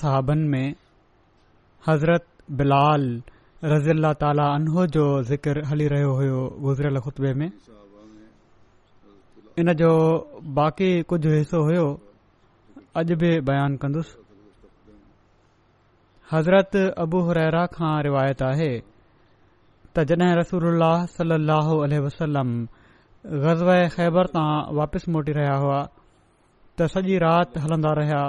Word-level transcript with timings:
सहाबन 0.00 0.38
में 0.52 0.68
हज़रत 1.88 2.26
बिलाल 2.58 3.02
रज़ीला 3.72 4.12
ताला 4.22 4.44
अनहो 4.58 4.84
जो 4.96 5.04
ज़िकर 5.30 5.60
हली 5.72 5.86
रहियो 5.92 6.12
हुयो 6.20 7.00
ख़ुतबे 7.06 7.32
में 7.40 7.50
इन 9.60 9.72
जो 9.82 9.90
बाक़ी 10.60 10.90
कुझ 11.12 11.20
हिसो 11.26 11.60
हुयो 11.68 11.84
अॼु 13.02 13.16
बि 13.22 13.32
बयानु 13.50 13.76
कन्दुसि 13.84 14.16
हज़रत 16.32 16.76
अबू 17.04 17.20
हुरैरा 17.28 17.64
खां 17.76 17.94
रिवायत 18.08 18.42
आहे 18.50 18.70
त 19.96 20.04
जड॒ 20.12 20.32
रसूल 20.44 20.82
सलह 21.16 21.72
वसलम 22.06 22.50
ग़ज़ब 23.48 23.68
ख़ैबर 23.96 24.26
तां 24.36 24.50
वापसि 24.80 25.12
मोटी 25.16 25.32
रहिया 25.40 25.56
हुआ 25.64 25.80
त 26.76 26.92
सॼी 26.94 27.18
राति 27.26 27.60
हलंदा 27.66 27.92
रहिया 28.00 28.22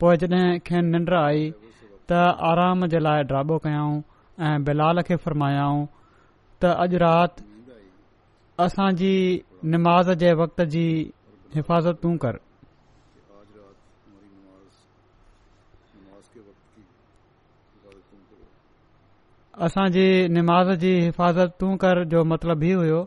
पोइ 0.00 0.16
जॾहिं 0.20 0.58
खेनि 0.66 0.90
निंड 0.92 1.12
आई 1.14 1.40
त 2.10 2.20
आराम 2.50 2.84
जे 2.92 2.98
लाइ 3.06 3.22
ड्राबो 3.32 3.56
कयाऊं 3.64 3.96
ऐं 4.48 4.56
बिलाल 4.68 5.02
खे 5.08 5.16
फरमायाऊं 5.24 5.82
त 6.60 6.72
अॼु 6.84 6.98
राति 7.04 7.44
असांजी 8.66 9.12
निमाज़ 9.74 10.10
जे 10.22 10.32
वक़्त 10.42 10.60
जी 10.76 10.84
हिफ़ाज़त 11.56 12.00
तूं 12.04 12.14
कर 12.24 12.38
असांजी 19.68 20.06
निमाज़ 20.38 20.72
जी 20.84 20.92
हिफ़ाज़त 21.00 21.56
तूं 21.60 21.76
कर 21.86 22.02
जो 22.14 22.24
मतिलबु 22.34 22.70
ई 22.72 22.76
हुयो 22.82 23.00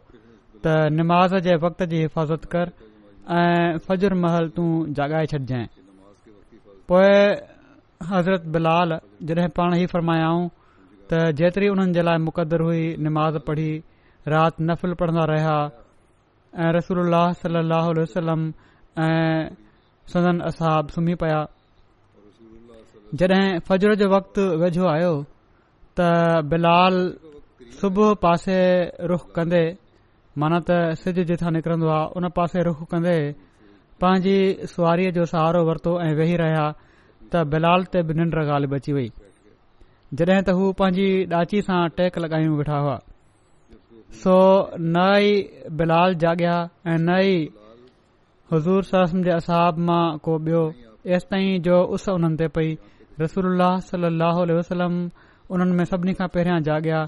त 0.63 0.79
निमाज़ 0.99 1.37
जे 1.49 1.55
वक़्त 1.67 1.83
जी 1.93 2.03
हिफ़ाज़त 2.07 2.49
कर 2.55 2.73
ऐं 3.41 3.77
फजुर 3.87 4.21
महल 4.25 4.49
तूं 4.59 4.69
जाॻाए 4.99 5.31
छॾिजांइ 5.35 5.67
पोएं 6.89 8.11
हज़रत 8.11 8.43
बिलाल 8.55 8.89
जॾहिं 9.27 9.49
पाण 9.55 9.71
ई 9.79 9.85
फरमायाऊं 9.91 10.43
त 11.09 11.31
जेतिरी 11.39 11.67
हुननि 11.71 11.93
जे 11.95 12.01
लाइ 12.07 12.17
मुक़दरु 12.27 12.65
हुई 12.67 12.83
निमाज़ 13.03 13.37
पढ़ी 13.47 13.71
राति 14.27 14.63
नफ़िल 14.67 14.93
पढ़ंदा 15.01 15.23
रहिया 15.31 15.57
ऐं 16.63 16.71
रसूल 16.77 17.13
सलाहु 17.43 17.89
वसलम 17.99 18.41
ऐं 19.03 19.49
सदन 20.11 20.37
असाब 20.51 20.83
सुम्ही 20.95 21.15
पिया 21.23 21.39
जॾहिं 23.21 23.45
फजर 23.67 23.95
जो 24.03 24.07
वक़्तु 24.15 24.43
वेझो 24.63 24.83
आयो 24.95 25.13
त 25.99 26.09
बिलाल 26.51 26.95
सुबुह 27.79 28.13
पासे 28.23 28.59
रुख 29.07 29.23
कंदे 29.35 29.63
माना 30.43 30.57
त 30.67 30.99
सिज 30.99 31.17
जिथां 31.31 31.51
निकिरंदो 31.55 31.87
आहे 31.95 32.05
उन 32.19 32.29
पासे 32.37 32.59
रुख 32.69 32.79
कंदे 32.91 33.15
पंहिंजी 34.03 34.37
सुआरीअ 34.69 35.11
जो 35.15 35.25
सहारो 35.31 35.59
वरितो 35.67 35.91
ऐं 36.05 36.13
वेही 36.19 36.35
रहिया 36.39 36.63
त 36.71 37.43
बिलाल 37.51 37.83
ते 37.91 37.99
बि 38.07 38.13
निंड 38.19 38.33
ॻाल्हि 38.41 38.67
बची 38.73 38.93
वई 38.95 39.05
जॾहिं 40.21 40.39
त 40.47 40.55
हू 40.57 40.65
पंहिंजी 40.81 41.07
ॾाची 41.41 41.59
सां 41.67 41.77
टेक 41.99 42.17
लॻायूं 42.23 42.55
वेठा 42.61 42.77
हुआ 42.87 42.97
सो 44.23 44.33
न 44.73 45.05
ई 45.29 45.71
बिलाल 45.83 46.09
जाॻिया 46.25 46.55
ऐं 46.95 46.97
न 47.07 47.11
ई 47.31 47.37
हज़ूर 48.51 48.81
सरसम 48.91 49.17
से 49.29 49.35
असहाब 49.37 49.73
मां 49.91 50.01
को 50.27 50.33
ॿियो 50.49 50.63
एसि 51.15 51.25
ताईं 51.31 51.51
जो 51.69 51.75
उस 51.99 52.03
उन्हनि 52.17 52.37
ते 52.43 52.47
पई 52.59 52.69
रसूल 53.23 53.63
सल 53.93 54.01
अलाह 54.11 54.43
वसलम 54.59 54.93
उन्हनि 55.53 55.73
में 55.81 55.83
सभिनी 55.93 56.13
खां 56.21 56.27
पहिरियां 56.37 56.59
जाॻिया 56.69 56.99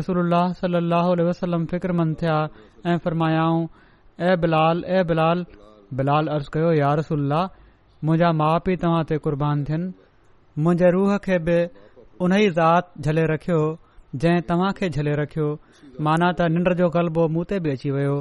रसूल 0.00 0.34
सल 0.64 0.72
अल 0.84 1.22
वसलम 1.30 1.60
फ़िक्रमंद 1.76 2.12
थिया 2.22 2.38
ऐं 2.90 2.98
फ़र्मायाऊं 3.06 3.62
ऐं 4.28 4.34
बिलाल 4.42 4.76
ऐ 4.98 5.08
बिलाल 5.14 5.38
बिलाल 5.96 6.26
अर्ज़ु 6.32 6.50
कयो 6.54 6.70
यार 6.76 6.98
रसल्ला 6.98 7.40
मुंहिंजा 8.04 8.30
माउ 8.40 8.56
पीउ 8.66 8.76
तव्हां 8.82 9.04
ते 9.10 9.16
कुर्बान 9.26 9.62
थियनि 9.68 9.92
मुंहिंजे 10.64 10.90
रूह 10.96 11.16
खे 11.26 11.38
बि 11.46 11.56
उन 12.26 12.32
ई 12.36 12.48
ज़ात 12.58 12.92
झले 13.08 13.24
रखियो 13.32 13.60
जंहिं 14.24 14.40
तव्हांखे 14.50 14.88
झले 14.98 15.14
रखियो 15.22 15.46
माना 16.08 16.28
त 16.40 16.50
निंड 16.56 16.74
जो 16.82 16.88
ग़लबो 16.96 17.26
मूं 17.36 17.44
ते 17.52 17.60
बि 17.66 17.70
अची 17.76 17.90
वियो 17.96 18.14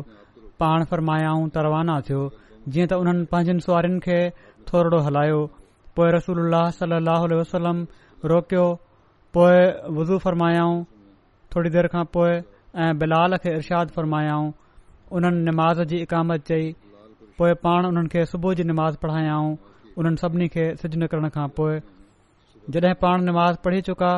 पाण 0.64 0.84
फ़र्मायाऊं 0.94 1.48
तरवाना 1.58 2.00
थियो 2.10 2.22
जीअं 2.70 2.88
त 2.94 3.00
उन्हनि 3.04 3.26
पंहिंजनि 3.36 3.66
सुआरिन 3.68 4.00
खे 4.08 4.18
थोरो 4.72 5.00
हलायो 5.10 5.44
पोइ 6.00 6.12
रसूल 6.18 6.62
सलाहु 6.80 7.36
वसलम 7.42 7.84
रोकियो 8.34 8.66
पोए 9.38 9.62
वज़ू 10.00 10.18
फ़र्मायाऊऊंऊं 10.26 10.84
थोरी 11.56 11.70
देरि 11.78 11.94
खां 11.96 12.04
पोइ 12.18 12.34
ऐं 12.84 12.92
बिलाल 13.02 13.38
खे 13.44 13.54
इर्शादु 13.62 14.00
फ़र्मायाऊं 14.02 14.50
उन्हनि 15.18 15.42
निमाज़ 15.50 15.82
जी 15.92 15.98
इकामत 16.08 16.42
चई 16.52 16.66
पोए 17.38 17.54
पाण 17.66 17.86
उन्हनि 17.88 18.08
खे 18.14 18.26
सुबुह 18.30 18.54
जी 18.60 18.64
नमाज़ 18.68 18.96
पढ़ायांऊं 19.02 19.50
उन्हनि 19.98 20.18
सभिनी 20.22 20.48
खे 20.54 20.64
सिजु 20.82 21.00
निकिरण 21.02 21.28
खां 21.36 21.48
पोइ 21.58 21.76
जॾहिं 22.76 22.94
पाण 23.02 23.24
निमाज़ 23.30 23.58
पढ़ी 23.66 23.82
चुका 23.90 24.14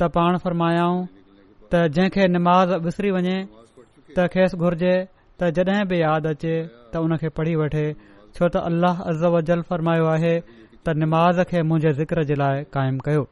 त 0.00 0.08
पाण 0.16 0.38
फ़रमायाऊं 0.46 1.06
त 1.74 1.84
जंहिंखे 1.98 2.26
निमाज़ 2.36 2.72
विसरी 2.86 3.10
वञे 3.16 3.36
त 4.16 4.26
ख़ेसि 4.34 4.56
घुर्जे 4.58 4.94
त 5.42 5.52
जॾहिं 5.58 5.86
बि 5.92 6.00
यादि 6.02 6.28
अचे 6.34 6.54
त 6.92 7.04
उनखे 7.06 7.28
पढ़ी 7.38 7.54
वठे 7.62 7.84
छो 8.02 8.48
त 8.48 8.62
अल्लाह 8.70 9.06
अज़ 9.12 9.24
वजल 9.36 9.62
फ़रमायो 9.72 10.06
आहे 10.16 10.34
त 10.40 10.98
निमाज़ 11.02 11.40
खे 11.52 11.62
मुंहिंजे 11.70 11.92
ज़िक्र 12.02 12.24
जे 12.32 12.42
लाइ 12.42 12.64
क़ाइमु 12.78 13.10
कयो 13.10 13.26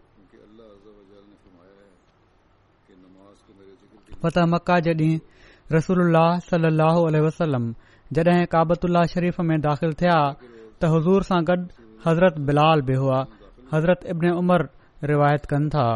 फत 4.22 4.38
मका 4.54 4.78
जेड॒ 4.84 5.14
रसूल 5.74 6.18
सलाहु 6.50 7.00
वसलम 7.28 7.64
जॾहिं 8.12 8.44
काबतुल्ला 8.52 9.02
शरीफ़ 9.12 9.40
में 9.48 9.60
दाख़िल 9.60 9.92
थिया 10.00 10.16
त 10.80 10.84
हज़ूर 10.94 11.22
सां 11.28 11.40
गॾु 11.50 11.56
हज़रत 12.06 12.38
बिलाल 12.48 12.82
बि 12.88 12.94
हुआ 13.00 13.18
हज़रत 13.72 14.00
इब्न 14.12 14.30
उमर 14.40 14.66
रिवायत 15.10 15.44
कनि 15.52 15.68
था 15.74 15.86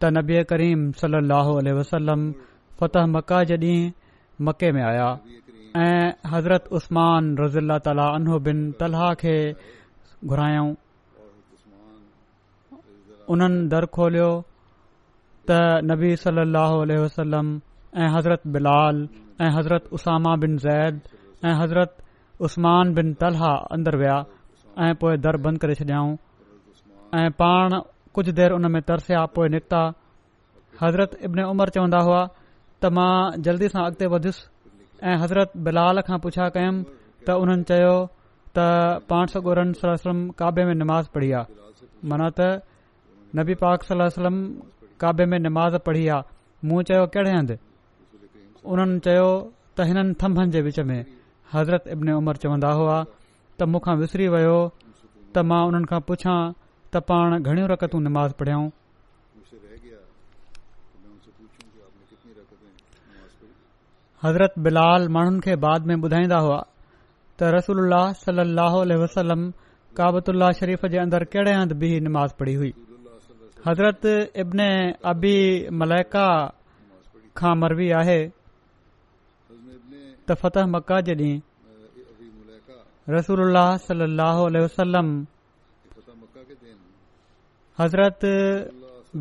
त 0.00 0.06
नबी 0.16 0.42
करीम 0.50 0.90
सल 1.02 1.14
वसलम 1.78 2.32
फ़तह 2.80 3.06
मका 3.14 3.42
जे 3.50 3.56
ॾींहुं 3.56 3.90
मके 4.48 4.70
में 4.72 4.82
आया 4.82 5.08
ऐं 5.86 6.08
हज़रत 6.32 6.64
उस्मान 6.80 7.36
रज़ीला 7.40 7.78
ताला 7.88 8.06
उन्हब 8.14 8.42
बिन 8.48 8.58
तलहा 8.80 9.12
खे 9.22 9.36
घुरायऊं 10.26 10.72
उन्हनि 13.34 13.66
दर 13.72 13.86
खोलियो 13.98 14.30
त 15.50 15.58
नबी 15.90 16.14
सल 16.26 16.38
वसलम 17.04 17.46
ऐं 18.02 18.08
हज़रत 18.18 18.46
बिलाल 18.58 19.02
ऐं 19.42 19.50
हज़रत 19.58 19.88
उसामा 19.98 20.36
बिन 20.44 20.56
ज़ैद 20.66 21.00
ऐं 21.44 21.54
हज़रत 21.62 21.90
उस्मान 22.40 22.92
बिन 22.94 23.12
तलहा 23.20 23.52
اندر 23.74 23.96
विया 23.96 24.16
ऐं 24.84 24.94
पोइ 25.00 25.16
दर 25.24 25.36
बंदि 25.44 25.58
करे 25.62 25.74
छॾियाऊं 25.74 26.10
ऐं 27.18 27.30
पाण 27.40 27.70
कुझु 28.14 28.32
देरि 28.38 28.54
उन 28.54 28.66
में 28.72 28.82
तरसिया 28.88 29.24
पोइ 29.34 29.48
निकिता 29.54 29.82
हज़रत 30.82 31.10
इब्न 31.26 31.42
उमरि 31.52 31.70
चवंदा 31.74 32.00
हुआ 32.06 32.20
त 32.82 32.84
मां 32.96 33.42
जल्दी 33.46 33.68
सां 33.74 33.82
अॻिते 33.86 34.06
वधुसि 34.12 34.42
ऐं 35.06 35.16
हज़रत 35.22 35.52
बिलाल 35.66 36.00
खां 36.06 36.18
पुछा 36.24 36.46
कयुमि 36.54 36.84
त 37.26 37.36
उन्हनि 37.42 37.64
चयो 37.70 37.94
त 38.54 38.56
पाण 39.10 39.26
सॻोरन 39.34 39.72
सलम 39.80 40.18
काबे 40.42 40.62
में 40.68 40.74
निमा 40.82 40.98
पढ़ी 41.14 41.30
आहे 41.38 42.06
माना 42.12 42.28
त 42.38 42.46
नबी 43.38 43.54
पाक 43.64 43.78
सलम 43.88 44.36
काबे 45.02 45.24
में 45.32 45.38
निमाज़ 45.48 45.74
पढ़ी 45.88 46.04
आहे 46.14 46.68
मूं 46.68 46.80
चयो 46.92 47.02
कहिड़े 47.16 47.32
हंधि 47.38 47.56
उन्हनि 48.70 48.98
चयो 49.08 49.26
त 49.76 49.88
हिननि 49.90 50.12
थम्भनि 50.22 50.50
जे 50.56 50.60
विच 50.68 50.78
में 50.92 51.00
हज़रत 51.54 51.88
अब्न 51.92 52.08
उमरि 52.20 52.38
चवंदा 52.42 52.68
हुआ 52.80 52.96
त 53.60 53.62
मूंखा 53.72 53.92
विसरी 54.02 54.26
वियो 54.34 54.58
त 55.32 55.36
मां 55.48 55.60
उन्हनि 55.68 55.86
खां 55.90 56.00
पुछियां 56.10 56.36
त 56.94 57.02
पाण 57.10 57.36
घणियूं 57.48 57.66
रकतू 57.72 57.98
निमाज़ 58.08 58.32
पढ़ियूं 58.38 58.68
हज़रत 64.24 64.54
बिलाल 64.64 65.08
माण्हुनि 65.16 65.40
खे 65.46 65.54
बाद 65.68 65.86
में 65.90 65.94
ॿुधाईंदा 66.06 66.38
हुआ 66.46 66.60
त 67.38 67.54
रसूल 67.58 67.94
सलाह 68.24 68.74
वसलम 69.04 69.44
काबत 70.00 70.30
शरीफ़ 70.60 70.86
जे 70.92 70.98
अंदरि 71.06 71.26
कहिड़े 71.32 71.52
हंधि 71.60 71.74
बि 71.82 71.90
नमाज़ 72.10 72.34
पढ़ी 72.40 72.54
हुई 72.60 72.72
हज़रत 73.68 74.06
अब्न 74.44 74.60
अबी 75.12 75.36
मलैका 75.82 76.26
खां 77.40 77.54
मरबी 77.64 77.90
आहे 78.02 78.20
त 80.28 80.34
फतह 80.42 80.66
मक्का 80.74 81.00
जे 81.06 81.14
ॾींहुं 81.22 83.14
रसूल 83.14 83.56
सलाहु 83.86 84.42
वसलम 84.64 85.08
हज़रत 87.78 88.26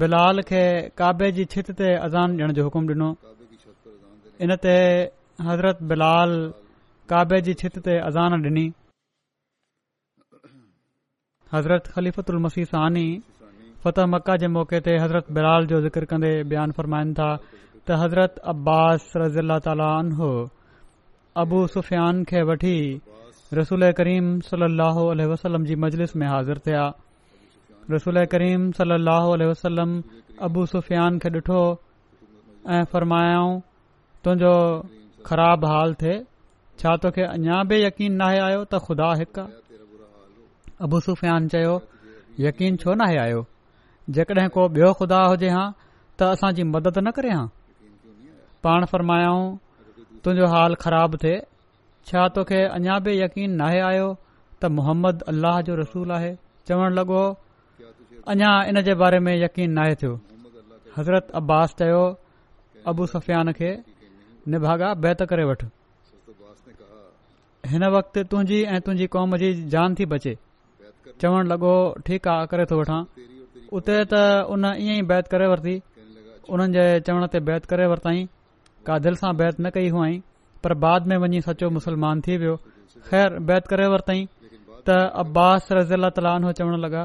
बिलाल 0.04 0.42
खे 0.50 0.64
काबे 1.02 1.30
जी 1.38 1.46
छित 1.54 1.72
ते 1.80 1.90
अज़ान 2.08 2.36
ॾियण 2.40 2.54
जो 2.60 2.64
हुकुम 2.68 2.90
ॾिनो 2.96 3.10
इन 4.46 4.56
ते 4.68 4.76
हज़रत 5.48 5.82
बिलाल 5.94 6.36
काबे 7.14 7.42
जी 7.50 7.54
छित 7.64 7.80
ते 7.90 7.98
अज़ान 8.12 8.34
ॾिनी 8.48 8.66
हज़रत 11.54 12.32
मसीह 12.48 12.66
सानी 12.76 13.08
फतह 13.84 14.06
मक्क 14.16 14.32
जे 14.42 14.48
मौक़े 14.58 14.80
ते 14.88 14.98
हज़रत 15.06 15.32
बिलाल 15.38 15.66
जो 15.74 15.82
ज़िक्र 15.90 16.06
कंदे 16.14 16.32
बयानु 16.54 16.74
फरमाइनि 16.80 17.14
था 17.20 17.36
त 17.88 18.02
हज़रत 18.04 18.38
अब्बास 18.56 19.12
रज़ील 19.22 19.58
ताला 19.68 19.92
अबू 21.40 21.60
सुफ़ियान 21.74 22.18
खे 22.30 22.42
वठी 22.48 22.78
रसूल 23.58 23.92
करीम 24.00 24.26
सल 24.48 24.64
अहल 24.86 25.22
वसलम 25.32 25.64
जी 25.66 25.76
मजलिस 25.84 26.16
में 26.24 26.26
हाज़िर 26.28 26.58
थिया 26.66 26.82
रसूल 27.92 28.26
करीम 28.34 28.72
सल 28.80 28.92
ोल 29.12 29.44
वसलम 29.50 29.94
अबू 30.48 30.66
सुफ़ियान 30.72 31.20
खे 31.26 31.30
ॾिठो 31.38 31.62
ऐं 32.80 32.84
फ़रमायाऊं 32.94 33.56
तुंहिंजो 34.24 34.54
ख़राब 35.32 35.66
हाल 35.72 35.94
थे 36.04 36.18
छा 36.84 36.96
तोखे 37.06 37.24
अञा 37.30 37.64
बि 37.72 37.82
यकीन 37.86 38.16
नाहे 38.24 38.42
आयो 38.50 38.60
त 38.66 38.84
ख़ुदा 38.90 39.10
हिकु 39.24 39.48
अबू 40.88 41.00
सुफ़ियान 41.10 41.48
चयो 41.58 41.82
यकीन 42.50 42.78
छो 42.86 42.96
नाहे 43.06 43.18
आयो 43.24 43.46
जेकॾहिं 44.20 44.50
को 44.60 44.68
ॿियो 44.78 44.94
खुदा 45.00 45.24
हुजे 45.32 45.50
हा 45.58 45.66
त 46.20 46.32
असांजी 46.36 46.64
मदद 46.78 47.00
न 47.08 47.12
करे 47.20 47.32
हा 47.40 47.44
पाण 48.64 48.86
फ़र्मायाऊं 48.92 49.58
तुंहिंजो 50.24 50.48
हाल 50.54 50.74
ख़राब 50.82 51.16
थे 51.24 51.32
छा 52.10 52.26
तोखे 52.34 52.58
अञा 52.80 52.98
बि 53.06 53.14
यकीन 53.22 53.52
नाहे 53.62 53.80
आयो 53.92 54.08
त 54.62 54.70
मुहम्मद 54.80 55.22
अल्लाह 55.34 55.56
जो 55.70 55.76
रसूल 55.82 56.12
आहे 56.18 56.32
चवण 56.70 56.98
लॻो 57.00 57.22
अञा 58.34 58.52
इन 58.72 58.82
जे 58.90 58.94
बारे 59.02 59.20
में 59.28 59.34
यकीन 59.44 59.72
नाहे 59.80 59.96
थियो 60.02 60.14
हज़रत 60.98 61.32
अब्बास 61.42 61.74
चयो 61.82 62.04
अबू 62.94 63.06
सफियान 63.16 63.52
खे 63.62 63.72
निभागा 64.56 64.92
बैत 65.08 65.24
करे 65.34 65.46
वठु 65.52 65.70
हिन 67.74 67.86
वक़्ति 67.96 68.24
तुंहिंजी 68.34 68.62
ऐं 68.76 68.80
तुंहिंजी 68.88 69.08
कौम 69.18 69.36
जी 69.46 69.50
जान 69.78 69.96
थी 70.02 70.06
बचे 70.16 70.36
चवण 71.24 71.50
लॻो 71.54 71.74
ठीकु 72.10 72.34
आहे 72.36 72.46
करे 72.54 72.66
थो 72.74 72.80
वठां 72.84 73.00
उते 73.80 73.98
त 74.14 74.22
उन 74.54 74.66
ईअं 74.86 74.96
ई 74.98 75.08
बैत 75.14 75.28
करे 75.36 75.48
वरिती 75.56 75.76
उन्हनि 76.56 76.78
जे 76.78 76.86
चवण 77.10 77.28
ते 77.36 77.42
बैत 77.52 77.68
करे 77.74 77.86
वरितईं 77.94 78.26
का 78.86 78.98
दिल 79.06 79.16
सां 79.22 79.32
बैत 79.38 79.60
न 79.62 79.70
कई 79.74 79.90
हुआ 79.96 80.08
पर 80.64 80.74
बाद 80.86 81.08
में 81.08 81.18
वञी 81.24 81.42
सचो 81.48 81.70
मुसलमान 81.80 82.22
थी 82.28 82.38
वियो 82.38 82.56
ख़ैर 83.10 83.38
बैत 83.50 83.68
करे 83.74 83.88
वरतई 83.94 84.28
त 84.90 84.98
अब्बास 85.24 85.68
रज़ी 85.78 85.94
अला 86.00 86.10
ताल 86.20 86.52
चवण 86.60 86.78
लॻा 86.86 87.04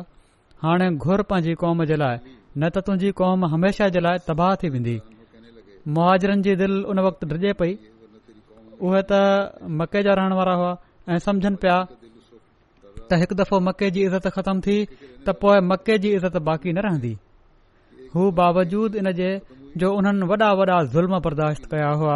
हाणे 0.65 0.89
घुर 1.07 1.23
पंहिंजी 1.33 1.55
कौम 1.63 1.85
जे 1.91 1.97
लाइ 2.03 2.19
न 2.25 2.69
त 2.77 2.85
तुंहिजी 2.89 3.11
कौम 3.21 3.45
हमेशा 3.55 3.89
जे 3.97 4.01
लाइ 4.09 4.23
तबाह 4.29 4.55
थी 4.63 4.69
वेंदी 4.77 4.95
मुआजरनि 5.99 6.47
जी 6.49 6.55
दिलि 6.63 6.79
उन 6.93 7.01
वक़्तु 7.07 7.29
डिगे 7.35 7.53
पई 7.63 7.77
उहे 8.89 9.03
त 9.13 9.21
मके 9.83 10.03
जा 10.09 10.15
रहण 10.21 10.37
वारा 10.41 10.55
हुआ 10.63 10.73
ऐं 11.15 11.19
समझनि 11.29 11.61
पिया 11.67 11.77
त 13.11 13.21
हिकु 13.25 13.41
दफ़ो 13.43 13.61
मके 13.71 13.91
जी 13.99 14.07
इज़त 14.11 14.31
ख़तम 14.39 14.65
थी 14.69 14.79
त 14.95 15.37
पोए 15.45 15.61
मके 15.73 15.99
जी 16.07 16.15
इज़त 16.21 16.41
बाक़ी 16.51 16.73
न 16.73 16.89
रहंदी 16.89 17.15
हू 18.17 18.31
बावजूद 18.43 18.97
इन 19.05 19.13
जे 19.21 19.31
जो 19.81 19.89
उन्हनि 19.97 20.27
वॾा 20.31 20.49
वॾा 20.59 20.77
ज़ुल्म 20.93 21.19
बर्दाश्त 21.25 21.65
कया 21.71 21.89
हुआ 22.01 22.15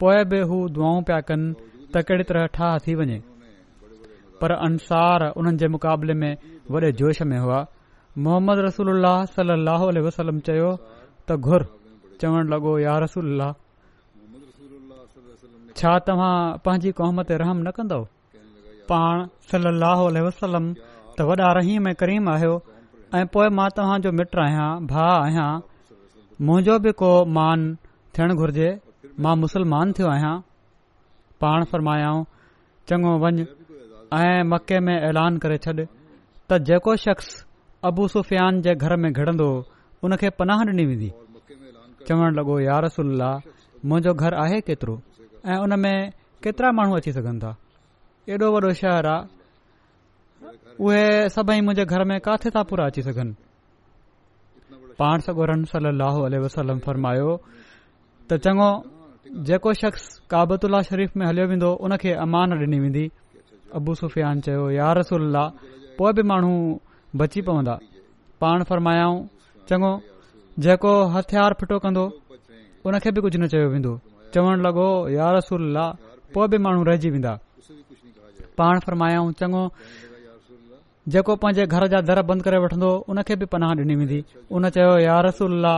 पोइ 0.00 0.18
बि 0.30 0.38
हू 0.50 0.58
दुआऊं 0.76 1.00
पिया 1.08 1.20
कनि 1.28 1.46
त 1.94 2.00
कहिड़ी 2.08 2.24
तरह 2.30 2.46
ठाह 2.56 2.78
थी 2.86 2.94
वञे 3.00 3.18
पर 4.40 4.52
अंसार 4.66 5.26
उन्हनि 5.40 5.58
जे 5.62 5.68
मुक़ाबले 5.74 6.14
में 6.22 6.32
वॾे 6.72 6.90
जोश 7.00 7.20
में 7.30 7.38
हुआ 7.44 7.60
मोहम्मद 8.28 8.58
रसूल 8.68 9.02
सल 9.34 9.52
अल 9.58 10.00
वसलम 10.08 10.38
चयो 10.48 10.70
त 11.28 11.36
घुर 11.36 11.66
चवणु 12.20 12.44
लॻो 12.54 12.72
यार 12.86 13.02
रसूल 13.02 13.46
छा 15.78 15.92
तव्हां 16.10 16.34
पंहिंजी 16.64 16.90
क़ौम 17.00 17.22
ते 17.28 17.36
रहम 17.44 17.58
न 17.68 17.70
कंदो 17.78 18.00
पाण 18.90 19.26
सलल 19.52 19.76
लाहो 19.86 20.08
त 20.40 21.24
वॾा 21.32 21.52
रहीम 21.60 21.88
ऐं 21.88 21.94
करीम 22.04 22.28
आहियो 22.36 22.54
ऐं 23.18 23.26
पोए 23.34 23.48
मां 23.60 23.68
तव्हांजो 23.76 24.10
मिटु 24.20 24.40
आहियां 24.46 24.68
भाउ 24.92 25.14
आहियां 25.26 25.50
मुंहिंजो 26.46 26.78
बि 26.82 26.90
को 26.98 27.08
मान 27.36 27.62
थियणु 28.18 28.34
घुर्जे 28.40 28.68
मां 29.24 29.34
मुसलमान 29.42 29.92
थियो 29.98 30.08
आहियां 30.10 30.34
पाण 31.42 31.64
फरमायाऊं 31.70 32.20
चङो 32.88 33.12
वञ 33.24 33.32
ऐं 34.18 34.42
मके 34.50 34.78
में 34.86 34.94
ऐलान 35.08 35.38
करे 35.44 35.56
छॾ 35.64 35.72
त 36.50 36.58
जेको 36.68 36.94
शख्स 37.04 37.30
अबू 37.90 38.06
सुफियान 38.14 38.60
जे 38.66 38.74
घर 38.84 38.96
में 39.02 39.10
घिड़ंदो 39.12 39.48
उन 40.04 40.16
खे 40.20 40.30
पनाह 40.38 40.60
ॾिनी 40.70 40.84
वेंदी 40.92 41.10
चवणु 42.06 42.30
लॻो 42.38 42.58
यारसल 42.68 43.10
मुंहिंजो 43.86 44.14
घर 44.22 44.32
आहे 44.44 44.58
केतिरो 44.70 44.96
ऐं 45.50 45.58
उन 45.64 45.78
में 45.86 45.94
केतिरा 46.42 46.70
माण्हू 46.78 46.94
अची 47.02 47.10
सघनि 47.18 47.38
था 47.44 47.52
एॾो 48.30 48.46
वॾो 48.54 48.70
शहर 48.84 49.04
आहे 49.16 50.78
उहे 50.86 51.04
सभई 51.40 51.60
मुंहिंजे 51.68 51.84
घर 51.96 52.04
में 52.12 52.18
काथे 52.30 52.48
था 52.56 52.62
पूरा 52.72 52.84
अची 52.94 53.02
सघनि 53.10 53.34
पाण 55.00 55.18
सगोरन 55.26 55.60
रम 55.60 55.64
सली 55.72 56.38
अलसलम 56.42 56.78
फ़रमायो 56.86 57.30
त 58.30 58.38
चङो 58.44 58.68
जेको 59.48 59.70
शख़्स 59.82 60.04
काबतुल्ला 60.32 60.80
शरीफ़ 60.88 61.12
में 61.18 61.24
हलियो 61.28 61.44
वेंदो 61.50 61.70
उन 61.84 61.92
खे 62.02 62.10
अमान 62.24 62.48
ॾिनी 62.62 62.78
वेंदी 62.84 63.04
अबू 63.78 63.92
सुफ़ियान 64.00 64.40
चयो 64.46 64.64
यार 64.78 64.94
रसा 64.98 65.42
पोइ 65.98 66.10
बि 66.16 66.22
माण्हू 66.30 66.52
बची 67.20 67.40
पवंदा 67.48 67.74
पाण 68.42 68.58
फरमायाऊं 68.70 69.18
चङो 69.68 69.92
जेको 70.64 70.92
हथियार 71.14 71.50
फिटो 71.60 71.76
कंदो 71.84 72.04
उनखे 72.86 73.10
बि 73.16 73.20
कुझु 73.24 73.38
न 73.38 73.44
चयो 73.54 73.66
वेंदो 73.74 73.92
लॻो 74.66 74.88
यार 75.18 75.32
रसोल्ला 75.38 75.84
पोइ 76.34 76.46
बि 76.52 76.56
माण्हू 76.64 76.82
रहिजी 76.90 77.08
वेंदा 77.14 77.32
पाण 78.58 78.76
फरमायाऊं 78.86 79.30
चङो 79.40 79.62
जेको 81.14 81.34
पंहिंजे 81.42 81.64
घर 81.74 81.86
जा 81.92 82.00
दर 82.06 82.20
बंदि 82.28 82.44
करे 82.46 82.58
वठंदो 82.62 82.88
उन 83.12 83.20
खे 83.28 83.34
बि 83.42 83.46
पनाह 83.52 83.72
डि॒नी 83.78 83.94
वेंदी 84.00 84.18
उन 84.56 84.68
चयो 84.76 84.90
यार 85.02 85.24
रसूल 85.26 85.68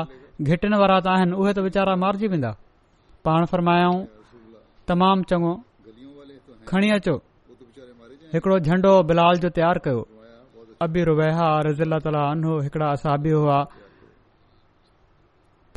घिटिन 0.46 0.74
वारा 0.80 0.96
त 1.06 1.10
आहिनि 1.14 1.38
उहे 1.42 1.52
त 1.58 1.64
वीचारा 1.66 1.94
मारिजी 2.04 2.30
वेंदा 2.32 2.50
पाण 3.28 3.46
फरमायाऊं 3.52 4.00
तमामु 4.92 5.28
चङो 5.32 5.52
खणी 6.72 6.90
अचो 6.96 7.14
हिकिड़ो 8.34 8.58
झंडो 8.66 8.94
बिलाल 9.12 9.42
जो 9.46 9.50
तयारु 9.60 9.84
कयो 9.86 10.02
अबी 10.88 11.06
रुबेहा 11.10 11.48
रुह 11.68 12.10
रनो 12.18 12.56
हिकिड़ा 12.66 12.88
असाबी 12.98 13.32
हुआ 13.38 13.60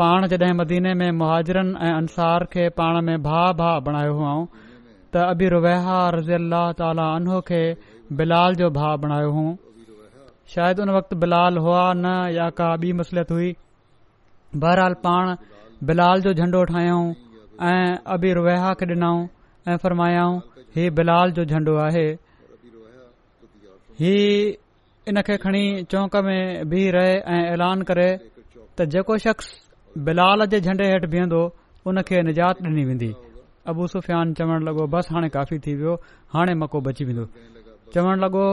पाण 0.01 0.27
जॾहिं 0.36 0.53
मदीने 0.65 0.93
में 1.00 1.10
मुहाजिरन 1.22 1.69
ऐं 1.86 1.95
अंसार 2.01 2.45
खे 2.53 2.67
पाण 2.79 2.95
में 3.07 3.17
भा 3.29 3.43
भा 3.63 3.72
बणायो 3.88 4.13
हुआ 4.19 4.33
त 4.60 5.31
अबी 5.33 5.45
रुबेहा 5.57 5.98
रज़ी 6.17 6.33
अल्ला 6.43 6.63
ताला 6.81 7.05
अनो 7.17 7.41
खे 7.50 7.62
बिलाल 8.20 8.55
जो 8.62 8.67
भाउ 8.77 8.96
बणायो 9.03 9.29
हुओ 9.38 9.51
शायदि 10.53 10.79
उन 10.84 10.89
वक़्त 10.96 11.12
बिलाल 11.22 11.53
हुआ 11.65 11.84
न 11.93 12.05
या 12.38 12.48
का 12.58 12.65
बि 12.82 12.89
मसलियत 13.00 13.29
हुई 13.34 13.50
बहरहाल 14.63 14.93
पाण 15.05 15.25
बिलाल 15.89 16.17
जो 16.25 16.32
झंडो 16.43 16.63
ठाहियऊं 16.72 17.08
ऐं 17.70 17.96
अबी 18.15 18.29
रुहा 18.39 18.74
खे 18.82 18.86
ॾिनऊं 18.93 19.20
ऐं 19.70 19.77
फरमायाऊं 19.86 20.36
ही 20.75 20.84
बिलाल 21.00 21.27
जो 21.39 21.43
झंडो 21.51 21.74
आहे 21.86 22.05
ही 24.03 24.15
इन 25.12 25.22
खे 25.29 25.36
खणी 25.46 25.65
चौंक 25.91 26.13
में 26.29 26.39
बीह 26.70 26.86
रहे 26.98 27.13
ऐं 27.34 27.43
ऐलान 27.53 27.77
करे 27.91 28.08
त 28.77 28.89
जेको 28.98 29.17
शख़्स 29.25 29.48
बिलाल 30.12 30.46
जे 30.53 30.60
झंडे 30.65 30.86
हेठि 30.91 31.08
बीहंदो 31.15 31.41
उन 31.89 31.96
खे 32.12 32.22
निजात 32.29 32.55
डि॒नी 32.67 32.84
वेंदी 32.91 33.12
अबू 33.74 33.84
सुफ़ियान 33.98 34.25
चवण 34.39 34.60
लॻो 34.70 34.84
बसि 34.98 35.10
हाणे 35.15 35.29
काफ़ी 35.39 35.58
थी 35.65 35.72
वियो 35.82 35.93
हाणे 36.38 36.53
मको 36.63 36.79
बची 36.88 37.03
वेंदो 37.10 37.25
चवण 37.93 38.19
लॻो 38.23 38.43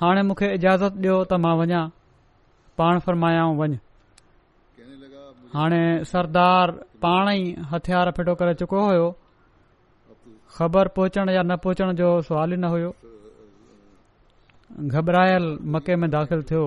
हाणे 0.00 0.22
मूंखे 0.26 0.48
इजाज़त 0.58 0.96
ॾियो 1.04 1.14
त 1.30 1.38
मां 1.44 1.54
वञा 1.60 1.80
पाण 2.78 2.98
फरमायाऊं 3.04 3.54
वञ 3.60 3.74
हाणे 5.54 5.82
सरदार 6.10 6.70
पाण 7.02 7.28
ई 7.36 7.40
हथियार 7.72 8.10
फिटो 8.16 8.34
करे 8.40 8.52
चुको 8.60 8.80
हुयो 8.88 9.06
ख़बर 10.56 10.86
पहुचण 10.96 11.28
या 11.36 11.42
न 11.48 11.52
पहुचण 11.64 11.86
जो 12.00 12.08
सुवाल 12.28 12.50
ई 12.54 12.56
न 12.64 12.70
हुयो 12.74 12.90
घबरायल 14.94 15.46
मके 15.74 15.94
में 16.00 16.08
दाख़िल 16.14 16.40
थियो 16.50 16.64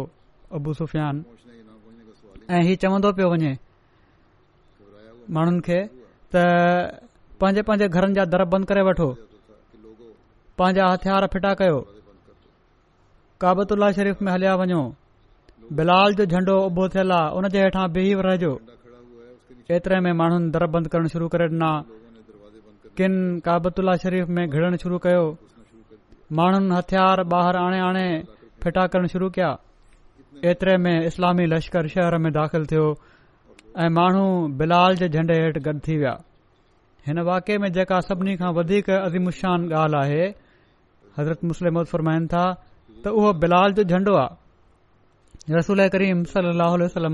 अबू 0.59 0.69
सुफियान 0.81 1.23
ऐं 2.57 2.61
हीउ 2.67 2.75
चवंदो 2.83 3.09
पियो 3.19 3.27
वञे 3.35 3.51
माण्हुनि 5.37 5.61
खे 5.69 5.79
त 6.35 6.45
पंहिंजे 7.39 7.61
पंहिंजे 7.71 7.87
घरनि 7.95 8.15
जा 8.21 8.29
दर 8.35 8.41
बंदि 8.55 8.67
करे 8.73 8.81
वठो 8.91 9.09
पंहिंजा 10.61 10.83
हथियार 10.95 11.27
फिटा 11.35 11.51
कयो 11.63 11.77
काबतुलह 13.41 13.91
शरीफ़ 13.97 14.19
में 14.25 14.31
हलिया 14.31 14.53
वञो 14.61 14.81
बिलाल 15.77 16.13
जो 16.17 16.25
झंडो 16.33 16.55
उभो 16.69 16.87
थियलु 16.95 17.13
आहे 17.19 17.29
उन 17.37 17.47
जे 17.53 17.59
हेठां 17.63 17.85
बीह 17.95 18.19
रहिजो 18.27 18.51
एतिरे 19.77 19.99
में 20.05 20.11
माण्हुनि 20.19 20.49
दरबंद 20.57 20.87
करणु 20.93 21.07
शुरू 21.13 21.27
करे 21.33 21.45
ॾिना 21.55 21.69
किन 22.97 23.13
काबतु 23.47 23.81
अलाह 23.83 23.95
शरीफ़ 24.05 24.29
में 24.37 24.43
घिड़ 24.47 24.75
शुरू 24.85 24.97
कयो 25.07 25.23
माण्हुनि 26.39 26.75
हथियार 26.77 27.23
ॿाहिरि 27.33 27.61
आणे 27.65 27.79
आणे 27.89 28.05
फिटा 28.63 28.83
करणु 28.93 29.09
शुरू 29.17 29.29
कया 29.37 29.51
एतिरे 30.53 30.75
में 30.85 30.93
इस्लामी 31.07 31.45
लश्कर 31.53 31.87
शहर 31.97 32.17
में 32.25 32.31
दाख़िलु 32.39 32.65
थियो 32.71 32.87
ऐं 33.83 33.91
माण्हू 33.99 34.25
बिलाल 34.59 34.91
जे 35.01 35.09
झंडे 35.15 35.35
हेठि 35.43 35.59
गॾु 35.69 35.77
थी 35.87 35.97
विया 36.01 36.15
हिन 37.07 37.19
वाके 37.29 37.57
में 37.63 37.69
जेका 37.77 37.99
सभिनी 38.09 38.35
खां 38.41 38.53
वधीक 38.59 38.89
अदिमुशान 39.05 39.59
ॻाल्हि 39.83 39.99
आहे 40.07 40.25
हज़रत 41.19 41.43
मुस्लिम 41.51 41.73
मतफर 41.79 42.05
था 42.35 42.43
त 43.03 43.07
उहो 43.17 43.31
बिलाल 43.41 43.71
जो 43.77 43.83
झंडो 43.91 44.13
आहे 44.21 45.55
रसूल 45.57 45.87
करीम 45.93 46.23
सल 46.33 47.07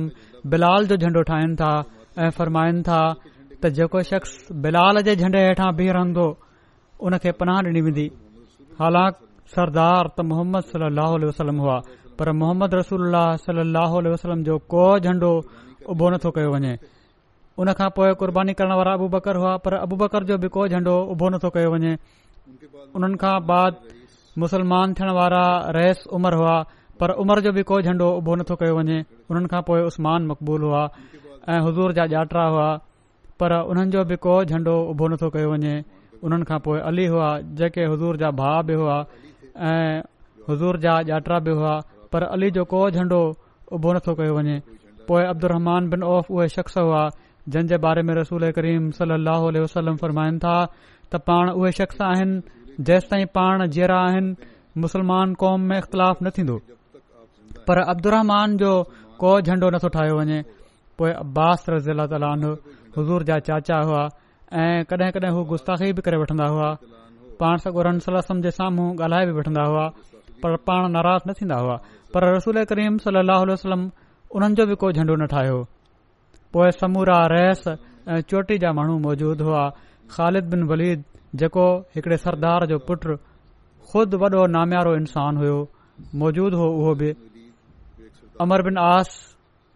बिलाल 0.54 0.86
जो 0.92 0.96
झंडो 1.04 1.22
ठाहिनि 1.30 1.56
था 1.62 1.72
ऐं 2.24 2.30
फ़रमाइनि 2.38 2.82
था 2.88 3.00
त 3.64 3.70
जेको 3.78 4.02
शख़्स 4.10 4.34
बिलाल 4.66 5.02
जे 5.08 5.16
झंडे 5.22 5.40
हेठां 5.48 5.70
बीह 5.78 5.92
रहंदो 5.98 6.28
उन 7.08 7.18
खे 7.24 7.32
पनाह 7.40 7.60
ॾिनी 7.70 7.82
वेंदी 7.88 8.06
हालांकि 8.82 9.20
सरदार 9.56 10.08
त 10.18 10.28
मोहम्मद 10.32 11.24
वसलम 11.30 11.58
हुआ 11.64 11.78
पर 12.20 12.32
मोहम्मद 12.42 12.74
रसूल 12.78 13.14
सलो 13.46 14.12
वसलम 14.12 14.44
जो 14.50 14.58
को 14.72 14.86
झंडो 15.00 15.32
उबो 15.94 16.06
नथो 16.14 16.30
कयो 16.36 16.50
वञे 16.54 16.74
उन 17.62 17.72
खां 17.78 17.90
पोइ 17.98 18.12
कुर्बानी 18.22 18.54
करण 18.58 18.72
वारा 18.80 18.92
अबू 19.00 19.08
बकर 19.14 19.36
हुआ 19.42 19.56
पर 19.66 19.74
अबू 19.86 19.96
बकर 20.02 20.24
जो 20.30 20.38
बि 20.42 20.48
को 20.56 20.68
झंडो 20.68 20.94
उभो 21.14 21.30
नथो 21.36 21.50
कयो 21.56 21.70
वञे 21.74 21.94
उन्हनि 22.96 23.18
खां 23.24 23.36
बाद 23.52 23.74
मुसलमान 24.42 24.94
थियण 24.98 25.10
वारा 25.18 25.46
रहस 25.76 26.04
उमर 26.16 26.34
हुआ 26.40 26.56
पर 27.02 27.12
उमर 27.22 27.40
जो 27.46 27.52
बि 27.54 27.64
कोई 27.70 27.84
झंडो 27.90 28.10
उभो 28.18 28.36
नथो 28.42 28.56
कयो 28.62 28.76
वञे 28.78 28.98
उन्हनि 29.30 29.48
खां 29.52 29.62
पोइ 29.70 29.82
उस्मान 29.90 30.26
मक़बूल 30.32 30.62
हुआ 30.68 30.82
ऐं 31.50 31.60
हज़ूर 31.68 31.92
जा 31.98 32.06
ॼाटा 32.18 32.44
हुआ 32.54 32.68
पर 33.42 33.56
उन्हनि 33.72 33.92
जो 33.96 34.04
बि 34.12 34.16
को 34.26 34.34
झंडो 34.46 34.76
उभो 34.94 35.08
नथो 35.14 35.30
कयो 35.36 35.50
वञे 35.58 35.76
उन्हनि 36.24 36.46
खां 36.52 36.60
पोइ 36.68 36.80
अली 36.90 37.06
हुआ 37.14 37.30
जेके 37.62 37.86
हज़ूर 37.94 38.18
जा 38.24 38.30
भाउ 38.42 38.62
बि 38.70 38.74
हुआ 38.82 38.98
ऐं 39.70 40.02
हज़ूर 40.50 40.78
जा 40.86 40.96
ॼाटरा 41.12 41.40
बि 41.48 41.54
हुआ 41.62 41.76
पर 42.14 42.24
अली 42.38 42.52
जो 42.58 42.64
को 42.74 42.82
झंडो 42.98 43.20
उभो 43.78 43.94
नथो 43.98 44.14
कयो 44.22 44.36
वञे 44.38 44.60
पोइ 45.08 45.24
अब्दुरमान 45.34 45.90
बिन 45.96 46.04
औफ़ 46.14 46.32
उहे 46.36 46.48
शख़्स 46.58 46.78
हुआ 46.82 47.02
जंहिंजे 47.58 47.78
बारे 47.88 48.02
में 48.10 48.14
रसूल 48.22 48.50
करीम 48.60 48.90
सली 49.02 49.60
वसलम 49.66 49.96
फ़रमाइनि 50.06 50.40
था 50.46 50.54
त 51.12 51.26
पाण 51.32 51.50
उहे 51.62 51.72
शख़्स 51.82 52.02
आहिनि 52.12 52.40
जेसि 52.86 53.08
ताईं 53.12 53.26
पाण 53.36 53.66
जीअरा 53.74 53.98
आहिनि 54.08 54.34
मुस्लमान 54.82 55.34
क़ौम 55.42 55.62
में 55.70 55.78
इख़्तिलाफ़ 55.78 56.18
न 56.24 56.30
थींदो 56.38 56.58
पर 57.68 57.78
अब्दुर 57.92 58.14
जो 58.62 58.72
को 59.20 59.30
झंडो 59.42 59.70
नथो 59.74 59.88
ठाहियो 59.96 60.18
वञे 60.20 60.42
पोइ 60.98 61.12
अब्बास 61.26 61.66
रज़ील 61.70 62.06
ताल 62.14 62.24
हज़ूर 62.98 63.24
जा 63.30 63.38
चाचा 63.48 63.78
हुआ 63.88 64.04
ऐं 64.62 64.84
कॾहिं 64.90 65.10
कॾहिं 65.16 65.32
हू 65.36 65.44
गुस्ाख़ी 65.52 65.92
बि 65.94 66.02
करे 66.06 66.18
वठंदा 66.22 66.46
हुआ 66.54 66.70
पाण 67.42 67.58
सगुर 67.66 67.88
वलम 68.10 68.42
जे 68.46 68.52
साम्हूं 68.60 68.88
ॻाल्हाए 69.06 69.26
बि 69.26 69.32
वठंदा 69.40 69.64
हुआ 69.70 69.88
पर 70.44 70.56
पाण 70.70 70.90
नाराज़ 70.96 71.24
न 71.30 71.34
थींदा 71.42 71.56
हुआ 71.64 71.76
पर 72.14 72.30
रसूल 72.36 72.64
करीम 72.74 72.98
सलाह 73.08 73.44
वसलम 73.54 73.90
उन्हनि 74.36 74.56
जो 74.56 74.66
बि 74.68 74.76
कोई 74.84 74.94
झंडो 74.94 75.16
न 75.22 75.26
ठाहियो 75.34 75.58
हो 75.58 75.66
पोए 76.54 76.72
समूरा 76.80 77.20
रहस 77.34 77.64
ऐं 78.08 78.22
चोटी 78.30 78.58
जा 78.64 78.72
माण्हू 78.78 78.98
मौजूद 79.10 79.42
हुआ 79.48 79.68
ख़ालिद 80.14 80.50
बिन 80.52 80.64
वलीद 80.72 81.04
जेको 81.36 81.64
हिकड़े 81.96 82.18
सरदार 82.18 82.66
जो 82.72 82.78
पुटु 82.88 83.16
ख़ुदि 83.92 84.18
वॾो 84.20 84.44
नाम्यारो 84.56 84.94
इंसानु 85.04 85.40
हुयो 85.40 85.58
मौजूदु 86.22 86.58
हुओ 86.60 86.70
उहो 86.80 86.94
बि 87.02 87.12
बिन 88.68 88.78
आस 88.78 89.10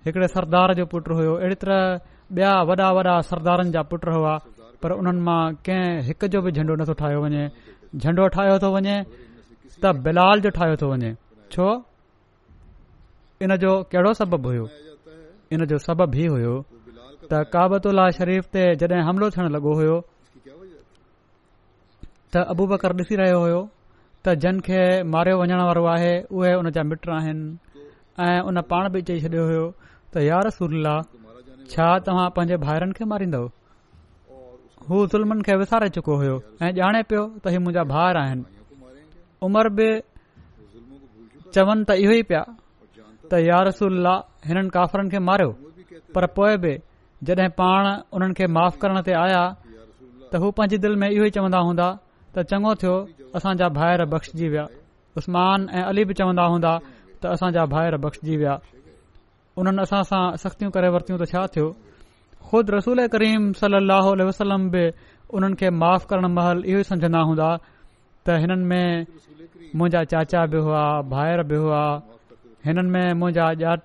हिकिड़े 0.05 0.27
सरदार 0.31 0.73
जो 0.79 0.85
पुट 0.93 1.09
हुयो 1.11 1.33
अहिड़ी 1.35 1.55
तरह 1.61 1.99
ॿिया 2.39 2.51
वॾा 2.67 2.87
वॾा 2.95 3.15
सरदारनि 3.29 3.71
जा 3.71 3.81
पुट 3.91 4.07
हुआ 4.17 4.35
पर 4.81 4.91
उन्हनि 4.99 5.21
मां 5.27 5.41
कंहिं 5.65 5.99
हिक 6.07 6.23
जो 6.33 6.41
बि 6.41 6.51
झंडो 6.55 6.75
नथो 6.79 6.93
ठाहियो 7.01 7.19
वञे 7.23 7.43
झंडो 7.99 8.27
ठाहियो 8.35 8.59
थो 8.63 8.69
वञे 8.75 8.95
त 9.83 9.91
बिलाल 10.05 10.41
जो 10.43 10.49
ठाहियो 10.57 10.75
थो 10.83 10.87
वञे 10.91 11.11
छो 11.51 11.67
इन 13.43 13.55
जो 13.65 13.71
कहिड़ो 13.91 14.13
सबबु 14.23 14.47
हुयो 14.49 14.65
इन 15.59 15.65
जो 15.73 15.77
सबबु 15.87 16.17
ई 16.23 16.27
हुयो 16.35 16.55
त 17.29 17.43
काबतुल्ला 17.55 18.07
शरीफ़ 18.21 18.47
ते 18.55 18.63
जॾहिं 18.85 19.03
हमिलो 19.11 19.29
थियण 19.35 19.51
लॻो 19.59 19.75
हो 19.83 19.99
त 22.33 22.41
अबू 22.51 22.63
बकर 22.71 22.91
ॾिसी 22.99 23.15
रहियो 23.21 23.39
हो 23.43 23.55
त 24.25 24.33
जन 24.43 24.55
खे 24.65 24.81
मारियो 25.13 25.35
वञण 25.41 25.61
वारो 25.69 25.81
आहे 25.93 26.11
उहे 26.37 26.51
उन 26.59 26.69
जा 26.75 26.81
मिट 26.89 27.01
आहिनि 27.13 27.47
ऐं 28.25 28.39
उन 28.51 28.59
पाण 28.69 28.83
बि 28.93 28.99
चई 29.07 29.17
छॾियो 29.23 29.43
हुयो 29.49 29.63
त 29.87 30.21
यार 30.25 30.43
रसूला 30.47 30.93
छा 31.73 31.87
तव्हां 32.05 32.27
पंहिंजे 32.37 32.57
भाइरनि 32.65 32.93
खे 32.99 33.03
मारींदव 33.13 33.43
हून 34.91 35.41
खे 35.47 35.53
विसारे 35.63 35.89
चुको 35.97 36.13
हुयो 36.21 36.35
ऐं 36.67 36.69
ॼाणे 36.81 37.01
पियो 37.09 37.23
त 37.39 37.53
ही 37.55 37.59
मुंहिंजा 37.65 37.83
भाउर 37.91 38.15
आहिनि 38.23 38.43
उमिरि 39.47 39.71
बि 39.79 39.87
चवनि 41.55 41.83
त 41.89 41.97
इहो 42.03 42.13
ई 42.21 42.27
पिया 42.29 42.43
त 42.53 43.31
यार 43.47 43.63
रसुल्ला 43.71 44.13
हिननि 44.47 44.69
काफ़रनि 44.77 45.09
खे 45.15 45.19
मारियो 45.31 45.51
पर 46.15 46.23
पोइ 46.39 46.53
बि 46.67 46.71
जॾहिं 47.31 47.49
पाण 47.59 47.85
उन्हनि 48.21 48.33
खे 48.39 48.45
माफ़ 48.59 48.75
करण 48.85 48.97
ते 49.09 49.19
आया 49.25 49.43
त 49.65 50.41
हू 50.45 50.53
पंहिंजी 50.61 50.77
दिल 50.87 50.93
में 51.03 51.05
इहो 51.15 51.23
ई 51.31 51.35
चवंदा 51.39 51.59
हूंदा 51.71 51.87
त 52.33 52.37
चङो 52.49 52.71
थियो 52.81 52.95
असांजा 53.37 53.67
भाइर 53.77 53.99
बख़्जी 54.11 54.47
विया 54.51 54.65
उसमान 55.19 55.59
ऐं 55.77 55.83
अली 55.91 56.03
बि 56.09 56.13
चवंदा 56.19 56.45
हूंदा 56.51 56.73
त 57.21 57.23
असांजा 57.35 57.63
भाइर 57.73 57.93
बख़्जी 58.03 58.35
विया 58.39 58.53
उन्हनि 59.59 59.81
असां 59.85 60.01
सां 60.11 60.23
सख़्तियूं 60.43 60.71
करे 60.75 60.89
वरितियूं 60.95 61.17
त 61.21 61.23
छा 61.33 61.41
थियो 61.55 61.67
ख़ुदि 62.49 62.69
रसूल 62.77 62.99
करीम 63.15 63.51
सलम 64.39 64.61
बि 64.75 64.83
उन्हनि 65.35 65.57
खे 65.61 65.69
माफ़ 65.81 66.05
करण 66.11 66.25
महल 66.37 66.57
इहो 66.71 66.79
ई 66.83 66.87
सम्झंदा 66.91 67.21
हूंदा 67.27 67.49
त 68.25 68.39
हिननि 68.45 68.65
में 68.71 68.89
मुंहिंजा 69.75 70.01
चाचा 70.13 70.41
बि 70.53 70.59
हुआ 70.67 70.83
भाइर 71.13 71.43
बि 71.51 71.57
हुआ 71.63 71.83
हिननि 72.67 72.89
में 72.95 73.07
मुंहिंजा 73.19 73.45
ॼात 73.67 73.83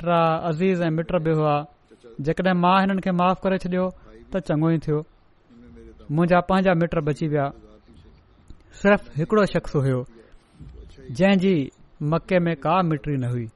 अज़ीज़ 0.51 0.79
ऐं 0.87 0.93
मिट 0.97 1.11
बि 1.27 1.33
हुआ 1.39 1.55
जेकॾहिं 2.27 2.57
मां 2.63 2.77
हिननि 2.83 3.01
खे 3.07 3.13
माफ़ु 3.21 3.39
करे 3.45 3.57
छॾियो 3.65 3.85
त 4.33 4.33
चङो 4.49 4.69
ई 4.77 4.79
थियो 4.85 4.99
मुंहिंजा 6.15 6.39
पंहिंजा 6.49 6.73
मिट 6.81 6.93
बची 7.09 7.27
विया 7.33 7.47
सिर्फ़ 8.87 9.07
हिकड़ो 9.19 9.45
शख़्स 9.53 9.75
हुयो 9.77 10.01
जंहिंजी 11.19 11.55
मके 12.11 12.39
में 12.45 12.55
का 12.65 12.75
मिटी 12.89 13.17
न 13.19 13.25
हुई 13.31 13.47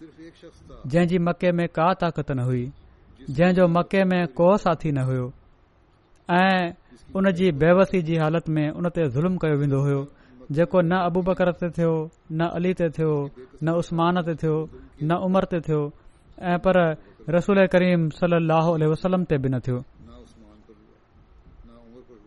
जंहिंजी 0.00 1.18
मके 1.28 1.52
में 1.58 1.66
का 1.76 1.86
ताक़त 2.00 2.30
न 2.32 2.38
हुई 2.48 2.64
जंहिं 3.38 3.66
मके 3.78 4.02
में 4.10 4.26
को 4.40 4.56
साथी 4.64 4.92
न 4.92 5.04
हुयो 5.10 5.32
ऐं 6.40 6.70
उन 7.16 7.30
जी 7.38 7.50
बेवसी 7.64 8.02
जी 8.08 8.16
हालत 8.24 8.48
में 8.56 8.66
उन 8.70 8.88
ते 8.98 9.08
ज़ुल्म 9.16 9.36
कयो 9.44 9.56
वेंदो 9.60 9.80
हो 9.88 10.04
जेको 10.52 10.80
न 10.84 10.92
अबू 11.08 11.22
बकर 11.30 11.52
ते 11.60 11.70
थियो 11.78 11.94
न 12.32 12.48
अली 12.60 12.74
ते 12.80 12.90
थियो 12.98 13.14
न 13.64 13.76
उस्मान 13.80 14.20
ते 14.28 14.34
थियो 14.44 14.56
न 15.02 15.10
उमर 15.30 15.44
ते 15.54 15.60
थियो 15.68 15.82
ऐं 16.52 16.58
पर 16.66 16.76
रसूल 17.38 17.66
करीम 17.76 18.08
सली 18.20 18.40
लहल 18.52 18.86
वसलम 18.92 19.24
ते 19.32 19.38
बि 19.44 19.48
न 19.48 19.60
थियो 19.68 19.82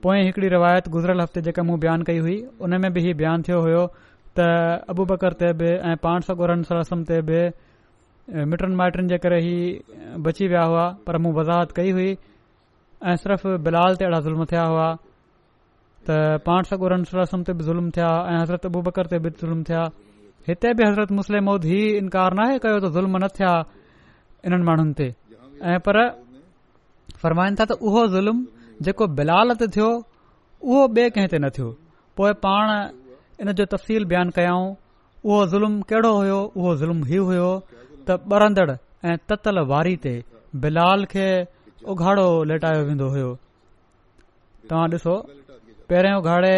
पोएं 0.03 0.23
हिकड़ी 0.25 0.47
रिवायत 0.47 0.87
गुज़रियल 0.93 1.21
हफ़्ते 1.21 1.41
जेका 1.41 1.63
मूं 1.67 1.77
बयानु 1.79 2.03
कई 2.07 2.17
हुई 2.23 2.37
उन 2.61 2.77
में 2.81 2.91
बि 2.93 3.01
हीउ 3.01 3.15
बयानु 3.17 3.41
थियो 3.45 3.59
हुयो 3.65 3.83
त 4.37 4.39
अबू 4.93 5.05
बकर 5.11 5.33
ते 5.41 5.51
बि 5.57 5.69
ऐं 5.89 5.95
पाण 6.03 6.19
सरसम 6.21 7.03
ते 7.09 7.17
बि 7.27 7.39
मिटनि 8.49 8.75
माइटनि 8.77 9.07
जे 9.09 9.17
करे 9.17 9.37
ई 9.41 9.57
बची 10.25 10.47
विया 10.53 10.63
हुआ 10.69 10.85
पर 11.07 11.17
मूं 11.23 11.33
वज़ाहत 11.33 11.69
कई 11.77 11.91
हुई 11.97 12.11
ऐं 13.01 13.15
सिर्फ़ु 13.25 13.57
बिलाल 13.65 13.91
ते 13.97 14.03
अहिड़ा 14.05 14.19
ज़ुल्म 14.27 14.41
थिया 14.51 14.65
हुआ 14.71 14.89
त 16.05 16.07
पाण 16.45 16.61
सरसम 16.69 17.39
ते 17.49 17.53
बि 17.57 17.63
ज़ुल्म 17.69 17.87
थिया 17.97 18.09
ऐं 18.33 18.41
हज़रत 18.45 18.63
अबू 18.69 18.79
बकर 18.93 19.05
ते 19.13 19.19
बि 19.25 19.29
ज़ुल्म 19.41 19.59
थिया 19.69 19.81
हिते 20.49 20.69
बि 20.77 20.83
हज़रत 20.87 21.11
मुस्लिम 21.21 21.43
मौद 21.49 21.61
ही 21.71 21.81
इनकार 22.05 22.31
नाहे 22.41 22.55
कयो 22.65 22.77
त 22.85 22.93
ज़ुल्म 22.99 23.23
न 23.25 23.27
थिया 23.39 23.53
इन्हनि 24.45 24.61
माण्हुनि 24.69 24.93
ते 25.01 25.05
ऐं 25.73 25.79
पर 25.89 25.95
फ़रमाइनि 27.25 27.55
था 27.59 27.65
त 27.73 27.81
उहो 27.89 28.01
ज़ुल्म 28.13 28.37
जेको 28.85 29.05
बिलाल 29.17 29.53
ते 29.61 29.67
थियो 29.75 29.85
उहो 30.61 30.87
ॿिए 30.87 31.09
कंहिं 31.15 31.27
ते 31.29 31.37
न 31.39 31.49
थियो 31.57 31.69
पोइ 32.19 32.33
पाण 32.45 32.65
इन 33.45 33.51
जो 33.59 33.65
तफ़सील 33.73 34.05
बयानु 34.11 34.31
कयऊं 34.37 34.65
उहो 35.25 35.45
ज़ुल्म 35.53 35.79
कहिड़ो 35.91 36.11
हुयो 36.17 36.37
उहो 36.57 36.75
ज़ुल्म 36.81 37.03
हीउ 37.11 37.23
हुयो 37.29 37.47
त 38.07 38.09
ॿरंदड़ 38.37 38.67
ऐं 38.73 39.15
ततियल 39.31 39.59
वारी 39.71 39.95
ते 40.05 40.13
बिलाल 40.65 41.05
खे 41.13 41.25
उघाड़ो 41.95 42.27
लेटायो 42.51 42.83
वेंदो 42.89 43.07
हुयो 43.15 43.29
तव्हां 44.69 44.85
ॾिसो 44.95 45.15
पहिरियों 45.91 46.21
उघाड़े 46.21 46.55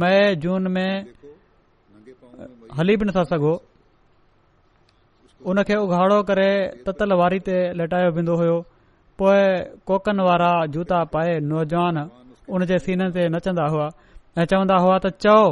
मई 0.00 0.34
जून 0.44 0.68
में 0.78 0.90
हली 2.80 2.96
बि 2.96 3.04
नथा 3.12 3.24
सघो 3.36 3.54
उन 5.52 5.62
खे 5.68 5.76
उघाड़ो 5.84 6.22
करे 6.30 6.50
ततल 6.88 7.12
वारी 7.20 7.38
ते 7.48 7.56
लेटायो 7.80 8.10
वेंदो 8.18 8.34
हुयो 8.40 8.56
पोइ 9.22 9.86
कोकन 9.88 10.20
वारा 10.26 10.52
जूता 10.74 10.98
पाए 11.14 11.32
नौजवान 11.48 11.96
उन 12.54 12.64
जे 12.70 12.78
सीन 12.84 13.02
ते 13.16 13.24
नचंदा 13.34 13.66
हुआ 13.72 13.86
ऐं 14.40 14.44
चवंदा 14.52 14.76
हुआ 14.84 14.96
त 15.04 15.06
चओ 15.24 15.44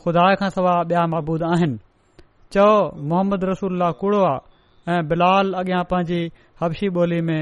ख़ुदा 0.00 0.24
खां 0.40 0.48
सवाइ 0.56 0.82
ॿिया 0.92 1.04
महबूद 1.12 1.42
आहिनि 1.48 1.78
चओ 2.56 2.66
मोहम्मद 3.12 3.44
रसूल 3.50 3.84
कूड़ो 4.00 4.18
आहे 4.32 4.96
ऐं 4.98 5.06
बिलाल 5.12 5.52
अॻियां 5.60 5.82
पंहिंजी 5.92 6.18
हबशी 6.64 6.90
ॿोली 6.98 7.20
में 7.30 7.40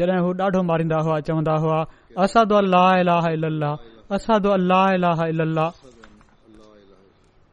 जॾहिं 0.00 0.20
हू 0.26 0.34
ॾाढो 0.48 0.62
मारींदा 0.72 0.98
हुआ 1.08 1.16
चवंदा 1.30 1.56
हुआ 1.64 1.78
असादो 2.26 2.60
अलाह 2.64 3.24
अल्ला 3.32 5.10
अला 5.30 5.48
लाह 5.60 5.80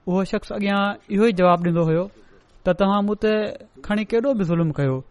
उहो 0.08 0.28
शख़्स 0.36 0.52
अॻियां 0.60 0.84
इहो 1.14 1.32
ई 1.32 1.40
जवाबु 1.42 1.68
ॾींदो 1.72 1.88
हुयो 1.94 2.06
त 2.12 2.78
तव्हां 2.84 3.02
मूं 3.12 3.20
ते 3.26 3.36
खणी 3.90 4.10
केॾो 4.16 4.38
बि 4.44 4.52
ज़ुल्म 4.54 4.80
कयो 4.82 5.02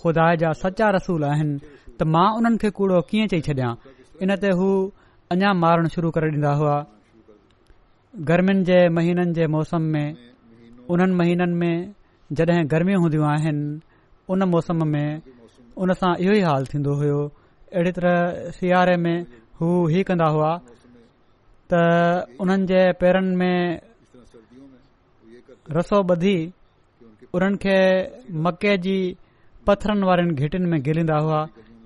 खुदा 0.00 0.26
जा 0.40 0.50
सचा 0.62 0.86
रसूल 0.96 1.22
आहिनि 1.32 1.54
त 1.98 2.00
मां 2.14 2.26
उन्हनि 2.38 2.58
खे 2.62 2.70
कूड़ो 2.76 2.98
कीअं 3.10 3.26
चई 3.32 3.40
छॾिया 3.48 3.70
इन 4.22 4.30
ते 4.42 4.48
हू 4.58 4.68
अञा 5.32 5.50
मारणु 5.62 5.88
शुरू 5.94 6.08
करे 6.14 6.28
ॾींदा 6.36 6.52
हुआ 6.60 6.76
गर्मियुनि 8.30 8.64
जे 8.68 8.78
महीननि 8.96 9.32
जे 9.38 9.44
मौसम 9.54 9.82
में 9.92 10.08
उन्हनि 10.92 11.14
महीननि 11.20 11.54
में 11.62 11.74
जॾहिं 12.36 12.62
गर्मी 12.72 12.94
हूंदियूं 13.02 13.26
आहिनि 13.34 13.62
उन 14.32 14.42
मौसम 14.54 14.78
में 14.94 15.08
उन 15.80 15.92
सां 16.00 16.12
इहो 16.24 16.34
ई 16.40 16.42
हाल 16.50 16.66
थींदो 16.74 16.92
हो 17.00 17.22
अहिड़ी 17.30 17.92
तरह 17.98 18.14
सियारे 18.58 18.96
में 19.04 19.16
हू 19.62 19.70
कंदा 20.08 20.28
हुआ 20.34 20.52
त 21.70 21.72
उन्हनि 22.42 22.64
जे 22.70 22.80
पेरनि 23.00 23.32
में 23.40 23.58
रसो 25.76 25.98
बधी 26.10 26.36
उन्हनि 27.36 27.56
खे 27.62 27.78
मके 28.44 28.72
जी 28.86 28.96
पथरनि 29.66 30.04
वारनि 30.08 30.32
घिटियुनि 30.40 30.68
में 30.72 30.80
घलींदा 30.86 31.18
हुआ 31.24 31.40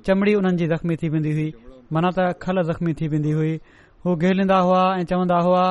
चमड़ी 0.07 0.33
उन्हनि 0.41 0.57
जी 0.61 0.67
ज़ख़्मी 0.73 0.95
थी 1.01 1.07
वेंदी 1.15 1.33
हुई 1.37 1.49
मन 1.95 2.05
त 2.17 2.19
खल 2.43 2.57
ज़ख़्मी 2.71 2.93
थी 2.99 3.05
वेंदी 3.13 3.33
हुई 3.39 3.53
हू 4.05 4.09
गिलींदा 4.23 4.59
हुआ 4.67 4.83
ऐं 5.01 5.05
चवंदा 5.11 5.39
हुआ 5.47 5.65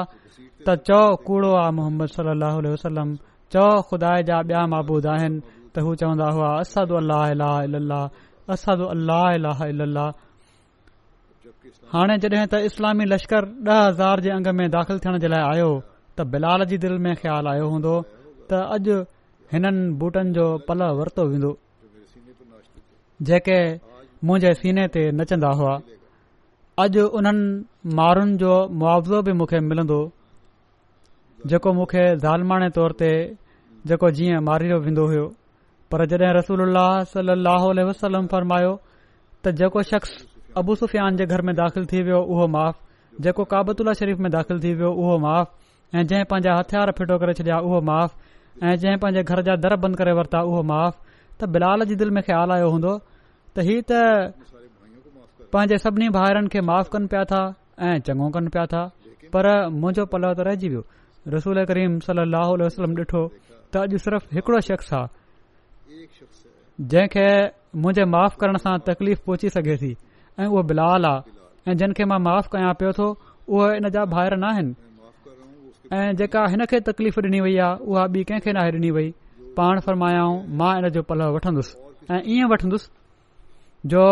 त 0.66 0.68
चओ 0.88 1.02
कूड़ो 1.26 1.52
आहे 1.62 1.72
मोहम्मद 1.78 2.08
सलाह 2.18 2.54
वसलम 2.74 3.10
चओ 3.54 3.68
ख़ुदा 3.90 4.12
जा 4.30 4.38
ॿिया 4.50 4.62
माबूद 4.74 5.06
आहिनि 5.14 5.38
त 5.74 5.76
हू 5.86 5.90
चवंदा 6.02 6.28
हुआ 6.36 6.50
असु 6.64 6.94
अल 7.02 7.10
अलाह 7.20 7.56
अल्लाह 9.74 10.06
हाणे 11.94 12.14
जॾहिं 12.22 12.46
त 12.52 12.56
इस्लामी 12.68 13.06
लश्कर 13.08 13.46
ॾह 13.70 13.80
हज़ार 13.88 14.20
जे 14.26 14.30
अंग 14.36 14.48
में 14.60 14.70
दाख़िल 14.76 15.00
थियण 15.00 15.18
जे 15.24 15.28
लाइ 15.34 15.44
आयो 15.50 15.70
त 16.18 16.22
बिलाल 16.36 16.64
जी 16.72 16.78
दिलि 16.86 16.98
में 17.06 17.14
ख़्यालु 17.22 17.50
आयो 17.52 17.66
हूंदो 17.74 17.92
त 18.50 18.62
अॼु 18.76 18.96
हिननि 19.54 19.82
बूटनि 20.04 20.32
जो 20.38 20.46
पल 20.70 20.80
वरितो 21.00 21.24
वेंदो 21.34 21.52
जेके 23.30 23.58
मुंहिंजे 24.26 24.54
सीने 24.62 24.86
ते 24.96 25.02
नचंदा 25.20 25.52
हुआ 25.62 25.74
अॼु 26.84 27.04
उन्हनि 27.22 27.44
माण्हुनि 28.02 28.34
जो 28.44 28.52
मुआवज़ो 28.80 29.18
बि 29.30 29.38
मूंखे 29.44 29.60
मिलंदो 29.70 30.00
जेको 31.50 31.70
मूंखे 31.80 32.04
ज़ालमाणे 32.26 32.70
तौर 32.82 32.98
ते 33.06 33.12
जेको 33.92 34.12
जीअं 34.18 34.42
मारियो 34.50 34.78
वेंदो 34.90 35.04
हुयो 35.14 35.26
पर 35.92 36.06
जॾहिं 36.14 36.34
रसूल 36.42 36.62
सली 37.16 37.90
वसलम 37.94 38.26
फ़रमायो 38.34 38.74
त 39.46 39.60
जेको 39.62 39.82
शख़्स 39.94 40.22
अबू 40.62 40.76
सुफ़ियान 40.80 41.16
जे 41.18 41.26
घर 41.36 41.42
में 41.46 41.56
दाख़िल 41.56 41.86
थी 41.92 42.02
वियो 42.08 42.18
उहो 42.34 42.48
माफ़ 42.56 42.76
जेको 43.26 43.44
काबतुल्ला 43.54 43.94
शरीफ़ 44.00 44.20
में 44.26 44.32
दाख़िल 44.32 44.60
थी 44.66 44.74
वियो 44.82 44.92
उहो 44.92 45.18
माफ़ 45.24 45.96
ऐं 45.98 46.04
जंहिं 46.10 46.26
पंहिंजा 46.32 46.54
हथियार 46.60 46.92
फिटो 46.98 47.18
करे 47.22 47.34
छॾिया 47.40 47.58
उहो 47.68 47.80
माफ़ 47.90 48.64
ऐं 48.68 48.76
जंहिं 48.84 48.98
पंहिंजे 49.04 49.24
घर 49.30 49.42
जा 49.48 49.56
दर 49.64 49.76
बंद 49.86 49.98
करे 49.98 50.12
वरिता 50.20 50.40
उहो 50.50 50.62
माफ़ 50.72 50.96
त 51.40 51.50
बिलाल 51.56 51.84
जो 51.90 51.96
दिल 52.04 52.12
में 52.18 52.22
ख़्यालु 52.22 52.54
आयो 52.54 52.70
हूंदो 52.70 52.98
त 53.56 53.68
ही 53.68 53.82
त 53.92 54.04
पंहिंजे 55.54 55.78
सभिनी 55.86 56.10
भाउरनि 56.18 56.48
खे 56.54 56.62
माफ़ 56.70 56.90
कनि 56.98 57.08
पिया 57.16 57.24
था 57.34 57.42
ऐं 57.90 57.98
चङो 58.08 58.30
कन 58.38 58.48
पिया 58.54 58.66
था 58.76 58.86
पर 59.34 59.50
मुंहिंजो 59.82 60.06
पलव 60.16 60.32
त 60.34 60.48
रहिजी 60.52 60.70
वियो 60.70 60.86
रसूल 61.38 61.64
करीम 61.74 61.98
वसलम 62.06 62.98
ॾिठो 63.02 63.22
त 63.74 63.90
अॼु 63.90 63.98
सिर्फ़ 64.08 64.34
हिकड़ो 64.38 64.60
शख्स 64.72 64.94
आहे 65.02 66.08
जंहिंखे 66.94 67.30
मुझे 67.86 68.04
माफ़ 68.16 68.36
करण 68.42 68.58
सां 68.66 68.78
तकलीफ़ 68.90 69.20
पहुची 69.28 69.50
सघे 69.60 69.76
थी 69.82 69.94
ऐ 70.40 70.46
उहे 70.50 70.64
बिलाल 70.72 71.06
आहे 71.06 71.72
ऐ 71.72 71.76
जिन 71.80 71.92
खे 71.98 72.04
मां 72.10 72.20
माफ़ 72.26 72.48
कयां 72.54 72.74
पियो 72.80 72.92
थो 72.98 73.08
उहे 73.48 73.78
इन 73.78 73.90
जा 73.94 74.02
भाहिरि 74.14 74.38
न 74.38 74.44
आहिनि 74.50 74.72
ऐं 75.94 76.10
जेका 76.18 76.42
हिन 76.52 76.66
खे 76.70 76.80
तकलीफ़ 76.90 77.18
ॾिनी 77.22 77.40
वई 77.46 77.56
आहे 77.58 77.86
उहा 77.86 78.04
ॿी 78.14 78.24
कंहिंखे 78.30 78.52
नाहे 78.54 78.72
ॾिनी 78.72 78.92
वई 78.98 79.14
पाण 79.58 79.82
جو 79.82 80.46
मां 80.60 80.72
इन 80.80 80.90
जो 80.96 81.02
पलउ 81.10 81.26
वठंदुसि 81.36 81.74
ऐं 82.14 82.22
ईअं 82.34 82.50
वठंदुसि 82.52 82.88
जो 83.90 84.04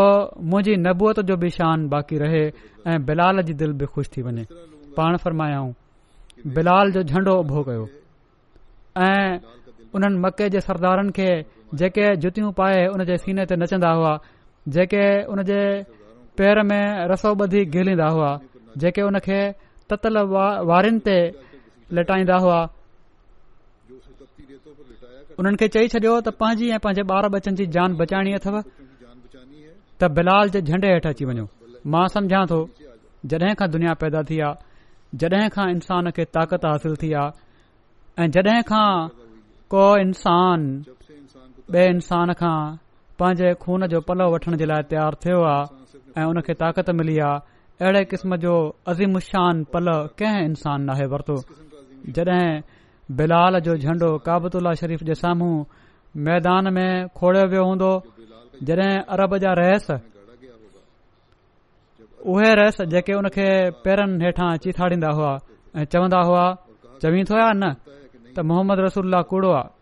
मुंहिंजी 0.50 0.76
नबूअत 0.86 1.20
जो 1.30 1.36
बि 1.42 1.50
शान 1.58 1.88
बाक़ी 1.90 2.18
रहे 2.24 2.44
ऐं 2.92 2.98
बिलाल 3.06 3.42
जी 3.48 3.54
दिलि 3.60 3.74
बि 3.80 3.86
ख़ुशि 3.94 4.10
थी 4.16 4.22
वञे 4.22 4.44
पाण 4.98 5.18
फ़र्मायाऊं 5.24 5.72
बिलाल 6.56 6.92
जो 6.92 7.04
झंडो 7.08 7.34
उभो 7.40 7.64
कयो 7.70 7.86
ऐ 9.08 10.12
मके 10.26 10.50
जे 10.54 10.60
सरदारनि 10.68 11.12
खे 11.18 11.30
जेके 11.82 12.16
जुतियूं 12.24 12.52
पाए 12.60 12.86
उन 12.94 13.04
जे 13.10 13.18
सीने 13.24 13.46
ते 13.48 13.56
नचंदा 13.64 13.92
हुआ 13.98 14.14
जेके 14.76 15.04
पैर 16.38 16.62
में 16.64 16.84
रसो 17.12 17.34
बधी 17.36 17.64
गिलींदा 17.76 18.08
हुआ 18.16 18.32
जेके 18.82 19.02
उन 19.02 19.20
खे 19.26 19.40
ततल 19.90 20.18
वारिनि 20.70 21.00
ते 21.06 21.18
लटाईंदा 21.96 22.36
हुआ 22.46 22.60
उन्हनि 25.40 25.58
खे 25.60 25.68
चई 25.76 25.88
छॾियो 25.94 26.16
त 26.22 26.30
पंहिंजी 26.44 26.70
ऐं 26.72 26.80
पंहिंजे 26.86 27.04
ॿार 27.16 27.28
बचनि 27.36 27.56
जी 27.60 27.66
जान 27.78 27.96
बचाइणी 28.02 28.34
अथव 28.40 28.60
त 30.00 30.04
बिलाल 30.20 30.50
जे 30.56 30.62
झंडे 30.62 30.88
हेठि 30.94 31.08
अची 31.10 31.26
वञो 31.30 31.46
मां 31.92 32.08
सम्झा 32.16 32.46
थो 32.54 32.60
जॾहिं 33.34 33.54
खां 33.62 33.68
दुनिया 33.76 33.94
पैदा 34.04 34.22
थी 34.32 34.40
आहे 34.48 35.18
जडहिं 35.24 35.50
खां 35.58 35.68
इंसान 35.76 36.12
खे 36.18 36.26
ताक़त 36.38 36.66
हासिल 36.70 36.96
थी 37.02 37.12
आहे 37.24 38.24
ऐं 38.24 38.30
जडहिं 38.38 38.64
खां 38.72 38.92
को 39.74 39.84
इंसान 40.08 40.60
ॿिए 41.76 41.90
इंसान 41.90 42.34
खां 42.42 42.58
पंहिंजे 43.20 43.54
खून 43.66 43.88
जो 43.94 44.02
पलउ 44.08 44.28
वठण 44.34 44.58
जे 44.62 44.66
लाइ 44.72 44.84
तयारु 44.94 45.16
थियो 45.26 45.42
आहे 45.52 45.64
ऐं 46.18 46.26
उन 46.28 46.40
खे 46.46 46.54
ताक़त 46.60 46.90
मिली 46.92 47.18
आहे 47.20 47.84
अहिड़े 47.84 48.04
क़िस्म 48.12 48.36
जो 48.44 48.54
अज़ीम 48.92 49.20
शान 49.30 49.64
पल 49.74 49.86
कंहिं 50.20 50.44
इंसान 50.52 50.82
नाहे 50.88 51.06
वरितो 51.12 51.36
जॾहिं 52.16 52.62
बिलाल 53.18 53.60
जो 53.66 53.76
झंडो 53.80 54.10
काबतुल्ला 54.28 54.74
शरीफ़ 54.82 55.04
जे 55.08 55.16
साम्हूं 55.22 55.56
मैदान 56.28 56.66
में 56.76 56.90
खोड़ियो 57.18 57.46
वियो 57.52 57.64
हूंदो 57.68 57.92
जड॒हिं 58.68 58.94
अरब 59.16 59.38
जा 59.44 59.52
रहस 59.62 59.88
उहे 62.34 62.54
रहस 62.60 62.82
जेके 62.92 63.14
उन 63.20 63.28
खे 63.36 63.48
पेरनि 63.84 64.26
हेठां 64.26 64.50
चीथाड़ींदा 64.64 65.10
हुआ 65.18 65.32
ऐं 65.80 65.86
चवंदा 65.94 66.20
हुआ 66.30 66.44
चवी 67.02 67.24
थो 67.30 67.36
आ 67.38 67.48
न 67.64 67.74
त 68.36 68.48
मोहम्मद 68.52 68.80
रसूल 68.88 69.20
कूड़ो 69.32 69.52
आहे 69.62 69.80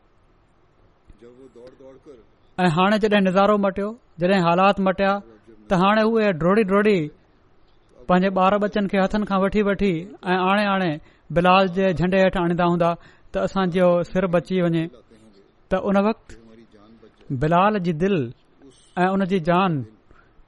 ऐं 2.63 2.69
हाणे 2.77 2.97
नज़ारो 3.29 3.57
मटियो 3.65 3.89
जॾहिं 4.21 4.41
हालात 4.47 4.79
मटिया 4.87 5.11
त 5.69 5.73
हाणे 5.81 6.03
उहे 6.11 6.29
ड्रोड़ी 6.41 6.61
ड्रोड़ी 6.69 6.97
पंहिंजे 8.09 8.29
ॿार 8.43 8.53
बचनि 8.63 8.87
खे 8.91 8.97
हथनि 9.03 9.25
खां 9.29 9.37
वठी 9.43 9.61
वठी 9.67 9.91
ऐं 10.31 10.37
हाणे 10.45 10.63
हाणे 10.69 10.89
बिलाल 11.37 11.63
जे 11.75 11.85
झंडे 11.99 12.17
हेठां 12.23 12.41
आणींदा 12.43 12.65
हूंदा 12.69 12.89
त 13.31 13.37
असांजो 13.45 13.87
सिर 14.09 14.25
बची 14.33 14.55
वञे 14.65 14.83
त 15.69 15.81
उन 15.89 15.95
वक़्त 16.07 16.29
बिलाल 17.41 17.73
जी 17.85 17.93
दिलि 18.01 18.21
ऐं 19.01 19.09
उन 19.15 19.25
जी 19.31 19.39
जान 19.51 19.71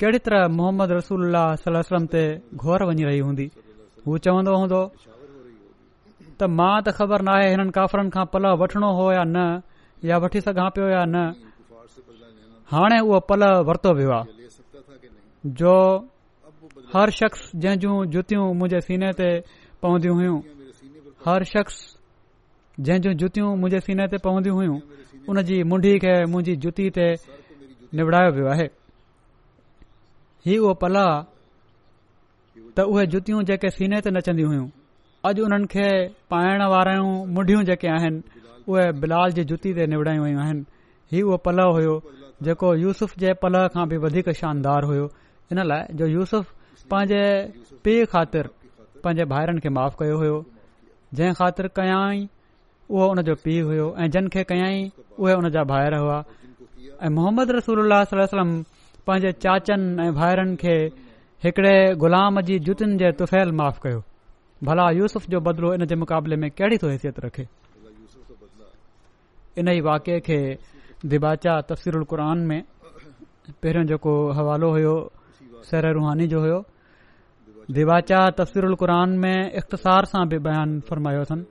कहिड़ी 0.02 0.20
तरह 0.26 0.48
मोहम्मद 0.58 0.92
रसूल 1.00 1.38
सलम 1.68 2.06
ते 2.16 2.24
घौर 2.64 2.86
वञी 2.90 3.04
रही 3.12 3.20
हूंदी 3.28 3.48
हू 4.08 4.18
चवंदो 4.26 4.58
हूंदो 4.62 4.82
त 6.42 6.52
मां 6.58 6.74
त 6.84 6.98
ख़बर 7.00 7.28
नाहे 7.32 7.46
हिननि 7.54 7.78
काफरनि 7.80 8.16
खां 8.20 8.26
पलव 8.34 8.58
वठणो 8.66 8.90
हो 9.02 9.06
या 9.20 9.24
न 9.38 9.46
या 10.12 10.18
वठी 10.28 10.42
सघां 10.50 10.70
पियो 10.78 10.90
या 10.98 11.06
न 11.16 11.26
हाणे 12.74 13.00
उहो 13.08 13.20
पल 13.30 13.44
वरितो 13.70 13.92
वियो 13.98 14.12
आहे 14.22 14.40
जो 15.42 15.74
हर 16.94 17.10
शख़्स 17.18 17.52
जंहिंजूं 17.56 18.06
जुतियूं 18.14 18.46
मुंहिंजे 18.54 18.80
सीने 18.86 19.12
ते 19.18 19.28
पवंदियूं 19.82 20.16
हुइयूं 20.16 20.36
हर 21.26 21.44
शख़्स 21.54 21.78
जंहिंजूं 22.80 23.14
जुतियूं 23.22 23.48
मुंहिंजे 23.50 23.80
सीने 23.86 24.08
ते 24.12 24.18
पवंदियूं 24.26 24.56
हुइयूं 24.58 24.78
उन 25.30 25.42
जी 25.50 25.62
मुंडी 25.72 25.98
खे 26.04 26.14
मुंहिंजी 26.34 26.56
जुती 26.66 26.90
ते 26.98 27.06
निवड़ायो 27.98 28.30
वियो 28.36 28.48
आहे 28.54 28.68
ही 30.46 30.58
उहो 30.58 30.74
पला 30.84 31.06
त 32.78 32.86
उहे 32.92 33.06
जुतियूं 33.14 33.42
जेके 33.50 33.70
सीने 33.78 34.02
ते 34.06 34.10
नचंदियूं 34.14 34.50
हुयूं 34.54 34.68
अॼु 35.30 35.42
उन्हनि 35.50 35.68
खे 35.74 35.88
पाइण 36.34 36.66
वारियूं 36.74 37.10
मुंडियूं 37.34 37.64
जेके 37.72 37.88
आहिनि 37.98 38.22
उहे 38.70 38.86
बिलाल 39.02 39.32
जी 39.40 39.44
जुती 39.54 39.74
ते 39.80 39.88
निवड़ायूं 39.96 40.24
वयूं 40.26 40.42
आहिनि 40.46 40.64
ही 41.14 41.22
उहो 41.30 41.38
पलव 41.50 41.72
हुयो 41.78 41.98
जेको 42.46 42.74
यूसुफ 42.86 43.18
जे 43.26 43.34
पल 43.44 43.60
खां 43.76 43.88
बि 43.90 43.98
वधीक 44.06 44.32
शानदार 44.42 44.90
हुओ 44.92 45.08
इन 45.52 45.60
लाइ 45.68 45.86
जो 46.00 46.06
यूसुफ़ 46.08 46.48
पंहिंजे 46.92 47.22
पीउ 47.84 48.06
ख़ातिर 48.12 48.46
पंहिंजे 49.04 49.26
भाइरनि 49.32 49.60
खे 49.64 49.70
माफ़ु 49.78 49.96
कयो 50.02 50.16
हुयो 50.22 50.38
जंहिं 51.20 51.34
ख़ातिर 51.40 51.68
कयाई 51.80 52.20
उहो 52.96 53.06
हुनजो 53.12 53.34
पीउ 53.44 53.64
हुयो 53.70 53.88
ऐं 54.00 54.10
जिन 54.16 54.28
खे 54.36 54.44
कयाई 54.52 54.78
उहे 55.20 55.34
हुन 55.36 55.50
जा 55.56 55.64
भाइर 55.74 55.94
हुआ 56.04 56.18
ऐ 57.04 57.08
मोहम्मद 57.18 57.50
रसूल 57.58 57.94
सलम 58.16 58.50
पंहिंजे 59.08 59.32
चाचनि 59.44 60.08
ऐं 60.08 60.12
भाइरनि 60.20 60.56
खे 60.64 60.76
हिकड़े 61.44 61.76
ग़ुलाम 62.04 62.42
जी 62.50 62.60
जुतनि 62.72 62.98
जे 63.04 63.12
तुफैल 63.22 63.52
माफ़ु 63.62 63.82
कयो 63.88 64.00
भला 64.72 64.88
यूसुफ़ 65.00 65.28
जो 65.36 65.40
बदलो 65.52 65.74
इन 65.80 65.86
जे 65.92 65.96
मुक़ाबले 66.04 66.36
में 66.46 66.50
कहिड़ी 66.60 66.78
थो 66.86 66.90
हैसियत 66.96 67.20
रखे 67.28 67.46
इन 69.62 69.68
ई 69.76 69.80
वाके 69.90 70.20
खे 70.30 70.40
दिबाचा 71.12 71.62
तफ़सीरुल 71.62 71.66
तफ़सीरुलक़रान 71.72 72.46
में 72.52 72.62
पहिरियों 73.64 73.86
जेको 73.94 74.12
हवालो 74.40 74.70
हुयो 74.76 74.94
सर 75.70 75.86
रुहानी 75.96 76.28
जो 76.34 76.40
हुयो 76.42 76.60
दिवाचा 77.78 78.20
उल 78.68 78.76
क़ुरान 78.82 79.10
में 79.22 79.40
इख़्तसार 79.60 80.04
सां 80.12 80.24
बि 80.30 80.38
बयानु 80.48 80.80
फ़रमायो 80.90 81.20
अथनि 81.26 81.44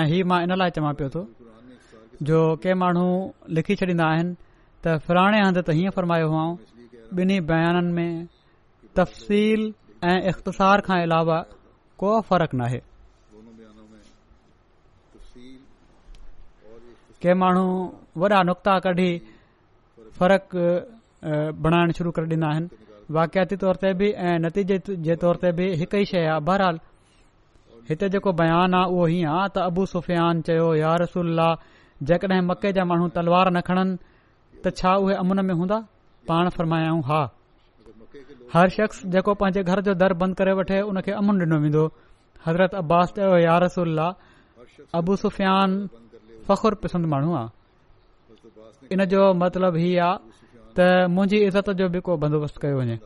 ऐं 0.00 0.04
हीअ 0.12 0.24
मां 0.32 0.40
इन 0.46 0.50
लाइ 0.62 0.70
चवां 0.78 0.92
पियो 1.00 1.08
थो 1.14 1.22
जो 2.30 2.38
के 2.62 2.74
माण्हू 2.82 3.08
लिखी 3.58 3.74
छॾींदा 3.82 4.04
आहिनि 4.12 4.34
त 4.84 4.96
फराणे 5.06 5.40
हंधि 5.46 5.62
त 5.66 5.78
हीअं 5.78 5.92
फरमायो 5.98 6.26
हुओ 6.34 6.46
ॿिन्ही 7.22 7.38
बयाननि 7.50 7.92
में 7.96 8.10
तफ़सील 8.98 9.60
ऐं 10.10 10.18
इख़्तसार 10.30 10.80
खां 10.86 10.98
अलावा 11.06 11.38
को 12.02 12.08
फ़र्क़ु 12.30 12.56
न 12.58 12.62
आहे 12.70 12.80
के 17.22 17.30
माण्हू 17.42 17.66
वॾा 18.22 18.38
नुक़्ता 18.48 18.78
कढी 18.86 19.12
फ़र्क़ु 20.18 20.62
बणाइण 21.24 21.90
शुरू 21.98 22.10
करे 22.16 22.24
ॾींदा 22.34 22.46
आहिनि 22.48 22.84
वाकियाती 23.16 23.56
तौर 23.62 23.74
ते 23.82 23.92
बि 23.98 24.10
ऐं 24.16 24.38
नतीजे 24.44 24.78
जे 25.04 25.14
तौर 25.22 25.36
ते 25.42 25.50
बि 25.56 25.66
हिकु 25.80 25.96
ई 25.96 26.04
शइ 26.10 26.18
आहे 26.26 26.40
बहरहाल 26.48 26.78
हिते 27.88 28.08
जेको 28.12 28.32
बयानु 28.40 28.76
आहे 28.76 28.90
उहो 28.92 29.04
हीअं 29.12 29.30
आहे 29.38 29.48
त 29.54 29.56
अबू 29.70 29.82
सुफ़ियान 29.94 30.40
चयो 30.46 30.68
या 30.82 30.92
रसुल्ला 31.02 31.48
जेकॾहिं 32.08 32.42
मके 32.50 32.72
जा 32.78 32.84
माण्हू 32.90 33.06
तलवार 33.16 33.50
न 33.56 33.60
खणनि 33.68 33.96
त 34.64 34.74
छा 34.78 34.90
उहे 35.04 35.14
अमुन 35.22 35.44
में 35.46 35.54
हूंदा 35.62 35.78
पाण 36.28 36.48
फरमायाऊं 36.56 37.02
हा 37.10 37.22
हर 38.54 38.68
शख़्स 38.76 39.06
जेको 39.14 39.34
पंहिंजे 39.40 39.62
घर 39.72 39.80
जो 39.86 39.94
दर 40.02 40.12
बंदि 40.20 40.34
करे 40.38 40.52
वठे 40.58 40.80
उन 40.90 41.00
खे 41.06 41.12
अमुन 41.22 41.38
ॾिनो 41.42 41.58
वेंदो 41.62 41.84
हज़रत 42.46 42.74
अब्बास 42.82 43.12
चयो 43.16 43.36
या 43.46 43.58
रसुल्ला 43.66 44.08
अबू 44.98 45.16
सुफ़ियान 45.24 45.78
फ़खुर 46.48 46.74
पसंदि 46.82 47.08
माण्हू 47.14 47.34
आहे 47.42 47.54
इन 48.94 49.04
जो 49.12 49.22
मतिलबु 49.38 49.78
हीउ 49.82 49.98
आहे 50.08 50.35
त 50.76 50.86
मुंहिंजी 51.16 51.38
इज़त 51.48 51.68
जो 51.80 51.86
बि 51.92 52.00
को 52.06 52.12
बंदोबस्तु 52.22 52.58
कयो 52.62 52.76
वञे 52.80 52.96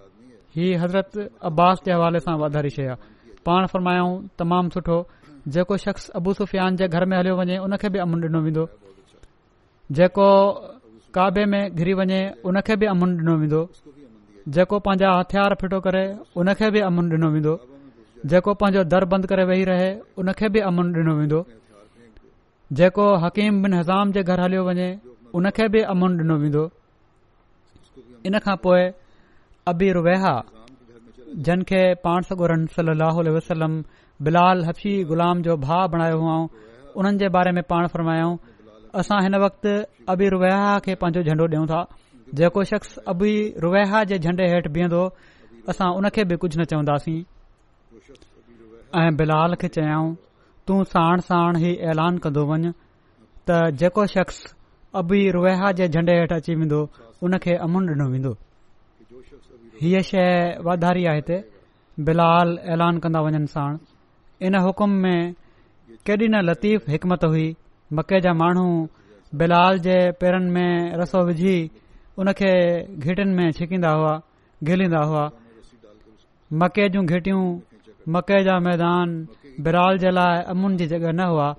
हीउ 0.55 0.79
हज़रत 0.83 1.11
अब्बास 1.49 1.77
जे 1.87 1.91
हवाले 1.97 2.21
सां 2.27 2.35
वाधारी 2.43 2.71
शइ 2.77 2.85
आहे 2.91 2.99
पाण 3.47 3.63
फरमायाऊं 3.73 4.15
तमामु 4.39 4.69
सुठो 4.75 4.97
जेको 5.55 5.75
शख़्स 5.85 6.07
अबू 6.19 6.31
सुफ़ियान 6.39 6.71
जे 6.81 6.87
घर 6.95 7.03
में 7.11 7.17
हलियो 7.19 7.35
वञे 7.41 7.59
उनखे 7.67 7.89
बि 7.95 7.99
अमुन 8.05 8.19
ॾिनो 8.29 8.41
वेंदो 8.47 8.65
जेको 9.99 10.29
काबे 11.17 11.43
में 11.53 11.63
घिरी 11.79 11.95
वञे 12.01 12.21
उनखे 12.49 12.75
बि 12.81 12.87
अमुन 12.95 13.11
ॾिनो 13.23 13.35
वेंदो 13.43 13.61
जेको 14.59 14.77
पंहिंजा 14.87 15.09
हथियार 15.21 15.51
फिटो 15.63 15.79
करे 15.87 16.05
उनखे 16.43 16.67
बि 16.75 16.81
अमुन 16.91 17.05
डि॒नो 17.13 17.29
वेंदो 17.37 17.53
जेको 18.31 18.51
पंहिंजो 18.61 18.83
दर 18.97 19.03
बंदि 19.15 19.27
करे 19.31 19.45
वेही 19.51 19.65
रहे 19.71 19.89
उनखे 20.23 20.47
बि 20.55 20.61
अमन 20.71 20.87
ॾिनो 21.03 21.13
वेंदो 21.21 21.41
जेको 22.81 23.07
हकीम 23.27 23.53
बिन 23.63 23.73
हिज़ाम 23.81 24.13
जे 24.19 24.23
घर 24.31 24.39
हलियो 24.47 24.63
वञे 24.69 24.89
उनखे 25.39 25.69
बि 25.73 25.81
अमन 25.95 26.11
ॾिनो 26.27 26.37
वेंदो 26.45 26.63
इन 28.27 28.39
खां 28.45 28.57
पोइ 28.65 28.81
अबी 29.71 29.89
रुवा 29.97 30.33
जिन 31.47 31.63
खे 31.71 31.81
पाण 32.05 32.23
सगोरन 32.29 32.67
सली 32.77 32.95
लहल 33.01 33.29
वसलम 33.37 33.75
बिलाल 34.29 34.65
हफ़ी 34.69 34.93
ग़ुलाम 35.11 35.43
जो 35.47 35.57
भाउ 35.65 35.87
बणायो 35.93 36.17
हुआ 36.21 36.37
हुन 36.97 37.19
जे 37.23 37.29
बारे 37.37 37.53
में 37.59 37.63
पाण 37.71 37.87
फरमायो 37.95 38.29
असां 39.03 39.21
हिन 39.25 39.37
वक़्तु 39.45 39.73
अबी 40.13 40.27
रुहा 40.37 40.79
खे 40.87 40.95
पंहिंजो 41.03 41.23
झंडो 41.31 41.45
ॾियूं 41.49 41.67
था 41.73 41.81
जेको 42.41 42.63
शख़्स 42.73 42.93
अबी 43.15 43.33
रुवेहा 43.67 44.03
जे 44.11 44.19
झंडे 44.25 44.45
हेठि 44.55 44.69
बीहंदो 44.77 45.03
असां 45.73 45.89
उन 46.01 46.09
खे 46.17 46.25
बि 46.33 46.37
कुझ 46.43 46.51
न 46.59 46.65
चवंदासीं 46.73 47.19
ऐं 49.03 49.11
बिलाल 49.21 49.55
खे 49.61 49.69
चयाऊं 49.77 50.15
तूं 50.69 50.83
साण 50.95 51.21
साणु 51.31 51.59
ई 51.71 51.75
ऐलान 51.95 52.19
कंदो 52.27 52.43
वञु 52.53 52.71
त 53.51 53.61
जेको 53.83 54.07
शख़्स 54.17 54.43
अबी 55.03 55.21
रुवेहा 55.39 55.73
जे 55.81 55.89
झंडे 55.97 56.15
हेठि 56.21 56.35
अची 56.41 56.55
वेंदो 56.61 56.81
उन 57.25 57.33
खे 57.45 57.53
अमुन 57.65 57.83
ॾिनो 57.93 58.07
वेंदो 58.13 58.33
हीअ 59.81 60.01
शइ 60.11 60.23
वाधारी 60.67 61.03
आहे 61.11 61.17
हिते 61.19 61.37
बिलाल 62.07 62.49
ऐलान 62.73 62.95
कंदा 63.05 63.21
वञनि 63.25 63.47
साण 63.55 63.73
इन 64.47 64.55
हुकुम 64.67 64.91
में 65.03 65.21
केॾी 66.07 66.27
न 66.33 66.37
लतीफ़ 66.49 66.83
हिकमत 66.95 67.25
हुई 67.31 67.47
मके 67.99 68.21
जा 68.27 68.33
माण्हू 68.43 68.67
बिलाल 69.43 69.79
जे 69.87 69.97
पेरनि 70.21 70.51
में 70.55 70.71
रसो 71.01 71.21
विझी 71.29 71.57
उन 72.21 72.33
खे 72.39 72.53
घिटियुनि 72.85 73.35
में 73.39 73.51
छिकींदा 73.59 73.91
हुआ 73.99 74.15
घिलींदा 74.69 75.03
हुआ 75.11 75.25
मके 76.63 76.89
जूं 76.95 77.05
घिटियूं 77.13 77.43
मके 78.15 78.43
जा 78.49 78.59
मैदान 78.69 79.09
बिलाल 79.67 79.99
जे 80.05 80.11
लाइ 80.21 80.43
अमुन 80.55 80.77
जी 80.81 80.87
जॻहि 80.95 81.13
न 81.21 81.29
हुआ 81.33 81.51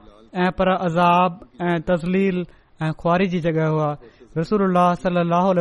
ऐं 0.45 0.51
पर 0.57 0.71
अज़ाब 0.77 1.39
ऐं 1.69 1.77
तज़लील 1.91 2.45
ऐं 2.83 2.91
ख़्वारी 3.01 3.27
जी 3.33 3.39
जॻहि 3.45 3.67
हुआ 3.73 3.91
रसूल 4.37 4.61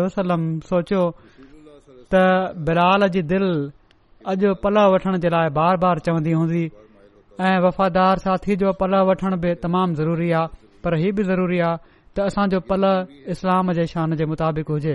वसलम 0.05 0.43
सोचियो 0.71 1.03
त 2.13 2.15
बिलाल 2.67 3.09
जी 3.15 3.23
दिलि 3.33 3.53
अॼु 4.31 4.51
पल 4.63 4.77
वठण 4.93 5.17
जे 5.25 5.29
लाइ 5.35 5.49
बार 5.59 5.77
बार 5.85 5.99
चवंदी 6.07 6.33
हूंदी 6.39 6.65
ऐं 7.49 7.57
वफ़ादार 7.67 8.19
साथी 8.27 8.57
जो 8.63 8.73
पल 8.81 8.95
वठण 9.11 9.37
बि 9.43 9.55
तमामु 9.63 9.95
ज़रूरी 10.01 10.31
आहे 10.39 10.83
पर 10.85 10.95
हीउ 11.03 11.13
बि 11.19 11.23
ज़रूरी 11.31 11.59
आहे 11.67 11.77
त 12.17 12.27
असांजो 12.31 12.61
पल 12.71 12.85
इस्लाम 13.35 13.73
जे 13.79 13.87
शान 13.95 14.15
जे 14.21 14.25
मुताबिक़ 14.33 14.71
हुजे 14.75 14.95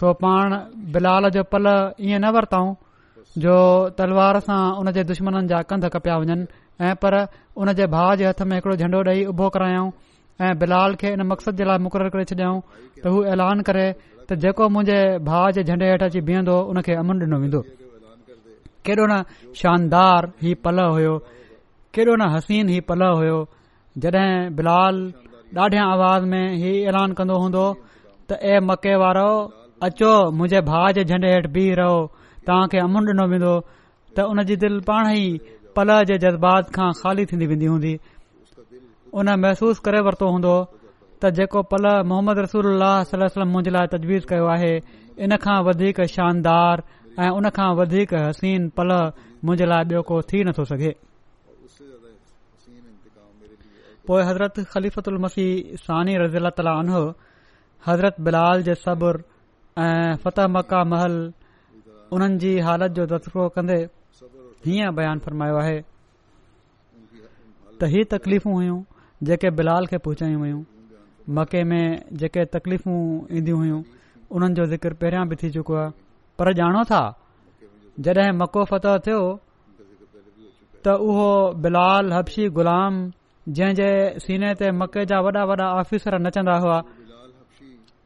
सो 0.00 0.12
पाण 0.22 0.50
बिलाल 0.94 1.28
जो 1.36 1.42
पल 1.52 1.66
ईअं 1.68 2.20
न 2.24 2.30
वरताऊं 2.36 2.70
जो 3.44 3.56
तलवार 3.98 4.38
सां 4.48 4.60
उन 4.80 4.90
जे 4.96 5.02
दुश्मन 5.12 5.46
जा 5.50 5.60
कंध 5.70 5.88
कपिया 5.96 6.16
वञनि 6.22 6.44
ऐं 6.88 6.94
पर 7.02 7.14
उन 7.62 7.72
जे 7.80 7.86
भाउ 7.94 8.14
जे 8.20 8.26
हथ 8.28 8.40
में 8.48 8.56
हिकड़ो 8.56 8.76
झंडो 8.82 9.00
ॾेई 9.10 9.24
उभो 9.32 9.48
करायाऊं 9.56 9.90
ऐं 10.40 10.54
बिलाल 10.60 10.94
खे 11.00 11.08
इन 11.16 11.22
मक़सद 11.32 11.56
जे 11.56 11.64
लाइ 11.64 11.78
मुक़ररु 11.88 12.10
करे 12.12 12.24
छॾियऊं 12.30 12.58
त 13.02 13.06
हू 13.12 13.24
ऐलान 13.32 13.60
करे 13.68 13.84
त 14.28 14.36
जेको 14.44 14.68
मुंहिंजे 14.68 14.98
भाउ 15.24 15.50
जे 15.56 15.62
झंडे 15.64 15.86
हेठि 15.90 16.04
अची 16.04 16.20
बीहंदो 16.28 16.56
उन 16.72 16.80
खे 16.86 16.92
अमुन 17.02 17.16
ॾिनो 17.24 17.36
वेंदो 17.44 17.60
केॾो 18.84 19.04
न 19.08 19.14
शानदार 19.60 20.22
हीउ 20.42 20.54
पल 20.64 20.78
हुयो 20.96 21.14
केॾो 21.96 22.14
न 22.20 22.24
हसीन 22.34 22.68
ई 22.68 22.78
पल 22.88 23.00
हुयो 23.20 23.38
जॾहिं 24.04 24.28
बिलाल 24.60 24.96
ॾाढियां 25.56 25.86
आवाज़ 25.94 26.24
में 26.32 26.44
हीउ 26.60 26.74
ऐलान 26.92 27.08
कंदो 27.20 27.36
हूंदो 27.44 27.66
त 28.28 28.38
ए 28.44 28.54
मके 28.68 28.94
वारो 29.04 29.30
अचो 29.88 30.12
मुंहिंजे 30.40 30.60
भाउ 30.70 30.90
जे 30.98 31.04
झंडे 31.12 31.28
हेठि 31.36 31.48
बीह 31.56 31.68
रहो 31.80 31.96
तव्हांखे 32.46 32.78
अमुन 32.86 33.04
ॾिनो 33.12 33.24
वेंदो 33.32 33.54
त 33.70 34.16
हुन 34.32 34.44
जी 34.52 34.56
दिलि 34.66 34.80
पाण 34.90 35.04
ई 35.22 35.56
पल 35.80 35.88
जे 36.12 36.16
जज़्बात 36.26 36.64
खां 36.76 36.90
ख़ाली 37.00 37.22
थींदी 37.32 37.46
वेंदी 37.54 37.66
हूंदी 37.72 37.92
उन 39.16 39.28
महसूस 39.40 39.78
करे 39.84 40.00
वरितो 40.06 40.26
हूंदो 40.32 40.48
हो 40.52 40.60
त 41.24 41.28
जेको 41.36 41.62
पल 41.72 41.84
मोहम्मद 42.08 42.38
रसूल 42.38 42.82
सलम 43.10 43.54
अलजे 43.58 43.70
लाइ 43.76 43.86
तजवीज़ 43.92 44.24
कयो 44.30 44.46
आहे 44.54 44.72
इन 45.24 45.36
खां 45.44 45.56
वधीक 45.68 46.00
शानदार 46.14 46.76
ऐं 47.24 47.28
उन 47.36 47.48
खां 47.58 47.68
वधीक 47.80 48.10
हसीन 48.14 48.68
पल 48.80 48.90
मुंहिंजे 49.44 49.66
लाइ 49.72 49.82
ॿियो 49.92 50.00
को 50.08 50.16
थी 50.32 50.38
नथो 50.48 50.64
सघे 50.72 50.90
पोए 54.10 54.22
हज़रत 54.30 55.08
उल 55.12 55.16
मसीह 55.26 55.78
सानी 55.86 56.14
रज़ील 56.22 56.48
ताल 56.58 56.68
उनो 56.84 57.00
हज़रत 57.88 58.16
बिलाल 58.26 58.62
जे 58.68 58.74
सब्र 58.80 59.20
ऐं 59.86 60.16
फतेह 60.26 60.46
मक्का 60.58 60.80
महल 60.92 61.14
उन्हनि 62.18 62.36
जी 62.42 62.50
हालत 62.68 62.90
जो 63.00 63.06
दफ़ो 63.16 63.48
कन्दे 63.56 63.78
हीअं 64.68 64.92
बयानु 65.00 65.20
फरमायो 65.28 65.56
आहे 65.62 65.78
त 67.80 67.90
हीअ 67.94 68.04
तकलीफ़ू 68.16 68.50
हुइयूं 68.52 68.78
जेके 69.22 69.50
बिलाल 69.56 69.86
खे 69.86 69.98
पहुचायूं 70.04 70.36
हुयूं 70.40 70.62
मके 71.34 71.62
में 71.64 72.00
जेके 72.20 72.44
तकलीफ़ूं 72.54 72.96
ईंदियूं 73.36 73.58
हुयूं 73.58 73.80
उन्हनि 74.36 74.54
जो 74.54 74.64
ज़िक्र 74.70 74.94
पहिरियां 75.00 75.28
बि 75.28 75.36
थी 75.42 75.50
चुको 75.50 75.74
आहे 75.76 75.90
पर 76.38 76.48
ॼाणो 76.60 76.82
था 76.90 77.00
जॾहिं 78.00 78.32
मको 78.38 78.64
फतह 78.72 78.98
थियो 79.06 79.20
त 80.84 80.86
उहो 81.08 81.26
बिलाल 81.64 82.06
हबशी 82.12 82.48
ग़ुलाम 82.60 82.92
जंहिं 83.56 83.74
जे 83.80 83.88
सीने 84.26 84.52
ते 84.60 84.70
मके 84.80 85.02
जा 85.10 85.18
वॾा 85.24 85.42
वॾा 85.50 85.66
ऑफिसर 85.80 86.12
नचंदा 86.26 86.56
हुआ 86.66 86.78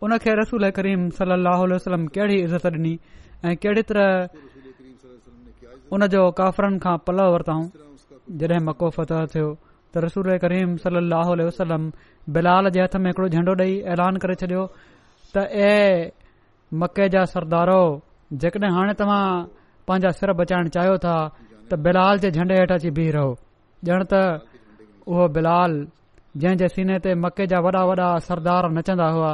उन 0.07 0.11
खे 0.23 0.31
रसूल 0.43 0.65
करीम 0.79 1.01
सलाहु 1.19 1.65
वसलम 1.75 2.03
कहिड़ी 2.19 2.39
इज़त 2.43 2.67
ॾिनी 2.73 2.95
ऐं 3.45 3.53
कहिड़ी 3.63 3.83
तरह 3.91 4.09
उन 5.95 6.01
जो 6.15 6.23
काफ़रनि 6.43 6.79
खां 6.87 6.97
पलउ 7.07 7.29
वरिताऊं 7.35 7.67
जॾहिं 8.43 8.61
मको 8.69 8.87
फतह 8.99 9.21
थियो 9.35 9.51
त 9.93 9.97
रसूल 10.07 10.29
करीम 10.45 10.71
सल 10.83 10.97
ाहो 11.19 11.33
वसलम 11.49 11.83
बिलाल 12.35 12.65
जे 12.75 12.81
हथ 12.85 12.95
में 13.05 13.11
हिकड़ो 13.11 13.29
झंडो 13.35 13.53
ॾेई 13.63 13.73
ऐलान 13.93 14.15
करे 14.23 14.35
छॾियो 14.41 14.63
त 15.35 15.47
ए 15.69 15.71
मके 16.83 17.07
जा 17.15 17.23
सरदारो 17.35 17.79
रओ 17.79 17.87
जेकॾहिं 18.43 18.73
हाणे 18.77 18.93
तव्हां 19.01 19.23
पंहिंजा 19.89 20.11
सिर 20.19 20.31
बचाइण 20.41 20.69
चाहियो 20.77 20.97
था 21.05 21.15
त 21.71 21.79
बिलाल 21.87 22.19
जे 22.25 22.31
झंडे 22.37 22.55
हेठि 22.61 22.75
अची 22.75 22.91
बीह 22.99 23.11
रहो 23.17 23.33
ॼण 23.95 24.05
त 24.13 24.21
उहो 25.13 25.25
बिलाल 25.37 25.73
जंहिं 26.43 26.57
जे 26.63 26.69
सीने 26.75 26.99
ते 27.07 27.11
मके 27.25 27.47
जा 27.53 27.59
वॾा 27.67 27.83
वॾा 27.91 28.09
सरदार 28.29 28.69
नचंदा 28.77 29.09
हुआ 29.17 29.31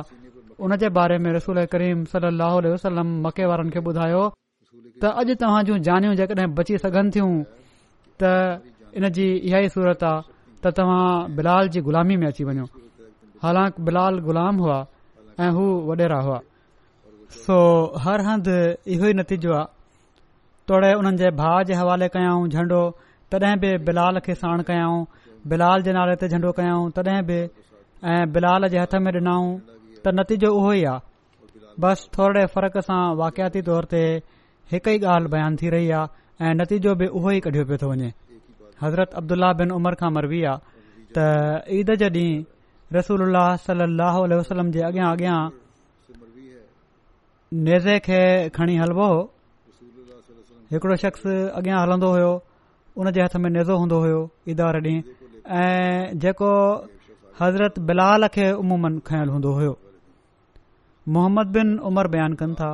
उन 0.67 0.77
जे 0.83 0.89
बारे 1.01 1.17
में 1.25 1.31
रसूल 1.37 1.59
करीम 1.75 2.05
सल 2.15 2.25
लाह 2.41 2.53
वसलम 2.75 3.09
मके 3.27 3.45
वारनि 3.51 3.71
खे 3.75 3.81
ॿुधायो 3.93 4.25
त 5.03 5.13
अॼु 5.21 5.33
तव्हां 5.45 5.61
जूं 5.71 5.77
जानियूं 5.91 6.15
जेकॾहिं 6.23 6.49
बची 6.61 6.79
सघनि 6.85 7.11
थियूं 7.17 7.33
त 8.23 8.33
इन 8.99 9.09
जी 9.21 9.27
इहा 9.49 9.59
ई 9.67 9.69
सूरत 9.77 10.03
आहे 10.13 10.35
त 10.65 10.71
तव्हां 10.79 11.09
बिलाल 11.39 11.69
जी 11.75 11.81
ग़ुलामी 11.89 12.17
में 12.23 12.27
अची 12.29 12.45
वञो 12.51 12.65
हालांकि 13.43 13.83
बिलाल 13.89 14.19
ग़ुलाम 14.29 14.59
हुआ 14.65 14.77
ऐं 15.45 15.51
हू 15.57 15.65
वॾेरा 15.89 16.21
हुआ 16.29 16.39
सो 17.41 17.57
हर 18.05 18.25
हंधि 18.29 18.57
इहो 18.95 19.07
ई 19.07 19.13
नतीजो 19.21 19.53
आहे 19.57 19.65
तोड़े 20.71 20.93
हुननि 20.93 21.17
जे 21.23 21.31
भाउ 21.41 21.63
जे 21.71 21.75
हवाले 21.81 22.09
कयाऊं 22.17 22.49
झंडो 22.55 22.81
तॾहिं 23.35 23.57
बि 23.65 23.73
बिलाल 23.91 24.19
खे 24.29 24.35
साण 24.45 24.63
कयाऊं 24.71 25.05
बिलाल 25.53 25.85
जे 25.89 25.93
नाले 25.99 26.17
ते 26.25 26.29
झंडो 26.35 26.53
कयाऊं 26.61 26.89
तॾहिं 27.01 27.21
बि 27.31 27.39
ऐं 28.15 28.23
बिलाल 28.39 28.69
जे 28.75 28.79
हथ 28.83 28.95
में 29.07 29.13
ॾिनऊं 29.13 29.51
त 30.05 30.17
नतीजो 30.21 30.51
उहो 30.61 30.73
ई 30.81 30.85
आहे 30.93 31.75
बसि 31.85 32.09
थोरे 32.17 32.45
फ़र्क़ 32.57 32.79
सां 32.89 33.03
वाक़ियाती 33.23 33.63
तौर 33.71 33.91
ते 33.95 34.03
हिकु 34.75 34.99
ई 34.99 35.05
ॻाल्हि 35.17 35.33
बयान 35.37 35.57
थी 35.63 35.75
रही 35.77 35.91
आहे 36.01 36.47
ऐं 36.51 36.55
नतीजो 36.63 36.95
बि 37.03 37.13
उहो 37.21 37.31
ई 37.39 37.47
कढियो 37.49 37.65
पियो 37.73 37.79
थो 37.85 37.91
वञे 37.95 38.13
हज़रत 38.83 39.11
अब्दुल्ला 39.21 39.53
बिन 39.59 39.71
उमर 39.79 39.95
खां 40.01 40.11
मरवी 40.17 40.43
आहे 40.49 40.57
त 41.17 41.19
ईद 41.79 41.91
जे 42.03 42.09
ॾींहुं 42.09 42.97
रसूल 42.97 43.21
सल 43.67 43.83
वसलम 44.39 44.71
जे 44.75 44.81
अॻियां 44.89 45.07
अॻियां 45.13 45.37
नेज़े 47.69 47.99
खे 48.09 48.19
खणी 48.57 48.77
हलबो 48.81 49.07
हो 49.13 49.21
हिकिड़ो 50.73 50.97
शख़्स 51.05 51.25
अॻियां 51.61 51.79
हलंदो 51.85 52.11
हुयो 52.17 52.31
उन 53.01 53.11
जे 53.17 53.23
हथ 53.23 53.37
में 53.45 53.51
नेज़ो 53.55 53.77
हूंदो 53.81 53.99
हुयो 54.05 54.21
ईद 54.53 54.61
वारे 54.67 54.81
ॾींहुं 54.89 55.03
ऐं 55.63 56.19
जेको 56.25 56.53
हज़रत 57.41 57.79
बिलाल 57.91 58.29
खे 58.37 58.51
उमूमन 58.65 58.99
खयल 59.09 59.29
हूंदो 59.37 59.53
हुयो 59.61 59.73
मोहम्मद 61.17 61.53
बिन 61.57 61.79
उमर 61.91 62.07
बयानु 62.17 62.37
कनि 62.43 62.55
था 62.61 62.71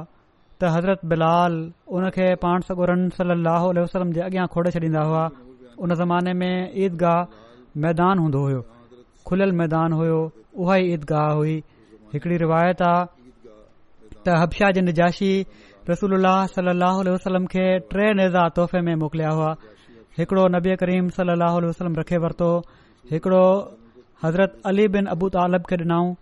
त 0.60 0.72
हज़रत 0.78 1.04
बिलाल 1.14 1.54
उन 1.96 2.10
खे 2.18 2.28
पाण 2.46 2.60
सगोरन 2.68 3.08
सल 3.20 3.36
लहो 3.46 3.72
वलम 3.80 4.12
जे 4.18 4.20
अॻियां 4.28 4.46
खोड़े 4.56 4.70
छॾींदा 4.78 5.02
हुआ 5.10 5.24
उन 5.82 5.94
ज़माने 6.00 6.32
में 6.40 6.56
ईदगाह 6.84 7.18
मैदान 7.82 8.16
हूंदो 8.22 8.40
हुयो 8.46 8.60
खुलियल 9.26 9.52
मैदान 9.60 9.90
हुयो 9.98 10.18
उहा 10.62 10.76
ई 10.78 10.84
ईदगाह 10.94 11.26
हुई 11.38 11.54
हिकड़ी 12.14 12.36
रिवायत 12.44 12.82
आहे 12.82 13.04
त 14.22 14.26
हबशाह 14.42 14.70
जिन 14.78 14.86
اللہ 14.88 15.90
रसूल 15.90 16.16
सल 16.54 16.70
अह 16.86 16.98
वसलम 17.14 17.44
खे 17.52 17.66
टे 17.94 18.04
नेज़ा 18.18 18.42
तोहफ़े 18.58 18.80
में 18.88 18.94
मोकिलिया 19.02 19.30
हुआ 19.38 19.50
हिकड़ो 20.18 20.44
नबी 20.58 20.76
करीम 20.84 21.08
सल 21.18 21.28
असलम 21.50 21.96
रखे 22.00 22.18
वरितो 22.24 22.50
हिकिड़ो 23.12 23.44
हज़रत 24.24 24.52
अली 24.72 24.86
बिन 24.96 25.06
अबू 25.18 25.28
तालब 25.36 25.62
खे 25.70 25.76
ॾिनाऊं 25.84 26.14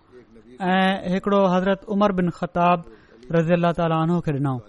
ऐं 0.77 1.15
हिकिड़ो 1.15 1.41
हज़रत 1.57 1.81
उमर 1.97 2.13
बिन 2.21 2.29
ख़ताब 2.39 2.79
रज़ी 3.37 3.55
अल 3.61 3.65
ताल्हो 3.81 4.21
खे 4.29 4.33
ॾिनाऊं 4.41 4.61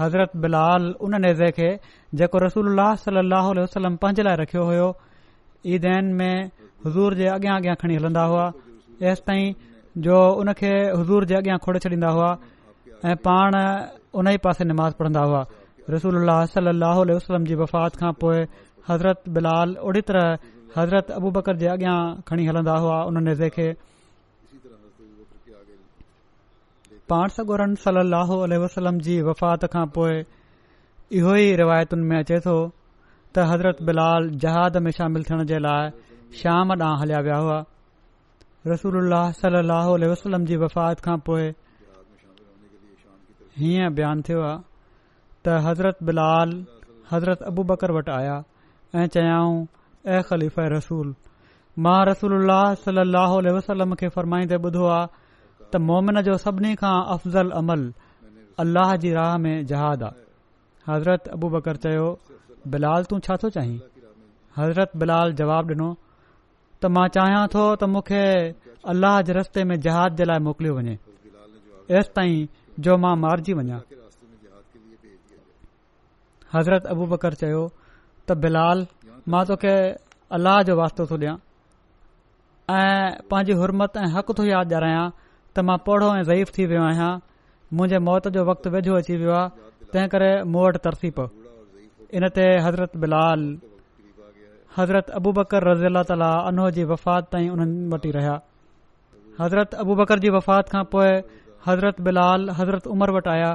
हज़रत 0.00 0.30
बिलाल 0.44 0.82
उन 1.06 1.12
नेज़े 1.26 1.50
खे 1.60 1.70
जेको 2.18 2.38
रसूल 2.46 2.66
सलहो 3.04 3.50
वसलम 3.62 3.94
पंहिंजे 4.02 4.22
लाइ 4.26 4.36
रखियो 4.40 4.62
हुयो 4.66 4.88
ईदन 5.76 6.10
में 6.18 6.50
हज़ूर 6.86 7.14
जे 7.20 7.26
अॻियां 7.34 7.54
अॻियां 7.58 7.74
खणी 7.80 7.94
हलंदा 8.00 8.24
हुआ 8.32 8.44
ऐसि 9.12 9.22
ताईं 9.30 9.54
जो 10.06 10.18
उन 10.42 10.52
खे 10.60 10.70
हुज़ूर 11.00 11.24
जे 11.30 11.34
अॻियां 11.38 11.56
खोड़े 11.64 11.80
छॾींदा 11.86 12.10
हुआ 12.18 12.28
ऐं 13.10 13.14
पाण 13.26 13.56
उन 14.20 14.28
ई 14.28 14.36
पासे 14.46 14.64
नमाज़ 14.70 14.94
पढ़ंदा 15.00 15.22
हुआ 15.30 15.40
रसूल 15.96 16.20
सलहो 16.54 17.04
वसलम 17.16 17.44
जी 17.50 17.54
वफ़ात 17.62 17.96
खां 18.02 18.12
पोइ 18.22 18.38
हज़रत 18.90 19.28
बिलाल 19.38 19.74
ओड़ी 19.88 20.00
तरह 20.10 20.28
हज़रत 20.76 21.10
अबू 21.18 21.30
बकर 21.38 21.56
जे 21.64 21.68
अॻियां 21.74 21.96
खणी 22.30 22.46
हलंदा 22.52 22.76
हुआ 22.86 23.00
उन 23.10 23.22
नज़े 23.30 23.48
खे 23.58 23.68
पाण 27.12 27.36
सगोरन 27.40 27.74
सलहो 27.88 28.40
वसलम 28.68 28.98
जी 29.10 29.20
वफ़ात 29.32 29.70
खां 29.76 29.86
पोइ 30.00 30.24
इहो 31.12 31.32
ई 31.38 31.48
रिवायतुनि 31.60 32.04
में 32.10 32.16
अचे 32.18 32.38
थो 32.44 32.56
त 33.34 33.44
हज़रत 33.48 33.82
बिलाल 33.88 34.28
जहाद 34.44 34.76
में 34.84 34.90
शामिल 34.98 35.22
थियण 35.28 35.44
जे 35.50 35.58
लाइ 35.64 35.90
श्याम 36.40 36.72
ॾांहुं 36.72 36.96
हलिया 37.00 37.18
विया 37.26 37.36
हुआ 37.38 37.58
रसूल 38.66 39.12
सल 39.40 39.56
अल 39.58 40.06
वसलम 40.12 40.44
जी 40.52 40.56
वफ़ात 40.64 41.00
खां 41.08 41.16
पोइ 41.26 41.50
हीअं 43.58 43.90
बयानु 44.00 44.22
थियो 44.30 44.40
आहे 44.46 44.56
त 45.44 45.58
हज़रत 45.68 46.02
बिलाल 46.10 46.56
हज़रत 47.12 47.42
अबू 47.52 47.64
बकर 47.74 47.90
वटि 47.98 48.12
आया 48.14 48.38
ऐं 48.96 49.06
चयाऊं 49.18 49.60
ऐं 50.16 50.22
ख़लीफ़ 50.32 50.60
रसूल 50.76 51.14
मां 51.84 52.00
रसूल 52.12 52.40
सलाहु 52.88 53.42
वसलम 53.60 53.94
खे 54.02 54.08
फरमाईंदे 54.18 54.56
ॿुधो 54.72 54.86
आहे 54.96 55.06
त 55.72 55.84
मोमिन 55.94 56.22
जो 56.30 56.36
सभिनी 56.48 56.74
खां 56.84 56.96
अफ़ज़ल 57.18 57.50
अमल 57.62 57.90
अल्लाह 58.64 58.96
जी 59.04 59.12
राह 59.22 59.36
में 59.46 59.56
जहाद 59.74 60.02
आहे 60.10 60.22
हज़रत 60.88 61.28
अबू 61.34 61.48
बकर 61.56 61.76
चयो 61.84 62.06
बिलाल 62.72 63.04
तूं 63.10 63.18
छा 63.26 63.36
थो 63.42 63.50
चाहीं 63.56 63.78
हज़रत 64.58 64.92
बिलाल 65.02 65.32
जवाब 65.40 65.68
ॾिनो 65.70 65.88
त 66.82 66.90
मां 66.96 67.04
चाहियां 67.16 67.44
थो 67.54 67.62
त 67.62 67.88
मूंखे 67.92 68.24
अलाह 68.92 69.16
जे 69.28 69.32
रस्ते 69.38 69.64
में 69.70 69.76
जहाज़ 69.86 70.14
जे 70.20 70.24
लाए 70.30 70.42
मोकिलियो 70.48 70.74
वञे 70.78 70.96
ऐसि 72.00 72.10
ताईं 72.18 72.36
जो 72.88 72.96
मां 73.06 73.14
मारिजी 73.22 73.54
वञा 73.60 73.80
हज़रत 76.54 76.92
अबू 76.94 77.06
बकर 77.14 77.38
चयो 77.44 77.62
त 77.80 78.38
बिलाल 78.44 78.86
मां 79.34 79.44
तोखे 79.52 79.74
अल्लाह 80.38 80.62
जो 80.70 80.76
वास्तो 80.84 81.06
थो 81.12 81.16
ॾिया 81.24 81.34
ऐं 82.78 83.20
पंहिंजी 83.32 83.58
हुरमत 83.62 83.96
ऐं 84.06 84.08
हक़ 84.18 84.36
ॾियारायां 84.44 85.04
त 85.16 85.70
मां 85.70 85.78
पौढो 85.88 86.14
ऐं 86.20 86.24
ज़ईफ़ 86.30 86.54
थी 86.58 86.66
वियो 86.74 86.84
आहियां 86.92 87.12
मुंहिंजे 87.78 88.06
मौत 88.10 88.28
जो 88.38 88.44
वक़्तु 88.52 88.76
वेझो 88.78 88.96
अची 89.02 89.16
वियो 89.24 89.34
आहे 89.42 89.72
तंहिं 89.94 90.08
करे 90.12 90.30
मूं 90.52 90.62
वटि 90.66 90.78
तरसी 90.84 91.08
पियो 91.16 91.26
इन 92.18 92.28
ते 92.36 92.44
हज़रत 92.66 92.96
बिलाल 93.02 93.40
हज़रत 94.78 95.10
अबू 95.18 95.30
बकर 95.38 95.62
रज़ीला 95.70 96.02
ताली 96.10 96.30
अनोह 96.50 96.66
जी 96.78 96.84
वफ़ात 96.92 97.30
ताईं 97.34 97.48
उन्हनि 97.54 97.86
वटि 97.92 98.10
रहिया 98.16 98.34
हज़रत 99.40 99.74
अबू 99.82 99.94
बकर 100.00 100.18
जी 100.24 100.30
वफ़ात 100.38 100.72
खां 100.74 100.82
पोइ 100.94 101.10
हज़रत 101.68 102.00
बिलाल 102.08 102.48
हज़रत 102.62 102.90
उमर 102.94 103.14
वटि 103.18 103.30
आया 103.34 103.52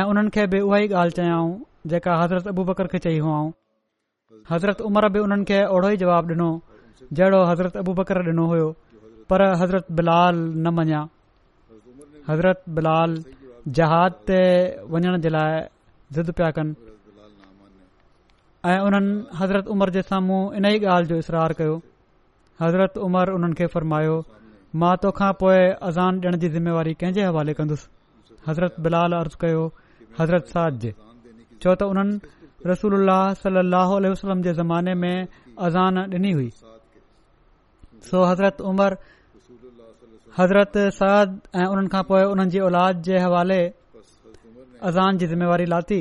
ऐं 0.00 0.04
उन्हनि 0.14 0.30
खे 0.38 0.46
बि 0.54 0.58
उहो 0.70 0.76
ई 0.82 0.86
ॻाल्हि 1.02 1.18
चयाऊं 1.20 1.54
जेका 1.94 2.12
हज़रत 2.24 2.52
अबू 2.54 2.62
बकर 2.72 2.86
खे 2.96 3.02
चई 3.06 3.22
हुआ 3.28 3.38
हज़रत 4.52 4.82
उमर 4.90 5.08
बि 5.16 5.24
उन्हनि 5.28 5.44
खे 5.52 5.60
ओड़ो 5.78 5.88
ई 5.94 6.04
जवाबु 6.04 6.38
ॾिनो 6.38 6.50
जहिड़ो 7.20 7.40
हज़रत 7.52 7.76
अबू 7.86 7.92
बकर 8.02 8.24
ॾिनो 8.34 8.44
हुयो 8.54 8.68
पर 9.30 9.48
हज़रत 9.64 9.92
बिलाल 10.00 10.36
न 10.58 10.74
मञिया 10.80 11.02
हज़रत 12.30 12.62
बिलाल 12.80 13.18
जहाद 13.76 14.12
ते 14.28 14.38
वञण 14.92 15.16
जे 15.24 15.28
लाइ 15.34 15.58
ज़िद 16.16 16.30
पिया 16.36 16.50
कनि 16.56 16.92
ऐं 18.70 18.78
उन्हनि 18.86 19.10
हज़रत 19.40 19.66
उमर 19.74 19.90
जे 19.96 20.02
साम्हूं 20.08 20.40
इन 20.60 20.66
ई 20.68 20.78
ॻाल्हि 20.92 21.08
जो 21.10 21.16
इसरार 21.24 21.52
कयो 21.58 21.74
हज़रत 22.62 22.98
उमर 23.08 23.30
उन्हनि 23.36 23.54
खे 23.60 23.66
फ़रमायो 23.74 24.16
मां 24.82 24.94
तोखां 25.04 25.32
पोइ 25.42 25.58
अज़ान 25.90 26.20
ॾियण 26.20 26.36
जी 26.44 26.48
ज़िमेवारी 26.56 26.94
कंहिंजे 27.02 27.24
हवाले 27.28 27.52
कंदुसि 27.58 28.42
हज़रत 28.48 28.80
बिलाल 28.86 29.12
अर्ज़ु 29.20 29.38
कयो 29.44 29.62
हज़रत 30.20 30.46
साद 30.54 30.78
जे 30.86 30.94
छो 31.62 31.74
त 31.74 31.82
उन्हनि 31.92 32.20
रसूल 32.70 33.10
वसलम 34.12 34.42
जे 34.48 34.52
ज़माने 34.62 34.94
में 35.02 35.16
अज़ान 35.68 35.98
ॾिनी 36.06 36.32
हुई 36.40 36.50
सो 38.10 38.24
हज़रत 38.30 38.60
उमर 38.72 38.96
हज़रत 40.38 40.72
साद 40.96 41.30
ऐं 41.60 41.64
उन्हनि 41.70 41.88
खां 41.92 42.02
पोइ 42.08 42.22
उन्हनि 42.32 42.50
जी 42.54 42.58
औलाद 42.66 43.00
जे 43.06 43.18
हवाले 43.22 43.56
अज़ान 44.90 45.16
जी 45.20 45.26
ज़िमेवारी 45.32 45.64
लाती 45.70 45.98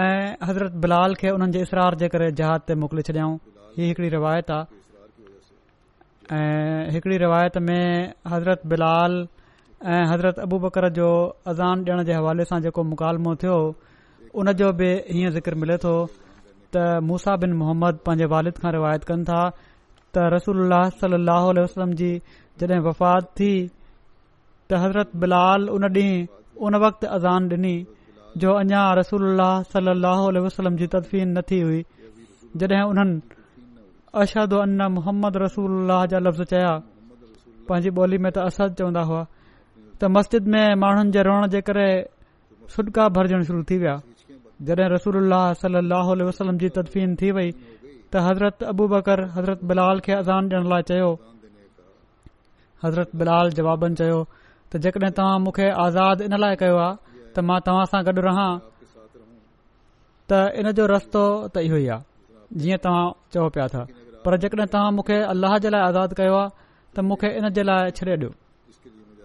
ऐं 0.00 0.46
हज़रत 0.48 0.72
बिलाल 0.86 1.14
खे 1.20 1.30
उन्हनि 1.36 1.52
जे 1.58 1.60
इसरार 1.66 1.94
जे 2.02 2.08
करे 2.14 2.30
जहाज 2.40 2.64
ते 2.70 2.74
मोकिले 2.84 3.02
छॾियाऊं 3.10 3.36
ही 3.76 3.86
हिकड़ी 3.90 4.08
रिवायत 4.16 4.50
आहे 4.56 6.34
ऐं 6.38 6.90
हिकड़ी 6.96 7.18
रिवायत 7.24 7.58
में 7.70 8.12
हज़रत 8.34 8.66
बिलाल 8.74 9.16
ऐं 9.94 10.04
हज़रत 10.14 10.38
अबू 10.48 10.58
बकर 10.66 10.88
जो 11.00 11.08
अज़ान 11.54 11.88
ॾियण 11.88 12.04
जे 12.10 12.18
हवाले 12.20 12.48
सां 12.52 12.60
जेको 12.66 12.84
मुकालमो 12.94 13.36
थियो 13.44 13.58
उन 14.42 14.52
जो 14.62 14.72
बि 14.82 14.90
हीअं 15.16 15.30
ज़िक्र 15.38 15.64
मिले 15.64 15.76
थो 15.86 15.94
त 16.76 16.86
मूसा 17.12 17.36
बिन 17.44 17.52
मोहम्मद 17.62 18.04
पंहिंजे 18.10 18.32
वालिद 18.36 18.62
खां 18.66 18.72
रिवायत 18.78 19.10
कनि 19.12 19.24
था 19.32 19.40
त 20.14 20.18
रसूल 20.36 20.58
सलाहु 21.00 21.50
वसलम 21.66 21.92
जी 22.00 22.08
जॾहिं 22.60 22.80
वफ़ात 22.86 23.24
थी 23.38 23.52
त 24.68 24.80
हज़रत 24.84 25.10
बिलाल 25.22 25.62
उन 25.76 25.84
ॾींहुं 25.84 26.26
उन 26.66 26.72
वक़्तु 26.84 27.06
अज़ान 27.16 27.42
ॾिनी 27.52 27.76
जो 28.42 28.50
अञा 28.62 28.82
रसूल 29.00 29.40
सल 29.72 29.86
वसलम 30.46 30.76
जी 30.82 30.86
तदफ़ीन 30.96 31.28
न 31.38 31.42
थी 31.50 31.60
हुई 31.66 31.80
जॾहिं 32.62 32.82
उन्हनि 32.90 33.20
अशद 34.22 34.52
उन्न 34.60 34.82
मुहम्मद 34.96 35.36
रसूल 35.46 35.92
जा 36.12 36.18
लफ़्ज़ 36.26 36.42
चया 36.54 36.74
पंहिंजी 37.68 37.90
ॿोली 38.04 38.18
में 38.24 38.30
त 38.32 38.44
असद 38.48 38.74
चवंदा 38.78 39.02
हुआ 39.10 39.22
त 40.00 40.12
मस्जिद 40.16 40.44
में 40.52 40.66
माण्हुनि 40.84 41.10
जे 41.16 41.22
रोअण 41.28 41.48
जे 41.56 41.60
करे 41.68 41.88
सुडका 42.76 43.08
भरजण 43.16 43.42
शुरू 43.48 43.62
थी 43.70 43.78
विया 43.84 43.96
जॾहिं 44.70 44.88
रसूल 44.96 45.36
सलाहु 45.62 46.20
वसलम 46.30 46.58
जी 46.64 46.68
तदफ़ीन 46.80 47.14
थी 47.22 47.30
वई 47.40 47.50
त 48.14 48.22
हज़रत 48.24 48.62
अबू 48.70 48.86
बकर 48.92 49.20
हज़रत 49.34 49.60
बिलाल 49.68 50.00
खे 50.06 50.12
अज़ान 50.14 50.48
ॾियण 50.52 50.64
लाइ 50.72 50.82
चयो 50.88 51.06
हज़रत 52.84 53.14
बिलाल 53.22 53.52
जवाबनि 53.58 53.96
चयो 54.00 54.18
त 54.72 54.80
जेकॾहिं 54.86 55.12
तव्हां 55.18 55.38
मूंखे 55.44 55.68
आज़ाद 55.84 56.24
इन 56.26 56.34
लाइ 56.42 56.56
कयो 56.62 56.76
आहे 56.80 56.90
त 57.34 57.44
मां 57.50 57.58
तव्हां 57.68 57.84
सां 57.92 58.00
गॾु 58.08 58.24
रहां 58.26 58.50
त 60.32 60.40
इन 60.62 60.68
जो 60.80 60.84
रस्तो 60.92 61.22
त 61.52 61.64
इहो 61.68 61.78
ई 61.84 61.88
आहे 61.94 62.58
जीअं 62.64 62.80
तव्हां 62.86 63.06
चओ 63.36 63.46
पिया 63.56 63.66
था 63.76 63.82
पर 64.26 64.36
जेकॾहिं 64.44 64.66
तव्हां 64.76 64.90
मूंखे 64.98 65.18
अल्लाह 65.34 65.56
जे 65.66 65.72
लाइ 65.76 65.82
आज़ाद 65.92 66.12
कयो 66.20 66.34
आहे 66.40 66.52
त 66.94 67.06
मूंखे 67.12 67.28
इन 67.40 67.48
जे 67.60 67.64
लाइ 67.70 67.96
छ्ॾे 68.00 68.10
ॾियो 68.16 68.30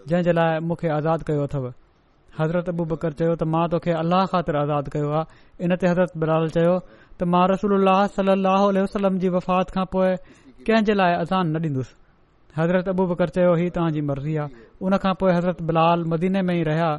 जंहिं 0.09 0.23
जे 0.29 0.33
लाइ 0.41 0.53
मूंखे 0.71 0.87
आज़ाद 0.99 1.27
कयो 1.31 1.49
अथव 1.49 1.65
हज़रत 2.39 2.69
अबू 2.75 2.83
बकर 2.93 3.19
चयो 3.19 3.35
त 3.35 3.49
मां 3.57 3.65
तोखे 3.75 3.91
अल्लाह 4.03 4.23
ख़ातिर 4.33 4.55
आज़ादु 4.63 4.95
कयो 4.97 5.09
आहे 5.21 5.69
इन 5.69 5.77
हज़रत 5.83 6.17
बिलाल 6.23 6.45
त 7.21 7.27
मां 7.33 7.45
रसूल 7.51 7.91
सलाहु 8.15 8.67
वसलम 8.77 9.15
जी 9.21 9.29
वफ़ात 9.35 9.71
खां 9.75 9.85
पोइ 9.93 10.09
कंहिं 10.65 10.83
जे 10.89 10.93
लाइ 10.99 11.13
अज़ान 11.23 11.55
न 11.55 11.61
ॾींदुसि 11.67 11.95
हज़रत 12.57 12.89
अबू 12.93 13.05
बकर 13.11 13.29
चयो 13.37 13.53
ही 13.61 13.69
तव्हांजी 13.77 14.01
मर्ज़ी 14.09 14.35
आहे 14.43 14.65
उन 14.89 14.97
खां 15.05 15.13
पोइ 15.21 15.31
हज़रत 15.37 15.61
बिलाल 15.71 16.03
मदीने 16.13 16.41
में 16.49 16.53
ई 16.55 16.63
रहिया 16.69 16.91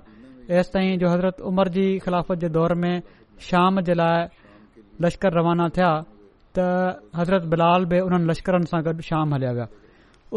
एसि 0.61 0.73
ताईं 0.75 0.99
जो 1.03 1.11
हज़रत 1.13 1.41
उमर 1.51 1.69
जी 1.77 1.87
ख़िलाफ़त 2.07 2.39
जे 2.45 2.49
दौर 2.59 2.75
में 2.85 2.95
शाम 3.51 3.81
जे 3.91 3.95
लाइ 4.01 4.27
लश्कर 5.07 5.39
रवाना 5.41 5.69
थिया 5.79 5.93
त 6.59 6.67
हज़रत 7.21 7.47
बिलाल 7.55 7.85
बि 7.95 8.01
उन्हनि 8.09 8.31
लश्करनि 8.33 8.73
सां 8.75 8.83
गॾु 8.91 9.07
शाम 9.11 9.35
हलिया 9.39 9.53
विया 9.61 9.69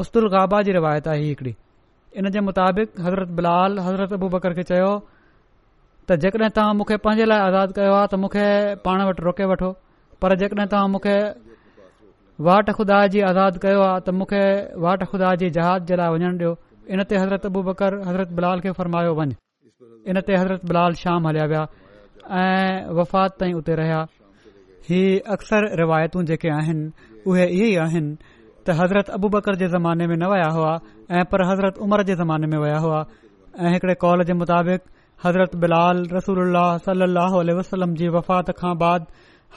उस्तुल 0.06 0.30
गाबा 0.38 0.62
जी 0.70 0.78
रिवायत 0.80 1.08
आई 1.16 1.26
हिकड़ी 1.32 1.56
इन 2.22 2.30
जे 2.38 2.46
मुताबिक़ 2.52 3.02
हज़रत 3.08 3.34
बिलाल 3.42 3.80
हज़रत 3.90 4.14
अबू 4.20 4.30
बकर 4.38 4.60
खे 4.62 4.68
चयो 4.74 4.94
त 6.12 6.16
जेकॾहिं 6.24 6.52
तव्हां 6.56 6.72
मूंखे 6.78 6.96
पंहिंजे 7.04 7.26
लाइ 7.32 7.40
आज़ादु 7.48 7.72
कयो 7.80 7.92
आ 7.98 8.02
त 8.12 8.16
मुखे 8.24 8.46
पाण 8.88 8.98
वटि 9.08 9.22
रोके 9.28 9.46
वठो 9.52 9.70
पर 10.22 10.34
जेकॾहिं 10.42 10.68
तव्हां 10.74 10.90
मूंखे 10.96 11.16
वाट 12.48 12.68
ख़ुदा 12.78 12.98
जी 13.14 13.20
आज़ाद 13.32 13.54
कयो 13.64 13.80
आहे 13.88 14.02
त 14.08 14.16
मूंखे 14.20 14.42
वाट 14.88 15.00
ख़ुदा 15.12 15.30
जे 15.42 15.50
जहाज 15.58 15.88
जे 15.92 15.96
लाइ 16.04 16.10
वञण 16.16 16.36
ॾियो 16.44 16.52
इन 16.92 17.04
ते 17.12 17.16
हज़रत 17.22 17.46
अबू 17.52 17.62
बकर 17.70 17.92
हज़रत 18.10 18.36
बिलाल 18.42 18.66
खे 18.68 18.72
फरमायो 18.82 19.14
वञु 19.22 19.40
इन 20.14 20.22
ते 20.28 20.34
हज़रत 20.42 20.68
बिलाल 20.76 21.00
शाम 21.06 21.28
हलिया 21.32 21.46
विया 21.56 21.64
ऐं 22.44 22.94
वफ़ात 23.02 23.30
ताईं 23.42 23.56
उते 23.64 23.74
रहिया 23.82 24.02
हीउ 24.92 25.18
अक्सर 25.40 25.70
रिवायतू 25.84 26.24
जेके 26.32 26.50
आहिनि 26.60 27.20
उहे 27.28 27.52
इहे 27.58 27.68
ई 27.76 27.84
आहिनि 27.90 28.12
त 28.30 28.82
हज़रत 28.84 29.16
अबू 29.20 29.30
बकर 29.38 29.62
जे 29.64 29.72
ज़माने 29.82 30.08
में 30.14 30.18
न 30.22 30.34
विया 30.38 30.50
हुआ 30.62 30.74
ऐं 31.20 31.26
पर 31.36 31.48
हज़रत 31.52 31.78
उमर 31.88 32.04
जे 32.12 32.16
ज़माने 32.24 32.48
में 32.56 32.60
विया 32.66 32.80
हुआ 32.88 33.00
ऐं 33.62 33.72
हिकड़े 33.78 33.96
कॉल 34.08 34.24
जे 34.32 34.44
मुताबिक़ 34.46 34.84
हज़रत 35.24 35.56
बिलाल 35.64 35.98
रसूल 36.14 36.58
सल 36.86 37.06
अलाह 37.06 37.36
वसलम 37.58 37.94
जी 38.00 38.08
वफ़ात 38.14 38.52
खां 38.62 38.72
बाद 38.84 39.04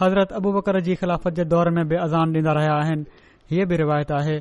हज़रत 0.00 0.33
अबू 0.40 0.50
बकर 0.57 0.81
जी 0.88 0.94
ख़िलाफ़त 1.03 1.35
जे 1.38 1.44
दौर 1.53 1.70
में 1.77 1.87
बि 1.92 1.96
अज़ान 2.07 2.33
ॾींदा 2.37 2.53
रहिया 2.59 2.72
आहिनि 2.81 3.05
हीअ 3.53 3.66
बि 3.70 3.77
रिवायत 3.83 4.11
आहे 4.16 4.35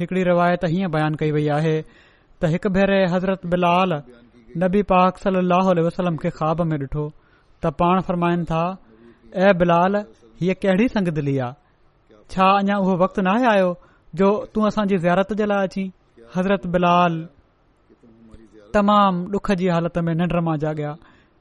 हिकड़ी 0.00 0.24
रिवायत 0.28 0.64
हीअं 0.72 0.90
बयानु 0.96 1.16
कई 1.22 1.30
वई 1.36 1.46
आहे 1.60 1.74
त 1.92 2.50
हिकु 2.56 2.72
भेरे 2.74 2.98
हज़रत 3.14 3.46
बिलाल 3.54 3.94
नबी 4.66 4.82
पाक 4.92 5.22
सलाहु 5.24 5.74
वसलम 5.88 6.16
खे 6.26 6.30
ख़्वाब 6.42 6.62
में 6.74 6.76
ॾिठो 6.78 7.06
त 7.06 7.74
पाण 7.84 8.00
फरमाइनि 8.10 8.44
था 8.52 8.60
ऐ 9.46 9.54
बिलाल 9.62 9.98
हीअ 10.42 10.58
कहिड़ी 10.66 10.88
संगदिली 10.98 11.38
आहे 11.46 12.20
छा 12.36 12.50
अञा 12.60 12.78
उहो 12.84 12.96
वक़्तु 13.06 13.22
न 13.30 13.50
आयो 13.54 13.74
जो 14.22 14.30
तूं 14.54 14.66
असांजी 14.72 15.00
ज़ारत 15.08 15.32
जे 15.42 15.50
लाइ 15.54 15.70
अची 15.72 15.88
हज़रत 16.36 16.66
बिलाल 16.76 17.20
तमामु 18.74 19.36
ॾुख 19.36 19.48
जी 19.60 19.66
हालति 19.74 20.00
में 20.06 20.12
निंड 20.20 20.32
मां 20.46 20.56
जाॻिया 20.64 20.92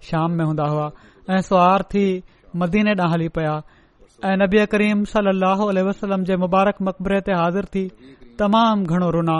शाम 0.09 0.31
में 0.37 0.43
हूंदा 0.45 0.65
हुआ 0.73 0.87
ऐं 1.35 1.39
सुहारु 1.49 1.85
थी 1.93 2.05
मदीने 2.61 2.93
ॾांहुं 2.99 3.13
हली 3.13 3.27
पिया 3.37 3.55
ऐं 4.27 4.35
नबी 4.43 4.65
करीम 4.73 5.03
सलाहु 5.13 5.69
वसलम 5.87 6.23
जे 6.29 6.35
मुबारक 6.43 6.81
मक़बरे 6.89 7.19
ते 7.29 7.33
हाज़िर 7.41 7.65
थी 7.75 7.83
तमामु 8.41 8.85
घणो 8.95 9.09
रुना 9.17 9.37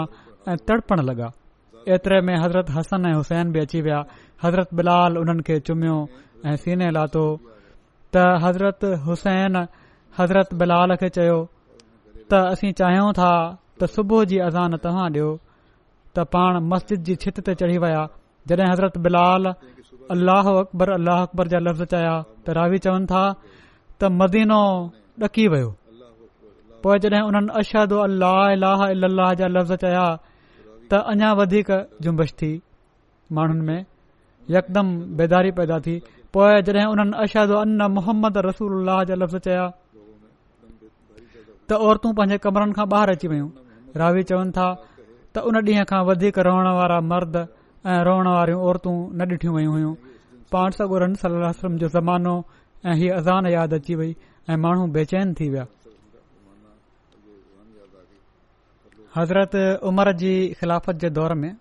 ऐं 0.52 0.56
तड़पण 0.70 1.04
लॻा 1.10 1.30
एतिरे 1.96 2.20
में 2.28 2.34
हज़रत 2.44 2.70
हसन 2.76 3.06
ऐं 3.10 3.14
हुसैन 3.16 3.52
बि 3.52 3.60
अची 3.64 3.80
विया 3.88 4.02
हज़रत 4.44 4.74
बिलाल 4.80 5.16
हुननि 5.22 5.42
खे 5.48 5.58
चुमियो 5.68 5.98
ऐं 6.46 6.56
सीने 6.64 6.90
लाथो 7.00 7.24
त 8.16 8.28
हज़रत 8.46 8.84
हुसैन 9.08 9.56
हज़रत 10.18 10.54
बिलाल 10.62 10.96
खे 11.02 11.08
चयो 11.18 11.38
त 12.32 12.44
असीं 12.54 12.72
चाहियूं 12.82 13.12
था 13.20 13.32
त 13.80 13.94
सुबुह 13.96 14.24
जी 14.32 14.38
अज़ान 14.50 14.76
तव्हां 14.84 15.08
ॾियो 15.12 15.26
त 16.18 16.22
पाण 16.34 16.56
मस्जिद 16.70 17.02
जी 17.06 17.14
छित 17.22 17.36
ते 17.46 17.52
चढ़ी 17.60 17.76
विया 17.82 17.98
जॾहिं 18.50 18.68
हज़रत 18.70 18.94
बिलाल 19.06 19.44
अलाह 20.14 20.48
अकबर 20.60 20.90
अलाह 20.94 21.20
अकबर 21.26 21.50
जा 21.52 21.58
लफ़्ज़ 21.66 21.90
चया 21.92 22.14
त 22.46 22.56
रावी 22.58 22.78
चवनि 22.86 23.06
था 23.12 23.20
त 23.42 24.10
मदीनो 24.20 24.62
ॾकी 25.26 25.44
वियो 25.52 25.70
पोइ 26.82 26.96
जॾहिं 27.04 27.22
उन्हनि 27.28 27.50
अशद 27.62 27.92
अल 28.08 28.22
अलाह 28.30 28.82
अलाह 28.88 29.32
जा 29.42 29.46
लफ़्ज़ 29.58 29.80
चया 29.84 30.06
त 30.90 31.02
अञा 31.14 31.30
वधीक 31.42 31.68
जुमश 32.04 32.30
थी 32.42 32.50
माण्हुनि 33.38 33.64
में 33.70 33.80
यकदमि 34.56 34.92
बेदारी 35.22 35.50
पैदा 35.62 35.78
थी 35.86 35.94
पोइ 36.34 36.50
जॾहिं 36.72 36.88
उन्हनि 36.96 37.14
अशद 37.28 37.50
अन 37.62 37.78
मोहम्मद 38.00 38.34
रसूल 38.50 38.72
अलाह 38.82 39.00
जा 39.14 39.22
लफ़्ज़ 39.22 39.42
चया 39.48 39.64
त 41.68 41.70
औरतूं 41.88 42.12
पंहिंजे 42.18 42.38
कमरनि 42.46 42.72
खां 42.78 42.86
ॿाहिरि 42.92 43.12
अची 43.18 43.26
वियूं 43.34 43.48
रावी 44.02 44.22
चवनि 44.30 44.52
था 44.58 44.66
त 45.38 45.42
उन 45.48 45.56
ॾींहं 45.70 45.84
खां 45.88 46.00
वधीक 46.06 46.38
रोअण 46.46 46.66
वारा 46.76 46.98
मर्द 47.10 47.34
ऐं 47.92 47.98
रोहण 48.06 48.26
वारियूं 48.36 48.60
औरतू 48.68 48.90
न 49.18 49.26
ॾिठियूं 49.34 49.52
वयूं 49.56 49.72
हुयूं 49.74 49.94
पाण 50.54 51.76
जो 51.82 51.88
ज़मानो 51.96 52.32
ऐं 52.90 52.94
ही 53.00 53.08
अज़ान 53.18 53.46
यादि 53.52 53.76
अची 53.80 53.94
वई 54.00 54.10
ऐं 54.50 54.56
माण्हू 54.64 54.84
बेचैन 54.96 55.34
थी 55.40 55.48
विया 55.52 55.64
हज़रत 59.18 59.54
उमर 59.90 60.12
जी 60.24 60.32
ख़िलाफ़त 60.60 60.96
जे 61.06 61.10
दौर 61.20 61.34
में 61.44 61.52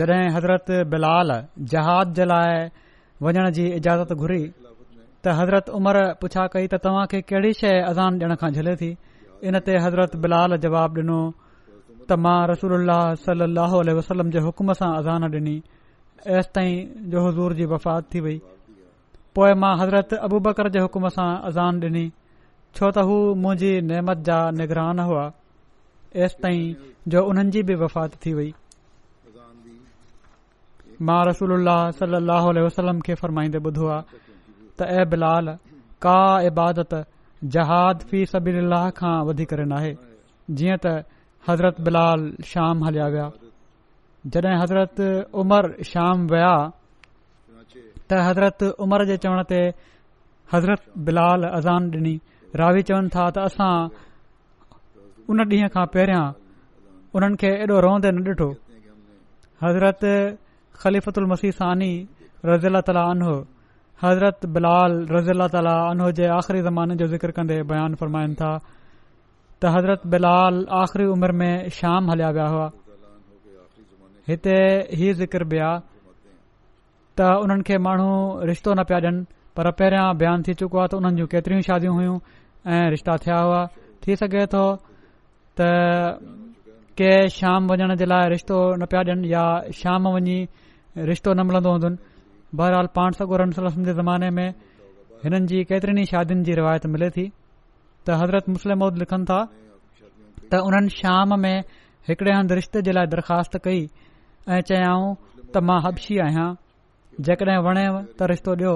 जड॒हिं 0.00 0.26
हज़रत 0.38 0.66
बिलाल 0.96 1.28
जहाज़ 1.74 2.08
जे 2.18 2.24
लाइ 2.32 2.58
वञण 3.28 3.50
जी 3.60 3.66
इजाज़त 3.78 4.12
घुरी 4.16 4.42
त 5.24 5.36
हज़रत 5.44 5.70
उमर 5.78 5.98
पुछा 6.26 6.46
कई 6.58 6.66
त 6.74 6.82
तव्हां 6.88 7.06
खे 7.14 7.20
कहिड़ी 7.30 7.52
शइ 7.62 7.80
अज़ान 7.94 8.18
ॾियण 8.22 8.34
खां 8.44 8.52
झले 8.58 8.76
थी 8.84 8.90
इन 9.48 9.60
ते 9.70 9.78
हज़रत 9.88 10.16
बिलाल 10.26 10.58
जवाबु 10.68 11.00
ॾिनो 11.06 11.20
त 12.10 12.16
मां 12.24 12.38
रसूल 12.48 12.90
सलाह 13.26 13.76
वसलम 13.98 14.32
जे 14.36 14.42
हुकुम 14.46 14.72
सां 14.80 14.88
अज़ान 15.02 15.24
ॾिनी 15.28 15.54
एसिताईं 16.38 17.10
जो 17.14 17.22
हज़ूर 17.26 17.54
जी 17.60 17.64
वफ़ात 17.72 18.08
थी 18.14 18.20
वई 18.26 18.36
पोइ 19.38 19.54
मां 19.64 19.70
हज़रत 19.82 20.12
अबू 20.28 20.40
बकर 20.48 20.68
जे 20.76 20.82
हुकुम 20.86 21.08
सां 21.18 21.28
अज़ान 21.52 21.80
ॾिनी 21.88 22.04
छो 22.10 22.90
त 22.90 23.06
हू 23.10 23.18
मुंहिंजी 23.44 23.72
नेमत 23.92 24.22
जा 24.30 24.38
निगरान 24.60 25.04
हुआ 25.12 25.24
एसिताईं 26.26 26.68
जो 27.14 27.24
उन्हनि 27.32 27.56
जी 27.58 27.62
बि 27.70 27.74
वफ़ात 27.84 28.18
थी 28.26 28.34
वई 28.40 28.52
मां 31.08 31.20
रसूल 31.30 31.70
सलाहु 32.02 32.54
वसलम 32.68 33.00
खे 33.08 33.14
फ़रमाईंदे 33.22 33.62
ॿुधो 33.70 33.88
आहे 33.96 34.20
त 34.20 34.92
ए 35.00 35.08
बिलाल 35.14 35.56
का 36.06 36.18
इबादत 36.52 36.94
जहाद 37.56 38.04
फी 38.10 38.24
सबी 38.36 38.56
अलह 38.66 38.88
खां 39.02 39.16
वधीक 39.30 39.52
नाहे 39.72 39.94
जीअं 40.60 40.78
त 40.86 40.96
हज़रत 41.48 41.80
बिलाल 41.86 42.20
शाम 42.50 42.84
हलिया 42.86 43.06
विया 43.14 43.28
जॾहिं 44.34 44.56
हज़रत 44.62 45.00
उमर 45.42 45.64
शाम 45.92 46.26
विया 46.32 46.52
त 48.10 48.20
हज़रत 48.28 48.62
उमर 48.84 49.04
जे 49.10 49.16
चवण 49.24 49.42
ते 49.52 49.58
हज़रत 50.52 50.82
बिलाल 51.08 51.42
अज़ान 51.48 51.90
ॾिनी 51.96 52.14
रावी 52.60 52.82
चवनि 52.88 53.08
था 53.16 53.24
त 53.34 53.36
असां 53.48 53.74
उन 55.32 55.40
ॾींहं 55.52 55.68
खां 55.74 55.84
पहिरियां 55.96 56.24
उन्हनि 57.16 57.36
खे 57.42 57.50
एॾो 57.64 57.78
रौंदे 57.86 58.10
न 58.16 58.18
ॾिठो 58.32 58.48
हज़रत 59.64 60.02
ख़लीफ़त 60.82 61.18
मसीह 61.32 61.52
सानी 61.60 61.92
रज़ील 62.50 62.80
ताली 62.88 63.02
अनोह 63.10 63.44
हज़रत 64.04 64.40
बिलाल 64.56 64.92
रज़ा 65.16 65.46
ताला 65.56 65.76
अनोह 65.92 66.10
जे 66.20 66.26
आख़िरी 66.38 66.60
ज़माने 66.68 66.94
जो 67.02 67.06
ज़िक्र 67.14 67.30
कंदे 67.38 67.56
बयान 67.72 67.94
फरमाइनि 68.00 68.34
था 68.40 68.52
त 69.62 69.70
हज़रत 69.76 70.06
बिलाल 70.14 70.64
आख़िरी 70.82 71.04
उमिरि 71.14 71.34
में 71.40 71.52
शाम 71.78 72.10
हलिया 72.10 72.30
विया 72.36 72.46
हुआ 72.54 72.68
हिते 74.28 74.54
हीउ 74.98 75.12
ज़िक्र 75.20 75.44
बि 75.52 75.58
आहे 75.66 75.80
त 77.18 77.30
उन्हनि 77.44 77.62
खे 77.68 77.76
माण्हू 77.86 78.10
रिश्तो 78.50 78.74
न 78.74 78.80
पिया 78.88 78.98
ॾियनि 78.98 79.22
पर 79.56 79.70
पहिरियां 79.78 80.06
बयानु 80.20 80.42
थी 80.46 80.54
चुको 80.58 80.76
आहे 80.78 80.88
त 80.90 80.94
हुननि 80.98 81.16
जूं 81.20 81.26
केतिरियूं 81.32 81.62
शादी 81.70 81.86
हुइयूं 81.98 82.16
ऐं 82.74 82.84
रिश्ता 82.94 83.16
थिया 83.26 83.38
हुआ 83.44 83.60
थी 84.02 84.16
सघे 84.22 84.44
थो 84.54 84.64
त 85.60 85.60
के 86.98 87.12
शाम 87.38 87.70
वञण 87.70 87.94
जे 88.02 88.06
लाइ 88.10 88.24
रिश्तो 88.34 88.56
न 88.82 88.90
पिया 88.90 89.02
ॾियनि 89.06 89.32
या 89.34 89.44
शाम 89.82 90.08
वञी 90.18 90.36
रिश्तो 91.12 91.34
न 91.38 91.46
मिलंदो 91.46 91.70
हूंदनि 91.74 91.96
बहरहाल 92.58 92.86
पाण 92.98 93.10
सगुरु 93.20 93.44
रमसल 93.44 93.70
जे 93.86 93.94
ज़माने 94.02 94.30
में 94.36 94.48
हिननि 95.22 95.46
जी 95.52 95.64
केतरिनी 95.70 96.04
शादियुनि 96.10 96.42
जी 96.46 96.52
रिवायत 96.62 96.86
मिले 96.94 97.10
थी 97.16 97.30
त 98.06 98.10
हज़रत 98.20 98.48
मुस्लिमौद 98.54 98.94
लिखनि 99.00 99.24
था 99.30 99.40
त 100.50 100.54
हुननि 100.64 100.88
शाम 101.00 101.28
में 101.42 101.56
हिकड़े 102.08 102.32
हंधु 102.38 102.54
रिश्ते 102.58 102.78
जे 102.86 102.92
लाइ 102.96 103.06
दरख़्वास्त 103.14 103.54
कई 103.64 103.80
ऐं 104.48 104.60
चयाऊं 104.68 105.08
त 105.52 105.56
मां 105.66 105.78
हबशी 105.84 106.14
आहियां 106.24 106.48
जेकॾहिं 107.26 107.60
वणे 107.64 107.86
त 108.18 108.28
रिश्तो 108.32 108.50
ॾियो 108.60 108.74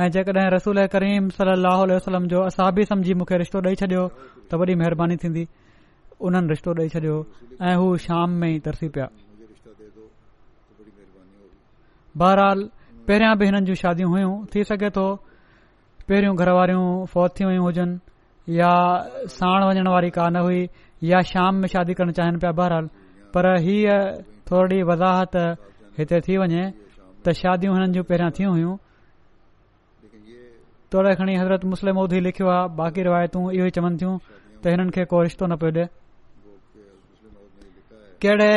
ऐं 0.00 0.08
जेकॾहिं 0.14 0.48
रसूल 0.56 0.78
करीम 0.94 1.22
सलाहु 1.36 1.82
वसलम 1.96 2.24
जो 2.32 2.38
असां 2.52 2.68
बि 2.76 2.82
सम्झी 2.90 3.12
मूंखे 3.18 3.36
रिश्तो 3.42 3.58
ॾेई 3.68 3.74
छॾियो 3.80 4.02
त 4.48 4.60
वॾी 4.60 4.72
महिरबानी 4.80 5.16
थींदी 5.22 5.44
उन्हनि 6.26 6.46
रिश्तो 6.52 6.70
ॾेई 6.82 6.88
छॾियो 6.94 7.16
ऐं 7.68 7.74
हू 7.80 7.86
शाम 8.06 8.28
में 8.40 8.50
ई 8.54 8.58
तरसी 8.66 8.88
पिया 8.94 9.08
बहरहाल 12.20 12.60
पहिरियां 13.08 13.32
बि 13.40 13.44
हिननि 13.48 13.64
जूं 13.68 13.76
शादी 13.84 14.04
हुइयूं 14.10 14.34
थी 14.52 14.60
सघे 14.68 14.90
थो 14.98 15.04
पेरियूं 16.08 16.34
घरवारियूं 16.38 16.86
फौत 17.12 17.30
थी 17.36 17.44
वयूं 17.46 17.62
हुजनि 17.66 18.56
या 18.56 18.72
साण 19.36 19.60
वञण 19.68 19.86
वारी 19.90 20.10
न 20.14 20.38
हुई 20.46 20.60
या 21.10 21.20
शाम 21.30 21.54
में 21.60 21.68
शादी 21.72 21.94
करणु 21.98 22.12
चाहिनि 22.18 22.38
पिया 22.44 22.52
बहरहाल 22.60 22.86
पर 23.34 23.44
हीअ 23.66 23.96
थोरी 24.50 24.82
वज़ाहत 24.90 25.34
हिते 25.98 26.20
थी 26.26 26.36
वञे 26.42 26.62
त 27.26 27.34
शादियूं 27.42 27.74
हिननि 27.76 27.92
जूं 27.98 28.04
पहिरियां 28.10 28.30
थी 28.38 28.44
हुइयूं 28.50 28.76
तोड़े 30.94 31.14
खणी 31.20 31.34
हज़रत 31.42 31.64
मुस्लिमी 31.74 32.20
लिखियो 32.26 32.48
आहे 32.54 32.68
बाक़ी 32.80 33.00
रिवायतू 33.10 33.38
इहो 33.58 33.66
ई 33.66 33.70
चवनि 33.76 33.96
थियूं 34.02 34.14
त 34.62 34.74
हिननि 34.78 34.94
खे 34.96 35.04
को 35.10 35.22
रिश्तो 35.26 35.44
न 35.50 35.58
पियो 35.62 35.72
ॾिए 35.78 35.86
कहिड़े 38.22 38.52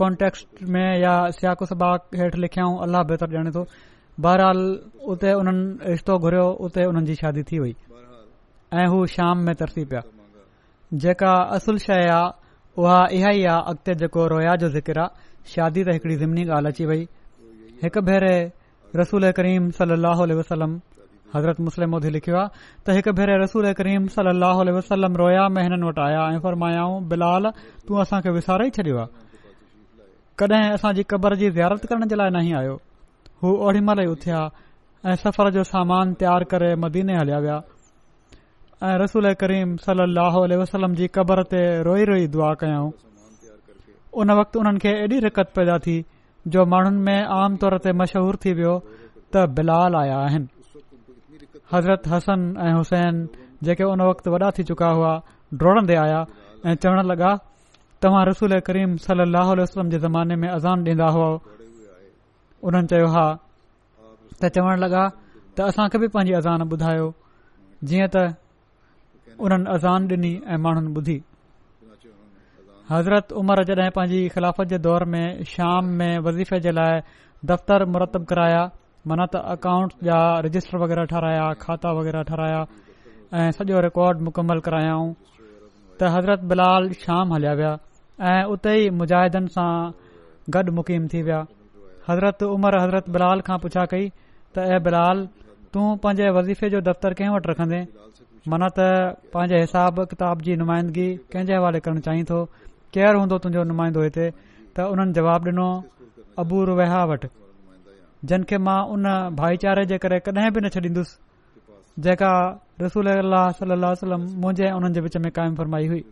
कॉन्टेक्स्ट 0.00 0.46
में 0.74 0.88
या 1.04 1.14
सियाकु 1.38 1.64
सबा 1.72 1.90
हेठि 2.20 2.38
लिखियाऊं 2.46 2.76
अलाह 2.86 3.02
बहितर 3.10 3.50
थो 3.56 3.62
बहरहाल 4.20 4.58
उते 5.12 5.32
उन्हनि 5.34 5.88
रिश्तो 5.90 6.18
घुरियो 6.20 6.46
उते 6.64 6.84
उन्हनि 6.84 7.06
जी 7.06 7.14
शादी 7.20 7.42
थी 7.48 7.58
वई 7.58 7.74
ऐं 8.80 8.86
हू 8.92 9.06
शाम 9.14 9.38
में 9.46 9.54
तरसी 9.60 9.84
पिया 9.92 10.00
जेका 11.02 11.32
असुल 11.56 11.78
शइ 11.84 12.04
आ 12.12 12.20
उहा 12.78 12.98
इहा 13.18 13.30
ई 13.40 13.44
आ 13.48 13.56
अॻिते 13.72 13.94
जेको 14.04 14.26
रोया 14.34 14.54
जो 14.60 14.68
जिकर 14.76 14.98
आहे 15.00 15.50
शादी 15.54 15.84
त 15.84 15.90
हिकड़ी 15.96 16.16
ज़िमनी 16.16 16.44
ॻाल्हि 16.44 16.72
अची 16.72 16.84
वई 16.86 17.06
हिकु 17.84 18.00
भेरे 18.08 18.34
रसूल 18.96 19.30
करीम 19.38 19.70
सल 19.80 19.96
अल 19.96 20.32
वसलम 20.40 20.78
हज़रत 21.34 21.60
मुस्लमोदी 21.66 22.10
लिखियो 22.16 22.36
आहे 22.42 22.48
त 22.86 22.96
हिकु 22.96 23.12
भेरे 23.18 23.38
रसूल 23.44 23.72
करीम 23.80 24.06
सल 24.14 24.28
अह 24.32 24.62
वसलम 24.78 25.16
रोया 25.24 25.48
में 25.56 25.62
हिननि 25.62 25.86
वटि 25.88 26.00
आया 26.08 26.22
ऐं 26.28 26.38
फरमायाऊं 26.46 27.02
बिलाल 27.08 27.50
तूं 27.88 28.00
असांखे 28.04 28.30
विसारे 28.38 28.70
छॾियो 28.76 28.96
आहे 29.02 29.10
कॾहिं 30.38 30.64
असांजी 30.76 31.02
क़बर 31.10 31.34
जी 31.40 31.50
जियारत 31.56 31.86
करण 31.92 32.06
जे 32.12 32.16
लाइ 32.16 32.30
ना 32.36 32.40
आहियो 32.52 32.74
हू 33.44 33.50
ओड़ी 33.68 33.80
महिल 33.86 34.00
ई 34.02 34.06
उथिया 34.14 34.40
ऐं 35.10 35.14
सफ़र 35.20 35.50
जो 35.54 35.62
सामान 35.68 36.12
तयारु 36.18 36.44
करे 36.50 36.66
मदीने 36.82 37.14
हलिया 37.18 37.38
विया 37.44 37.56
ऐं 38.88 38.92
रसूल 39.02 39.32
करीम 39.40 39.74
सलाहु 39.86 40.42
अह 40.50 40.56
वसलम 40.60 40.92
जी 41.00 41.06
क़बर 41.16 41.42
ते 41.54 41.62
रोई 41.88 42.04
रोई 42.10 42.26
दुआ 42.36 42.52
कयऊं 42.60 42.90
उन 44.22 44.30
वक़्तु 44.40 44.60
उन्हनि 44.62 44.78
खे 44.84 44.92
एॾी 45.06 45.18
रिकत 45.26 45.50
पैदा 45.56 45.78
थी 45.86 45.94
जो 46.54 46.64
माण्हुनि 46.74 47.02
में 47.08 47.26
आम 47.38 47.56
तौर 47.64 47.76
ते 47.86 47.92
मशहूर 48.02 48.38
थी 48.44 48.52
वियो 48.60 48.74
त 49.34 49.44
बिलाल 49.58 49.96
आया 50.02 50.18
आहिनि 50.26 50.80
हज़रत 51.72 52.06
हसन 52.14 52.44
ऐं 52.68 52.72
हुसैन 52.78 53.18
जेके 53.68 53.88
उन 53.94 54.02
वक़्तु 54.10 54.36
वॾा 54.36 54.50
थी 54.58 54.64
चुका 54.70 54.88
हुआ 55.00 55.12
डोड़ंदे 55.64 55.96
आया 56.04 56.22
ऐं 56.66 56.74
चवण 56.86 57.06
लॻा 57.12 57.32
तव्हां 58.06 58.24
रसूल 58.30 58.58
करीम 58.70 58.96
सल 59.08 59.24
लहल 59.36 59.60
वसलम 59.66 59.90
जे 59.96 59.98
ज़माने 60.06 60.36
में 60.44 60.48
अज़ान 60.48 60.86
ॾींदा 60.94 61.10
हुआ 61.18 61.30
उन्हनि 62.68 62.86
चयो 62.90 63.06
हा 63.14 63.24
त 64.40 64.50
चवण 64.56 64.78
लॻा 64.82 65.02
त 65.58 65.60
असांखे 65.68 65.96
बि 66.02 66.06
पंहिंजी 66.14 66.34
अज़ान 66.40 66.60
ॿुधायो 66.70 67.08
जीअं 67.88 68.08
त 68.14 68.16
उन्हनि 69.44 69.66
अज़ान 69.74 70.00
ॾिनी 70.10 70.32
ऐं 70.52 70.58
माण्हुनि 70.64 70.90
ॿुधी 70.98 71.16
हज़रत 72.92 73.26
उमर 73.40 73.62
जड॒हिं 73.68 73.90
पंहिंजी 73.96 74.20
ख़िलाफ़त 74.34 74.66
जे 74.72 74.78
दौर 74.86 75.04
में 75.12 75.26
शाम 75.54 75.82
में 75.98 76.12
वज़ीफ़े 76.26 76.58
जे 76.66 76.70
लाइ 76.78 76.94
दफ़्तर 77.50 77.80
मुरतब 77.92 78.22
कराया 78.30 78.62
माना 79.10 79.24
त 79.32 79.42
अकाउंट 79.58 79.90
जा 80.08 80.18
रजिस्टर 80.46 80.76
वग़ैरह 80.82 81.04
ठाराहिया 81.14 81.46
खाता 81.62 81.88
वग़ैरह 81.98 82.22
ठाराहिया 82.30 82.60
ऐं 83.40 83.48
सॼो 83.58 83.78
रिकॉर्ड 83.88 84.16
मुकमल 84.28 84.58
करायाऊं 84.68 85.08
त 85.98 86.00
हज़रत 86.18 86.40
बिलाल 86.52 86.82
शाम 87.02 87.26
हलिया 87.34 87.54
विया 87.62 87.72
ऐं 88.34 88.42
उते 88.54 88.72
ई 88.82 88.90
मुजाहिदन 89.00 89.46
सां 89.56 89.72
गॾु 90.54 90.68
मुकीम 90.78 91.02
थी 91.14 91.22
विया 91.30 91.40
हज़रत 92.08 92.42
उमर 92.42 92.78
हज़रत 92.82 93.08
बिलाल 93.16 93.40
खां 93.48 93.58
पुछा 93.64 93.84
कई 93.94 94.08
त 94.54 94.66
ऐं 94.74 94.78
बिलाल 94.86 95.24
तूं 95.74 95.84
पंहिंजे 96.04 96.30
वज़ीफ़े 96.36 96.70
जो 96.72 96.80
दफ़्तर 96.88 97.14
कंहिं 97.18 97.34
वटि 97.34 97.50
रखंदे 97.50 97.80
माना 98.52 98.68
त 98.78 98.86
पंहिंजे 99.34 99.60
हिसाब 99.64 100.00
किताब 100.14 100.42
जी 100.48 100.56
नुमाइंदगी 100.62 101.06
कंहिंजे 101.34 101.54
हवाले 101.56 101.80
करणु 101.86 102.00
चाहीं 102.06 102.24
थो 102.30 102.38
केयर 102.96 103.20
हूंदो 103.20 103.38
तुंहिंजो 103.44 103.62
नुमाइंदो 103.72 104.06
हिते 104.06 104.26
त 104.30 104.88
हुननि 104.92 105.16
जवाब 105.20 105.48
ॾिनो 105.52 105.68
अबूर 106.44 106.70
वेहा 106.80 107.02
वटि 107.12 107.28
जिन 108.32 108.42
खे 108.50 108.58
मां 108.66 108.78
उन 108.96 109.08
भाईचारे 109.40 109.84
जे 109.92 109.98
करे 110.04 110.18
कॾहिं 110.28 110.50
बि 110.56 110.60
न 110.64 110.68
छॾींदुसि 110.74 112.02
जेका 112.08 112.32
रसूल 112.82 113.10
अले 113.12 114.70
हुन 114.78 114.92
जे 114.92 115.00
विच 115.08 115.16
में 115.24 115.30
कायम 115.38 115.54
फरमाई 115.60 115.86
हुई 115.94 116.04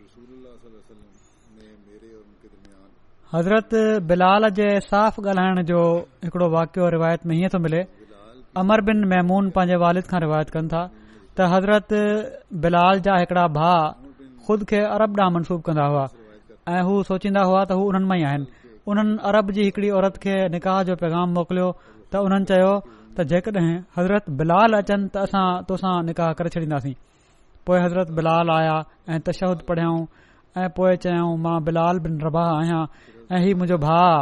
हज़रत 3.34 3.74
बिलाल 4.10 4.48
जे 4.58 4.66
साफ़ 4.82 5.20
ॻाल्हाइण 5.20 5.62
जो 5.66 5.80
हिकिड़ो 6.24 6.48
वाकियो 6.52 6.88
रिवायत 6.94 7.26
में 7.26 7.34
हीअं 7.34 7.48
थो 7.52 7.58
मिले 7.66 7.82
अमर 8.62 8.80
बिन 8.86 9.04
मैमून 9.12 9.50
पंहिंजे 9.58 9.76
वालिद 9.82 10.04
खां 10.12 10.20
रिवायत 10.24 10.48
कनि 10.54 10.68
था 10.72 10.80
त 11.38 11.46
हज़रत 11.52 11.94
बिलाल 12.64 13.00
जा 13.06 13.14
हिकड़ा 13.18 13.44
भा 13.58 13.68
ख़ुद 14.48 14.64
खे 14.72 14.80
अरब 14.94 15.20
ॾांहुं 15.20 15.34
मनसूब 15.36 15.60
कंदा 15.68 15.84
हुआ 15.92 16.06
ऐं 16.72 16.80
हू 16.90 16.94
सोचींदा 17.12 17.42
हुआ 17.52 17.60
त 17.64 17.76
हू 17.76 17.84
हुननि 17.90 18.06
मां 18.10 18.16
ई 18.20 18.24
आहिनि 18.32 18.80
हुननि 18.88 19.14
अरब 19.30 19.54
जी 19.60 19.68
हिकड़ी 19.70 19.90
औरत 20.00 20.18
खे 20.26 20.34
निकाह 20.56 20.82
जो 20.90 20.94
पैगाम 21.04 21.38
मोकिलियो 21.40 21.68
त 21.84 22.24
हुननि 22.26 22.50
चयो 22.52 22.74
त 22.88 23.28
जेकॾहिं 23.34 23.76
हज़रत 24.00 24.32
बिलाल 24.42 24.78
अचनि 24.80 25.08
त 25.12 25.28
असां 25.28 25.44
तोसां 25.70 25.94
निकाह 26.10 26.32
करे 26.40 26.54
छॾींदासीं 26.56 26.94
पोइ 27.70 27.78
हज़रत 27.86 28.10
बिलाल 28.18 28.52
आया 28.58 28.74
ऐं 29.14 29.20
तशहद 29.32 29.64
पढियाऊं 29.72 30.02
ऐं 30.64 30.68
पोए 30.80 30.96
चयऊं 31.06 31.32
मां 31.46 31.56
बिलाल 31.70 31.96
बिन 32.08 32.20
रबाह 32.28 32.48
आहियां 32.58 32.82
ऐं 33.32 33.38
हीअ 33.42 33.54
मुंहिंजो 33.56 33.76
भाउ 33.86 34.14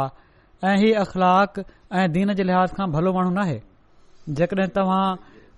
ऐं 0.69 0.75
हीअ 0.81 0.99
अख़लाक 1.03 1.51
ऐं 1.97 2.05
दीन 2.13 2.33
जे 2.37 2.43
लिहाज़ 2.49 2.71
खां 2.77 2.87
भलो 2.95 3.09
माण्हू 3.13 3.31
नाहे 3.37 3.57
जेकॾहिं 4.37 4.67
तव्हां 4.75 5.05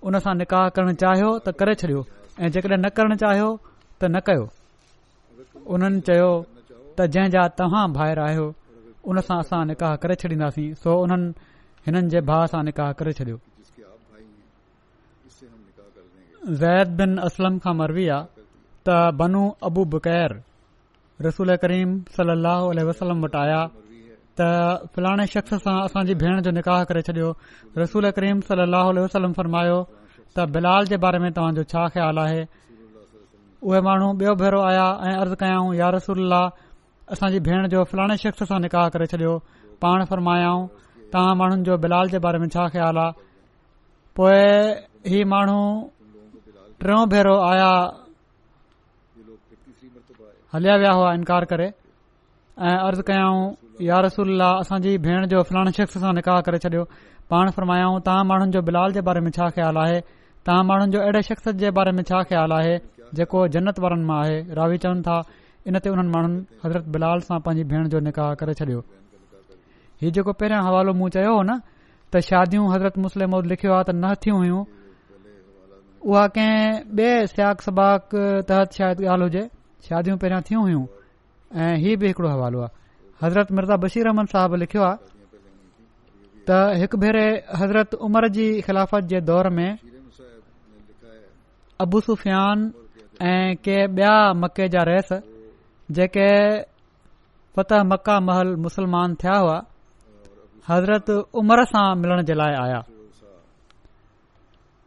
हुन 0.04 0.18
सां 0.24 0.34
निकाह 0.40 0.68
करणु 0.76 0.92
चाहियो 1.02 1.28
त 1.46 1.52
करे 1.60 1.74
छॾियो 1.82 2.00
ऐं 2.40 2.48
जेकॾहिं 2.56 2.78
न 2.84 2.88
करणु 2.96 3.16
चाहियो 3.22 3.48
त 3.56 4.10
न 4.14 4.20
कयो 4.28 4.46
उन्हनि 5.74 6.00
चयो 6.08 6.30
त 6.98 7.06
जंहिं 7.16 7.30
जा 7.36 7.42
तव्हां 7.58 7.84
भाहिरि 7.98 8.22
आहियो 8.26 8.46
हुन 9.08 9.20
सां 9.28 9.38
असां 9.44 9.60
निकाह 9.72 9.94
करे 10.04 10.16
छॾींदासीं 10.22 10.68
सो 10.84 10.96
उन्हनि 11.04 11.32
हिननि 11.88 12.10
जे 12.16 12.22
भाउ 12.32 12.46
सां 12.54 12.62
निकाह 12.70 12.92
करे 13.02 13.12
छॾियो 13.20 13.36
ज़ैद 16.62 16.96
बिन 17.02 17.16
असलम 17.28 17.58
खां 17.66 17.76
मरवी 17.82 18.08
आहे 18.16 18.44
त 18.88 18.96
बनू 19.22 19.44
अबू 19.70 19.84
बुकैर 19.96 20.40
रसूल 21.26 21.54
करीम 21.62 21.90
सल 22.16 22.32
अल 22.34 22.82
वसलम 22.90 23.20
वटि 23.24 23.38
आया 23.40 23.60
त 24.40 24.88
फलाणे 24.96 25.26
शख़्स 25.34 25.62
सां 25.64 25.74
असांजी 25.88 26.14
भेण 26.22 26.40
जो 26.46 26.50
निकाह 26.58 26.84
करे 26.90 27.02
छॾियो 27.08 27.30
रसूल 27.82 28.10
करीम 28.18 28.40
सल 28.48 28.60
अह 28.80 28.90
वसलम 29.06 29.32
फरमायो 29.38 29.78
त 30.36 30.46
बिलाल 30.56 30.84
जे 30.92 30.96
बारे 31.04 31.18
में 31.24 31.30
तव्हांजो 31.38 31.62
छा 31.72 31.82
ख़्यालु 31.94 32.20
आहे 32.26 32.42
उहे 33.66 33.80
माण्हू 33.88 34.08
ॿियो 34.22 34.32
भेरो 34.42 34.60
आया 34.70 34.86
ऐं 35.08 35.16
अर्ज़ु 35.24 35.36
कयाऊं 35.42 35.70
या 35.80 35.88
रसूल 35.96 36.20
असांजी 37.12 37.38
भेण 37.48 37.68
जो 37.74 37.84
फलाणे 37.92 38.16
शख़्स 38.24 38.48
सां 38.52 38.58
निकाह 38.66 38.88
करे 38.96 39.06
छॾियो 39.14 39.34
पाण 39.84 39.98
फ़रमायाऊं 40.12 40.62
तव्हां 41.12 41.32
माण्हुनि 41.42 41.62
जो 41.70 41.74
बिलाल 41.84 42.06
जे 42.14 42.18
बारे 42.28 42.38
में 42.42 42.48
छा 42.54 42.64
ख़्याल 42.76 42.96
आहे 43.04 43.12
पोइ 44.18 44.38
ही 45.12 45.20
माण्हू 45.34 45.60
टियों 46.84 47.02
भेरो 47.12 47.36
आया 47.52 47.70
हलिया 50.54 50.74
विया 50.80 50.90
हुआ 50.96 51.12
इनकार 51.18 51.44
करे 51.50 51.66
ऐं 52.60 52.76
अर्ज़ु 52.86 53.02
कयाऊं 53.08 53.44
या 53.84 53.98
रसूल 54.06 54.40
असांजी 54.44 54.96
भेण 55.04 55.26
जो 55.28 55.42
फलाणे 55.50 55.70
शख़्स 55.76 55.94
सां 56.02 56.12
निकाह 56.16 56.40
करे 56.48 56.58
छॾियो 56.64 56.82
पाण 57.32 57.50
फरमायाऊं 57.58 58.00
तव्हां 58.06 58.24
माण्हुनि 58.30 58.52
जो 58.56 58.60
बिलाल 58.66 58.92
जे 58.96 59.00
बारे 59.06 59.20
में 59.26 59.30
छा 59.36 59.46
ख़्यालु 59.56 59.80
आहे 59.84 60.00
तव्हां 60.48 60.64
माण्हुनि 60.70 60.92
जो 60.96 61.00
अहिड़े 61.04 61.22
शख़्स 61.28 61.48
जे 61.62 61.70
बारे 61.78 61.92
में 61.98 62.02
छा 62.10 62.20
ख़्यालु 62.32 62.54
आहे 62.58 62.74
जेको 63.20 63.46
जन्नत 63.54 63.78
वारनि 63.84 64.04
मां 64.10 64.18
आहे 64.26 64.36
रावी 64.58 64.76
चवनि 64.84 65.02
था 65.08 65.16
इन 65.72 65.78
ते 65.84 65.90
उन्हनि 65.94 66.10
माण्हुनि 66.16 66.38
हज़रत 66.64 66.88
बिलाल 66.98 67.24
सां 67.30 67.38
पांजी 67.48 67.64
भेण 67.72 67.88
जो 67.96 68.00
निकाह 68.10 68.30
करे 68.42 68.54
छॾियो 68.60 68.84
हीउ 70.02 70.10
जेको 70.18 70.32
पहिरियां 70.42 70.62
हवालो 70.68 70.92
मूं 71.00 71.08
चयो 71.16 71.32
हो 71.36 71.40
न 71.48 71.58
त 72.12 72.24
शादियूं 72.28 72.66
हज़रत 72.74 72.98
मुस्लिम 73.06 73.40
लिखियो 73.54 73.72
आहे 73.80 73.88
त 73.92 73.96
न 74.04 74.12
थियूं 74.26 74.44
हुयूं 74.44 74.60
उहा 76.12 76.26
कंहिं 76.38 76.70
ॿिए 77.02 77.26
स्याक 77.34 77.68
सबाक 77.70 78.08
तहत 78.50 78.80
शायदि 78.80 79.04
ॻाल्हि 79.16 79.28
हुजे 79.30 79.44
शादियूं 79.88 80.16
पहिरियां 80.22 80.42
थियूं 80.48 80.62
हुयूं 80.64 80.82
ऐं 81.62 81.74
हीउ 81.84 81.96
बि 82.02 82.06
हिकिड़ो 82.10 82.28
हवालो 82.32 82.58
आहे 82.62 82.70
हज़रत 83.22 83.48
मिर्ज़ा 83.58 83.76
बशीर 83.84 84.06
अहमद 84.10 84.26
साहिब 84.34 84.54
लिखियो 84.62 84.82
आहे 84.88 84.98
त 86.46 86.58
हिकु 86.82 86.96
भेरे 87.02 87.26
हज़रत 87.60 87.90
उमिरि 88.06 88.28
जी 88.36 88.46
ख़िलाफ़त 88.66 89.04
जे 89.12 89.20
दौर 89.30 89.48
में 89.58 89.70
अबू 91.82 92.00
सुफ़ियान 92.08 92.64
ऐं 93.32 93.48
के 93.66 93.76
ॿिया 93.98 94.14
मके 94.44 94.68
जा 94.76 94.82
रहस 94.90 95.10
जेके 95.98 96.28
फतह 97.58 97.82
मका 97.92 98.16
महल 98.30 98.54
मुसलमान 98.64 99.14
थिया 99.22 99.36
हुआ 99.42 99.58
हज़रत 100.70 101.10
उमिरि 101.42 101.64
सां 101.74 101.86
मिलण 102.06 102.22
जे 102.30 102.34
लाइ 102.40 102.54
आया 102.64 102.80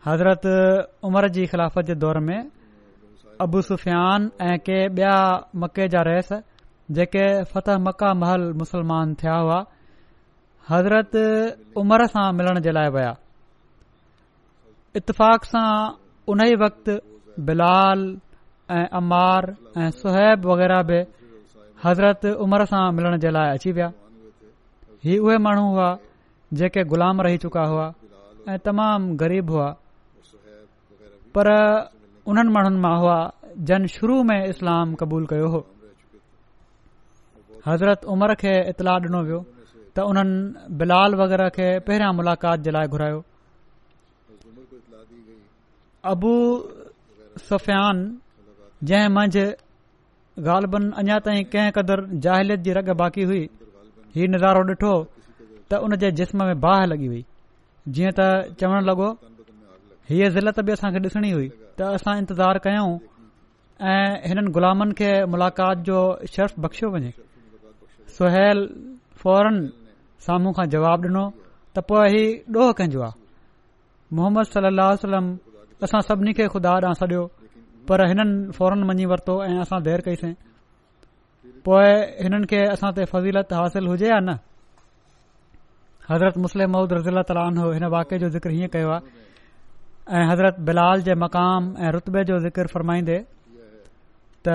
हज़रत 0.08 0.43
उमर 1.10 1.28
जी 1.36 1.46
ख़िलाफ़त 1.54 1.86
जे 1.91 1.96
दौर 2.04 2.20
में 2.28 2.39
अबू 3.44 3.62
सुफियान 3.68 4.30
ऐं 4.48 4.58
के 4.68 4.78
ॿिया 4.98 5.16
मके 5.62 5.88
जा 5.94 6.02
रहिस 6.08 6.30
जेके 6.98 7.24
फत 7.54 7.70
मका 7.86 8.14
महल 8.22 8.42
मुसलमान 8.64 9.14
थिया 9.22 9.36
हुआ 9.44 9.60
हज़रत 10.70 11.16
उमर 11.82 12.06
सां 12.14 12.26
मिलण 12.38 12.60
जे 12.68 12.72
लाइ 12.78 12.90
विया 12.96 13.14
इतफाक़ 15.02 15.46
सां 15.52 15.68
उन 16.34 16.46
ई 16.48 16.56
वक़्तु 16.64 16.98
बिलाल 17.50 18.06
ऐं 18.78 18.86
अमार 19.02 19.50
ऐं 19.82 19.90
सुहैब 20.04 20.46
वग़ैरह 20.52 20.82
बि 20.92 21.00
हज़रत 21.86 22.26
उमर 22.48 22.66
सां 22.74 22.86
मिलण 23.00 23.18
जे 23.26 23.30
लाइ 23.38 23.52
अची 23.58 23.72
विया 23.80 23.90
ही 25.08 25.18
उहे 25.26 25.38
माण्हू 25.48 25.66
हुआ 25.76 25.90
जेके 26.62 26.84
ग़ुलाम 26.96 27.22
रही 27.28 27.38
चुका 27.48 27.64
हुआ 27.74 27.92
ऐं 28.54 28.58
तमामु 28.70 29.16
ग़रीब 29.26 29.50
हुआ 29.58 29.70
पर 31.38 31.48
उन्हनि 32.32 32.52
माण्हुनि 32.56 32.80
मां 32.86 32.96
हुआ 33.02 33.18
जन 33.70 33.86
शुरू 33.96 34.24
में 34.24 34.38
इस्लाम 34.44 34.88
قبول 35.00 35.26
कयो 35.32 35.48
हो 35.54 35.62
हज़रत 37.68 38.06
उमर 38.14 38.34
खे 38.42 38.54
इतलाह 38.70 38.96
ॾिनो 39.00 39.22
वियो 39.26 39.40
त 39.96 40.00
उन्हनि 40.12 40.76
बिलाल 40.80 41.16
वग़ैरह 41.22 41.50
खे 41.58 41.68
पहिरियां 41.88 42.14
मुलाक़ात 42.16 42.60
जे 42.66 42.72
लाइ 42.72 42.88
घुरायो 42.88 43.24
अबु 46.14 46.32
सफयान 47.50 48.02
जंहिं 48.90 49.10
मंझि 49.16 49.46
ग़ालबन 50.48 50.90
अञा 51.02 51.18
ताईं 51.26 51.44
कंहिं 51.54 51.72
क़दुरु 51.78 52.04
ज़लियत 52.26 52.60
जी 52.66 52.72
रग 52.80 52.90
बाक़ी 53.02 53.24
हुई 53.30 53.42
हीउ 54.16 54.28
निज़ारो 54.34 54.62
ॾिठो 54.72 54.94
त 55.70 55.84
उन 55.86 55.96
जे 56.04 56.12
जिस्म 56.20 56.46
में 56.52 56.60
बाह 56.66 56.86
लॻी 56.92 57.08
वई 57.14 57.24
जीअं 57.96 58.12
त 58.20 58.30
चवणु 58.60 58.82
लॻो 58.90 59.08
हीअ 60.10 60.30
ज़िलत 60.30 60.60
बि 60.66 60.72
असांखे 60.72 60.97
ॾिसणी 61.03 61.30
हुई 61.32 61.47
त 61.80 61.82
असां 61.97 62.14
इंतज़ारु 62.18 62.60
कयूं 62.66 62.89
ऐं 63.89 64.30
हिननि 64.30 64.49
ग़ुलामनि 64.58 64.93
खे 64.99 65.12
मुलाक़ात 65.34 65.78
जो 65.88 65.97
शर्फ़ 66.34 66.56
बख़्शियो 66.62 66.88
वञे 66.93 67.12
सुहैल 68.18 68.60
फौरन 69.22 69.56
साम्हूं 70.26 70.51
खां 70.58 70.66
जवाबु 70.74 71.06
ॾिनो 71.10 71.26
त 71.76 71.82
पोइ 71.89 72.06
हीउ 72.14 72.62
ॾोह 72.62 72.70
कंहिंजो 72.78 73.01
आहे 73.01 73.18
मोहम्मद 74.18 74.45
सलाहु 74.53 74.93
वलम्म 75.10 75.28
असां 75.86 75.99
सभिनी 76.10 76.32
खे 76.38 76.45
खुदा 76.53 76.72
ॾांहुं 76.86 76.97
सॾियो 77.01 77.24
पर 77.88 77.97
हिननि 78.10 78.51
फौरन 78.58 78.80
मञी 78.89 79.06
वरितो 79.12 79.34
ऐं 79.49 79.58
असां 79.66 79.80
देर 79.89 79.99
कईसीं 80.06 80.34
पोइ 81.66 81.88
हिननि 82.24 82.45
खे 82.51 82.60
असां 82.76 82.89
ते 82.95 83.01
फज़ीलत 83.12 83.47
हासिल 83.60 83.86
हुजे 83.91 84.08
या 84.14 84.20
न 84.28 84.38
हज़रत 86.10 86.36
मुस्लिम 86.45 86.70
महूद 86.78 86.89
रज़ील 86.93 87.18
ताल 87.28 87.39
हिन 87.76 87.86
वाके 87.97 88.16
जो 88.24 88.28
ज़िक्र 88.36 88.49
हीअं 88.56 88.70
कयो 88.76 88.89
आहे 88.95 89.25
ऐं 90.08 90.26
हज़रत 90.30 90.56
बिलाल 90.68 91.01
जे 91.01 91.14
मक़ाम 91.18 91.64
ऐं 91.82 91.91
रुतबे 91.91 92.24
जो 92.30 92.38
ज़िक्र 92.39 92.68
फ़रमाईंदे 92.74 93.18
त 94.47 94.49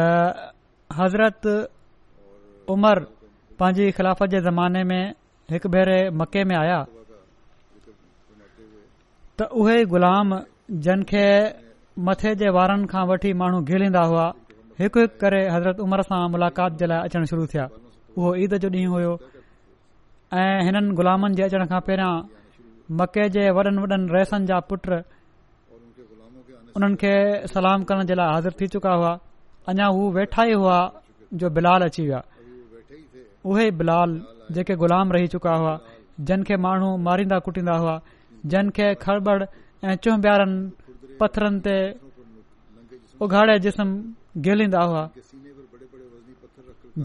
हज़रत 0.98 1.42
उमर 2.70 2.98
पंहिंजी 3.59 3.86
ख़िलाफ़त 3.96 4.28
जे 4.30 4.38
ज़माने 4.46 4.82
में 4.92 5.05
हिकु 5.51 5.68
भेरे 5.74 5.98
मके 6.22 6.42
में 6.46 6.57
आया 6.57 6.78
त 9.38 9.51
उहे 9.51 9.84
ग़ुलाम 9.90 10.28
जन 10.86 11.03
खे 11.11 11.26
मथे 11.98 12.34
जे 12.38 12.48
वारनि 12.59 12.86
खां 12.92 13.05
वठी 13.11 13.32
माण्हू 13.42 13.61
गीलींदा 13.66 14.03
हुआ 14.07 14.26
हिकु 14.80 15.01
हिकु 15.01 15.18
करे 15.20 15.40
हज़रत 15.51 15.80
उमर 15.82 16.03
सां 16.09 16.22
मुलाक़ात 16.30 16.78
जे 16.78 16.86
लाइ 16.90 16.98
अचण 17.11 17.24
शुरू 17.30 17.46
थिया 17.53 17.66
उहो 18.16 18.28
ईद 18.46 18.53
जो 18.62 18.68
ॾींहुं 18.80 18.92
हुयो 18.98 19.12
ऐं 20.40 20.59
हिननि 20.66 20.94
ग़ुलामनि 20.98 21.34
जे 21.36 21.42
अचण 21.51 21.66
खां 21.70 21.80
पहिरियां 21.90 22.14
मके 23.01 23.28
जे 23.34 23.42
वॾनि 23.59 23.80
वॾनि 23.86 24.07
रइसनि 24.16 24.46
जा 24.53 24.59
पुट 24.72 24.86
उन्हनि 26.77 26.95
खे 27.03 27.12
सलाम 27.55 27.83
करण 27.89 28.07
जे 28.11 28.14
लाइ 28.18 28.29
हाज़िर 28.35 28.53
थी 28.61 28.66
चुका 28.75 28.93
हुआ 28.99 29.12
अञा 29.71 29.87
हू 29.97 30.03
वेठा 30.16 30.43
ई 30.51 30.53
हुआ 30.61 30.79
जो 31.41 31.51
बिलाल 31.57 31.83
अची 31.87 32.03
विया 32.07 32.21
उहे 33.51 33.71
बिलाल 33.81 34.11
जेके 34.55 34.75
ग़ुलाम 34.83 35.12
रही 35.14 35.27
चुका 35.35 35.55
हुआ 35.61 35.73
जिन 36.29 36.43
खे 36.49 36.57
माण्हू 36.66 36.91
मारींदा 37.07 37.39
कुटींदा 37.47 37.77
हुआ 37.83 37.95
जिन 38.53 38.71
खे 38.77 38.89
खड़बड़ 39.05 39.41
ऐं 39.89 39.97
चुबारनि 40.03 41.16
पत्थरनि 41.21 41.61
ते 41.66 41.77
उघाड़े 43.25 43.59
जिस्म 43.66 43.87
गिलींदा 44.47 44.83
हुआ 44.91 45.03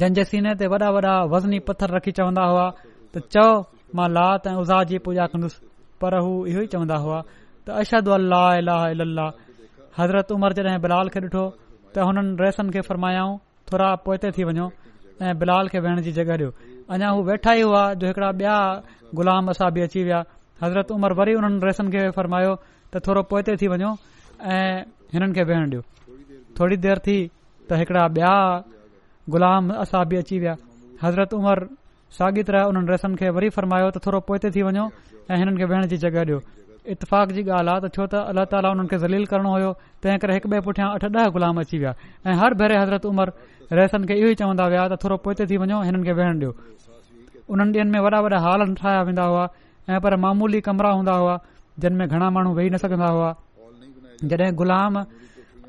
जंहिं 0.01 0.23
सीने 0.29 0.53
ते 0.59 0.67
वॾा 0.73 0.89
वॾा 0.97 1.13
वज़नी 1.33 1.59
पत्थर 1.69 1.89
रखी 1.97 2.11
चवंदा 2.19 2.43
हुआ 2.51 2.65
त 3.13 3.23
चओ 3.33 3.47
मां 3.97 4.07
लात 4.13 4.47
ऐं 4.51 4.55
उज़ 4.61 4.73
जी 4.91 4.97
पूजा 5.07 5.25
कंदुसि 5.33 5.59
पर 6.01 6.17
हू 6.25 6.31
इहो 6.51 6.61
ई 6.61 6.67
चवंदा 6.75 6.95
हुआ 7.05 7.19
त 7.65 7.77
अशद 7.81 8.09
अल 8.19 8.31
अलाह 8.35 9.31
हज़रत 9.99 10.31
उमर 10.31 10.53
जॾहिं 10.53 10.79
बिलाल 10.81 11.09
खे 11.15 11.19
ॾिठो 11.25 11.43
त 11.95 12.03
हुननि 12.07 12.35
रसनि 12.43 12.71
खे 12.75 12.81
फ़रमायाऊं 12.87 13.33
थोरा 13.71 13.87
पोइ 14.05 14.17
ते 14.23 14.29
थी 14.35 14.43
वञो 14.49 14.65
ऐं 15.23 15.33
बिलाल 15.39 15.67
खे 15.71 15.79
वेहण 15.83 16.01
जी 16.07 16.11
जॻह 16.17 16.31
ॾियो 16.35 16.49
अञा 16.91 17.09
हू 17.15 17.21
वेठा 17.29 17.51
ई 17.59 17.61
हुआ 17.63 17.83
जो 18.01 18.07
हिकिड़ा 18.11 18.29
ॿिया 18.41 18.55
ग़ुलाम 19.19 19.43
असां 19.51 19.69
बि 19.75 19.81
अची 19.87 20.03
विया 20.07 20.19
हज़रत 20.63 20.91
उमर 20.97 21.13
वरी 21.19 21.33
हुननि 21.37 21.59
रसनि 21.67 21.91
खे 21.95 22.09
फरमायो 22.17 22.51
त 22.91 23.03
थोरो 23.07 23.21
पोइ 23.31 23.41
ते 23.47 23.55
थी 23.61 23.67
वञो 23.73 23.91
ऐं 24.51 24.59
हिननि 25.13 25.33
खे 25.37 25.43
वेहणु 25.49 25.69
ॾियो 25.71 25.81
थोरी 26.59 26.75
देरि 26.87 27.01
थी 27.07 27.17
त 27.69 27.81
हिकिड़ा 27.81 28.03
ॿिया 28.19 28.35
ग़ुलाम 29.33 29.63
असां 29.85 30.03
बि 30.11 30.15
अची 30.23 30.35
विया 30.43 30.55
हज़रत 31.03 31.33
उमर 31.39 31.57
साॻी 32.19 32.43
तरह 32.51 32.63
हुननि 32.71 32.91
रसनि 32.93 33.15
खे 33.21 33.29
वरी 33.39 33.49
फ़रमायो 33.59 33.87
त 33.95 34.05
थोरो 34.05 34.19
पोइ 34.27 34.37
ते 34.43 34.49
थी 34.57 34.61
वञो 34.67 34.85
ऐं 35.31 35.37
हिननि 35.43 35.55
खे 35.59 35.65
वेहण 35.71 35.87
जी 35.95 36.03
जॻहि 36.03 36.19
ॾियो 36.27 36.39
इतफ़ाक़ 36.93 37.31
जी 37.35 37.43
ॻाल्हि 37.43 37.71
आहे 37.73 37.81
त 37.81 37.85
छो 37.95 38.03
त 38.11 38.13
अल्ला 38.29 38.43
ताली 38.51 38.69
हुन 38.69 38.87
खे 38.91 38.97
ज़ली 39.01 39.17
करणो 39.31 39.49
होयो 39.55 39.71
तंहिं 40.03 40.17
करे 40.21 40.33
हिक 40.37 40.45
ॿिए 40.51 40.61
पुठियां 40.67 40.89
अठ 40.95 41.03
ॾह 41.17 41.27
गुलाम 41.35 41.57
अची 41.63 41.77
विया 41.81 41.93
ऐं 42.29 42.35
हर 42.41 42.51
भेरे 42.59 42.75
हज़रत 42.81 43.03
उमिरि 43.11 43.31
रइसनि 43.77 44.05
खे 44.07 44.15
इहेई 44.21 44.35
चवंदा 44.41 44.65
विया 44.71 44.83
त 44.91 44.93
थोरो 45.01 45.15
पोएं 45.23 45.35
थी 45.49 45.55
वञो 45.61 45.77
हिननि 45.87 46.03
खे 46.07 46.13
वेहण 46.17 46.35
ॾियो 46.41 46.51
उन्हनि 47.51 47.71
ॾींहनि 47.77 47.91
में 47.93 48.01
वॾा 48.05 48.19
वॾा 48.25 48.39
हाल 48.45 48.61
ठाहिया 48.79 49.01
वेंदा 49.07 49.25
हुआ 49.29 49.43
ऐं 49.93 49.99
पर 50.03 50.13
मामूली 50.23 50.59
कमरा 50.67 50.89
हूंदा 50.97 51.15
हुआ 51.21 51.35
जिन 51.81 51.93
में 51.99 52.05
घणा 52.13 52.27
माण्हू 52.35 52.51
वेही 52.57 52.69
न 52.73 52.75
सघंदा 52.83 53.09
हुआ 53.15 53.29
जॾहिं 54.29 54.51
ग़ुलाम 54.59 54.93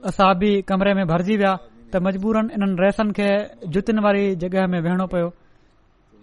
असाबी 0.09 0.53
कमरे 0.69 0.93
में 0.99 1.05
भरिजी 1.13 1.37
विया 1.41 1.55
त 1.93 1.95
मजबूरनि 2.07 2.49
इन्हनि 2.57 2.75
रइसनि 2.85 3.11
खे 3.17 3.29
जुतियुनि 3.73 4.03
वारी 4.07 4.23
जॻहि 4.43 4.67
में 4.73 4.81
वेहणो 4.87 5.07
पियो 5.13 5.29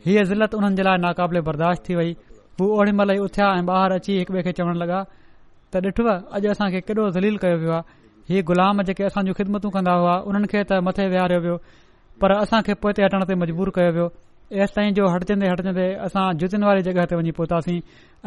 हीअ 0.06 0.24
ज़िलत 0.30 0.52
उन्हनि 0.60 0.76
जे 0.80 0.84
लाइ 0.88 0.98
नाक़ाबिले 1.06 1.42
बर्दाश्त 1.50 1.82
थी 1.88 1.94
वई 2.00 2.10
हू 2.62 2.66
ओड़ी 2.80 2.92
महिल 2.98 3.12
ई 3.12 3.18
उथिया 3.18 3.46
ऐं 3.58 3.64
ॿाहिरि 3.66 3.96
अची 3.98 4.12
हिकु 4.22 4.34
ॿिए 4.34 4.44
खे 4.46 4.52
चवणु 4.58 4.74
लॻा 4.80 5.00
त 5.74 5.76
ॾिठव 5.86 6.06
अॼु 6.38 6.48
असांखे 6.54 6.80
केॾो 6.88 7.10
ज़लील 7.16 7.36
कयो 7.42 7.58
वियो 7.62 7.72
आहे 7.74 7.82
हीउ 8.30 8.42
ग़ुलाम 8.50 8.82
जेके 8.88 9.04
असां 9.10 9.22
जूं 9.26 9.34
ख़िदमतू 9.38 9.68
कंदा 9.74 9.94
हुआ 9.98 10.16
हुननि 10.30 10.48
खे 10.54 10.60
त 10.70 10.78
मथे 10.86 11.04
वेहारियो 11.14 11.40
वियो 11.46 11.58
पर 12.22 12.30
असांखे 12.46 12.74
पोइ 12.82 12.90
हिते 12.94 13.02
हटण 13.04 13.22
ते 13.28 13.34
मजबूर 13.42 13.68
कयो 13.76 13.92
वियो 13.96 14.08
एसि 14.62 14.72
ताईं 14.78 14.92
जो 14.94 15.04
हटजंदे 15.14 15.48
हटजंदे 15.52 15.86
असां 16.06 16.26
जुतनि 16.38 16.64
वारी 16.70 16.82
जॻहि 16.86 17.06
ते 17.10 17.16
वञी 17.18 17.32
पहुतासीं 17.38 17.80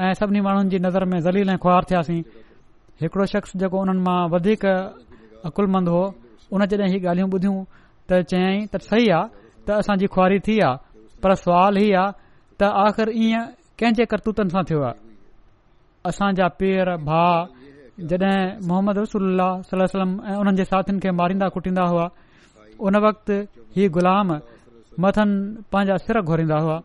ऐं 0.03 0.13
सभिनी 0.19 0.41
माण्हुनि 0.47 0.69
जी 0.75 0.79
नज़र 0.87 1.05
में 1.11 1.19
ज़लील 1.27 1.49
ऐं 1.55 1.57
ख़ुआर 1.65 1.83
थियासीं 1.91 2.21
हिकड़ो 3.07 3.25
शख़्स 3.35 3.51
जेको 3.63 3.77
उन्हनि 3.83 4.03
मां 4.07 4.19
वधीक 4.35 4.63
अकुलमंद 5.51 5.89
हो 5.97 6.03
उन 6.55 6.61
जॾहिं 6.73 6.89
हीउ 6.95 6.99
ॻाल्हियूं 7.11 7.29
ॿुधियूं 7.31 7.57
त 8.09 8.19
चयाईं 8.35 8.67
त 8.75 8.83
सही 8.91 9.05
आहे 9.21 9.31
त 9.69 9.79
असांजी 9.85 10.07
थी 10.47 10.59
आहे 10.71 11.05
पर 11.23 11.35
सुवाल 11.45 11.77
हीउ 11.83 11.95
आहे 12.01 12.13
त 12.61 12.73
आख़िर 12.87 13.09
ईअं 13.23 13.47
कंहिंजे 13.81 14.05
करतूतनि 14.11 14.53
सां 14.55 14.63
थियो 14.69 14.81
आहे 14.89 14.95
असां 16.11 16.29
जा 16.39 16.47
पेर 16.61 16.89
भा 17.09 17.23
जॾहिं 18.09 18.37
मोहम्मद 18.69 18.97
रसूल 19.05 19.25
सलम्म 19.73 20.11
उन्हनि 20.41 20.59
जे 20.61 20.65
साथियुनि 20.73 21.01
खे 21.05 21.11
मारींदा 21.21 21.47
कुटींदा 21.57 21.85
हुआ 21.93 22.07
उन 22.89 22.95
वक़्त 23.07 23.31
ही 23.77 23.85
ग़ुलाम 23.97 24.29
मथनि 25.03 25.37
पंहिंजा 25.73 25.97
सिर 26.05 26.17
घोरींदा 26.29 26.59
हुआ 26.67 26.77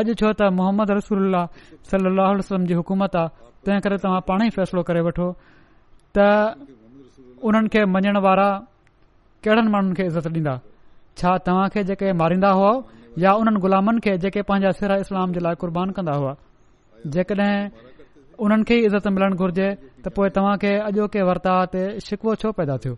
अॼु 0.00 0.14
छो 0.22 0.30
त 0.40 0.50
मोहम्मद 0.60 0.90
रसूल 0.98 1.20
सलाह 1.90 2.30
वसलम 2.42 2.66
जी 2.70 2.74
हुकूमत 2.80 3.16
आहे 3.22 3.28
तंहिं 3.66 3.80
करे 3.86 3.96
तव्हां 4.06 4.20
पाणे 4.30 4.46
ई 4.50 4.54
फ़ैसिलो 4.58 4.82
करे 4.90 5.00
वठो 5.08 5.28
त 6.18 6.26
उन्हनि 7.48 7.68
खे 7.74 7.80
मञण 7.96 8.16
वारा 8.28 8.48
कहिड़नि 9.46 9.70
माण्हुनि 9.74 9.96
खे 10.00 10.04
इज़त 10.12 10.26
डींदा 10.36 10.54
छा 11.20 11.30
तव्हां 11.48 11.66
खे 11.74 11.80
जेके 11.92 12.12
मारींदा 12.22 12.50
हुआ 12.60 12.72
या 13.22 13.32
उन्हनि 13.40 13.60
ग़ु़ामनि 13.64 14.00
खे 14.04 14.12
जेके 14.22 14.42
पंहिंजा 14.48 14.70
सिर 14.78 14.90
इस्लाम 15.08 15.28
जे 15.34 15.40
लाइ 15.44 15.54
कुर्बान 15.60 15.88
कंदा 15.96 16.12
हुआ 16.20 16.32
जेकॾहिं 17.14 17.52
उन्हनि 18.44 18.64
खे 18.68 18.74
ई 18.76 18.82
इज़त 18.92 19.06
मिलण 19.16 19.32
घुर्जे 19.40 19.68
त 20.04 20.08
पो 20.16 20.20
तव्हां 20.36 20.56
खे 20.62 20.72
अॼोके 20.92 21.20
वर्ता 21.28 21.52
ते 21.72 21.80
शिकवो 22.08 22.34
छो 22.40 22.52
पैदा 22.60 22.76
थियो 22.84 22.94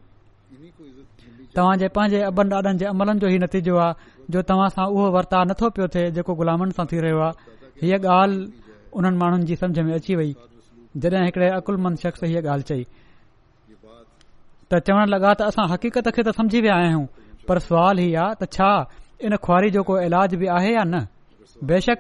तव्हां 1.54 1.78
जे 1.78 1.88
पंहिंजे 1.94 2.22
अॿनि 2.30 2.54
ॾाॾनि 2.54 2.78
जे 2.82 2.86
अमलनि 2.92 3.18
जो 3.22 3.28
ई 3.30 3.38
नतीजो 3.46 3.76
आहे 3.84 4.26
जो 4.34 4.42
तव्हां 4.50 4.68
सां 4.74 4.86
उहो 4.90 5.06
वर्ताव 5.18 5.42
नथो 5.54 5.70
पियो 5.78 5.86
थे 5.94 6.02
जेको 6.18 6.34
ग़ुलामनि 6.40 6.78
सां 6.80 6.86
थी 6.92 7.00
रहियो 7.06 7.20
आहे 7.28 7.72
हीअ 7.86 8.06
ॻाल्हि 8.18 8.78
उन्हनि 8.98 9.18
माण्हुनि 9.22 9.44
जी 9.46 9.82
में 9.88 9.94
अची 9.94 10.14
वई 10.18 10.30
जॾहिं 11.02 11.24
हिकड़े 11.30 11.48
अकुलमंद 11.62 11.96
शख़्स 12.06 12.22
हीअ 12.30 12.42
ॻाल्हि 12.46 12.66
चई 12.70 12.82
त 14.70 14.78
चवण 14.86 15.06
लगा॒ 15.14 15.34
असां 15.52 15.68
हक़ीक़त 15.72 16.08
खे 16.16 16.22
त 16.26 16.38
समझी 16.38 16.60
विया 16.66 16.74
आहियूं 16.82 17.04
पर 17.48 17.58
सुवाल 17.70 17.96
ही 18.02 18.14
आहे 18.22 18.34
त 18.42 18.50
छा 18.56 18.72
इन 19.26 19.36
खुआरी 19.42 19.70
जो 19.74 19.82
को 19.82 20.00
इलाज 20.00 20.34
बि 20.40 20.46
आहे 20.56 20.72
या 20.74 20.82
न 20.86 20.96
बेशक 21.70 21.98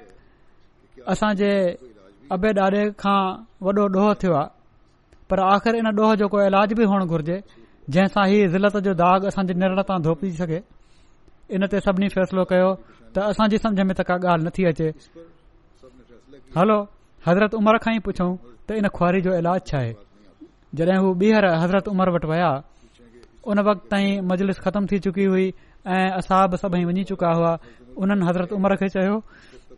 असांजे 1.14 1.50
आबे 2.32 2.48
ॾाॾे 2.60 2.82
खां 3.02 3.20
वॾो 3.66 3.70
ॾोहो 3.94 4.12
थियो 4.22 4.34
आहे 4.38 4.48
पर 5.30 5.38
आख़िर 5.52 5.74
इन 5.80 5.86
ॾोह 5.98 6.14
जो 6.20 6.28
को 6.32 6.42
इलाज 6.46 6.72
बि 6.78 6.84
हुअणु 6.90 7.06
घुर्जे 7.12 7.38
जंहिंसां 7.90 8.26
ही 8.28 8.38
ज़िलत 8.54 8.76
जो 8.86 8.92
दाग़ 9.02 9.26
असांजे 9.30 9.54
निर्ण 9.62 9.82
तां 9.88 9.98
धोपजी 10.02 10.30
सघे 10.42 10.60
इन 11.56 11.66
ते 11.72 11.80
सभिनी 11.88 12.08
फैसलो 12.14 12.44
कयो 12.52 12.70
त 13.14 13.18
असांजी 13.34 13.58
सम्झ 13.64 13.80
में 13.88 13.94
त 13.98 14.00
का 14.10 14.14
ॻाल्हि 14.22 14.46
नथी 14.46 14.64
अचे 14.70 14.88
हलो 16.58 16.78
हज़रत 17.26 17.54
उमिरि 17.60 17.78
खां 17.84 17.94
ई 17.96 18.00
पुछूं 18.06 18.30
त 18.68 18.78
इन 18.80 18.88
खुआरी 18.96 19.20
जो 19.26 19.34
इलाज 19.42 19.60
छा 19.70 19.78
आहे 19.82 19.92
जॾहिं 20.78 20.98
हू 21.02 21.12
ॿीहर 21.24 21.44
हज़रत 21.64 21.88
उमिरि 21.94 22.12
वटि 22.16 22.28
विया 22.34 22.50
उन 23.50 23.58
वक़्त 23.66 23.82
ताईं 23.90 24.12
मजलिस 24.30 24.58
ख़तम 24.64 24.84
थी 24.90 24.96
चुकी 25.08 25.24
हुई 25.32 25.46
ऐं 25.88 26.08
असाब 26.20 26.50
सभई 26.62 26.82
वञी 26.88 27.04
चुका 27.10 27.28
हुआ 27.36 27.52
उन्हनि 28.02 28.24
हज़रत 28.28 28.50
उमर 28.56 28.72
खे 28.80 28.88
चयो 28.94 29.16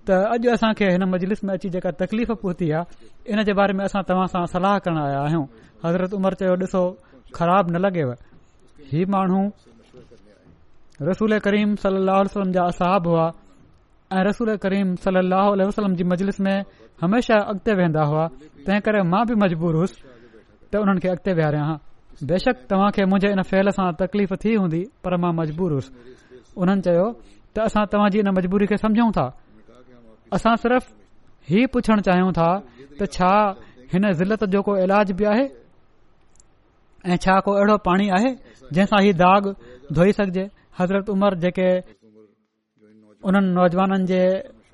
त 0.07 0.11
अॼु 0.35 0.47
असां 0.59 0.71
खे 0.79 0.87
हिन 0.95 1.05
मजलिस 1.13 1.41
में 1.47 1.53
अची 1.55 1.69
जेका 1.75 1.91
तकलीफ़ 2.03 2.33
पहुती 2.43 2.67
आहे 2.75 3.31
इन 3.31 3.39
जे 3.47 3.53
बारे 3.59 3.73
में 3.79 3.85
असां 3.87 4.03
तव्हां 4.09 4.27
सां 4.33 4.43
सलाह 4.55 4.75
करणु 4.87 5.01
आया 5.07 5.21
आहियूं 5.27 5.45
हज़रत 5.85 6.13
उमिरि 6.19 6.37
चयो 6.41 6.55
ॾिसो 6.63 6.83
ख़राब 7.39 7.65
न 7.71 7.83
लगेव 7.85 8.11
हीउ 8.91 9.07
माण्हू 9.15 9.43
रसूल 11.11 11.33
करीम 11.47 11.75
सल 11.83 11.95
अह 12.15 12.19
वसलम 12.31 12.51
जा 12.57 12.63
असाब 12.75 13.07
हुआ 13.11 13.27
ऐं 14.17 14.23
रसूल 14.29 14.51
करीम 14.65 14.95
सल 15.05 15.17
वसलम 15.71 15.95
जी 16.01 16.05
मजलिस 16.15 16.41
में 16.49 16.57
हमेशा 17.05 17.39
अॻिते 17.55 17.73
वेहंदा 17.83 18.03
हुआ 18.15 18.25
तंहिं 18.67 18.81
करे 18.89 19.03
मां 19.15 19.23
बि 19.31 19.35
मजबूर 19.45 19.75
हुयुसि 19.81 20.03
त 20.73 20.83
हुननि 20.83 21.01
खे 21.07 21.15
अॻिते 21.15 21.33
वेहारियां 21.39 21.69
बेशक 22.29 22.59
तव्हां 22.71 22.91
खे 22.97 23.05
मुंहिंजे 23.11 23.29
इन 23.37 23.43
फ़ैल 23.51 23.71
सां 23.77 23.87
तकलीफ़ 24.01 24.35
थी 24.45 24.55
हूंदी 24.61 24.81
पर 25.05 25.17
मां 25.23 25.33
मजबूर 25.39 25.73
हुयसि 25.73 26.41
हुननि 26.61 26.83
चयो 26.87 27.07
त 27.57 27.59
असां 27.69 27.85
तव्हां 27.93 28.09
इन 28.23 28.29
मजबूरी 28.39 28.67
खे 28.73 28.77
समझो 28.85 29.07
था 29.19 29.27
असां 30.39 30.55
सिर्फ़ 30.65 30.89
ई 31.57 31.67
पुछण 31.75 32.01
चाहियूं 32.09 32.33
था 32.39 32.49
त 32.99 33.03
छा 33.17 33.31
हिन 33.93 34.13
ज़िलत 34.21 34.45
जो 34.55 34.61
को 34.69 34.77
इलाज 34.85 35.13
बि 35.21 35.25
आहे 35.33 35.47
ऐ 37.13 37.17
छा 37.25 37.39
को 37.47 37.51
अहिड़ो 37.59 37.77
पाणी 37.89 38.09
आहे 38.17 38.31
ही 38.79 39.13
दाग 39.25 39.53
धोई 39.99 40.13
सघजे 40.21 40.45
हज़रत 40.79 41.09
उमर 41.15 41.35
जेके 41.45 41.69
उन्हनि 43.31 43.53
नौजवाननि 43.57 44.07
जे 44.13 44.23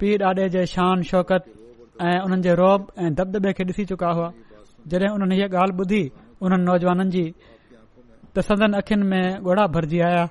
पीउ 0.00 0.16
ॾाॾे 0.26 0.48
जे 0.54 0.64
शान 0.74 1.02
शौकत 1.12 1.42
ऐं 2.06 2.18
हुननि 2.22 2.42
जे 2.46 2.54
रोब 2.62 2.90
ऐं 3.00 3.10
दबदबे 3.20 3.52
खे 3.58 3.64
ॾिसी 3.70 3.84
चुका 3.92 4.10
हुआ 4.18 4.28
जॾहिं 4.92 5.08
हुननि 5.14 5.34
हीअ 5.40 5.48
ॻाल्हि 5.62 5.74
ॿुधी 5.84 6.02
उन्हनि 6.44 6.64
नौजवाननि 6.68 7.06
जी 7.14 7.24
तसंदन 8.34 8.72
अखियुनि 8.80 9.06
में 9.10 9.24
ॻोड़ा 9.48 9.64
भरिजी 9.74 9.98
आया 10.08 10.24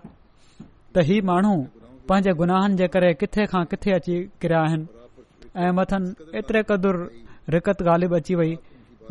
त 0.94 0.98
इहे 1.04 1.18
माण्हू 1.30 1.56
पंहिंजे 2.10 2.32
गुनाहनि 2.42 2.76
जे 2.80 2.88
करे 2.94 3.14
किथे 3.22 3.46
खां 3.52 3.64
किथे 3.72 3.90
अची 3.98 4.16
किरिया 4.42 4.60
आहिनि 4.66 4.86
ऐं 5.66 5.72
मथनि 5.78 6.10
एतिरे 6.40 6.62
क़दुरु 6.70 7.00
रिकत 7.56 7.78
ग़ालिब 7.88 8.12
अची 8.18 8.34
वई 8.40 8.52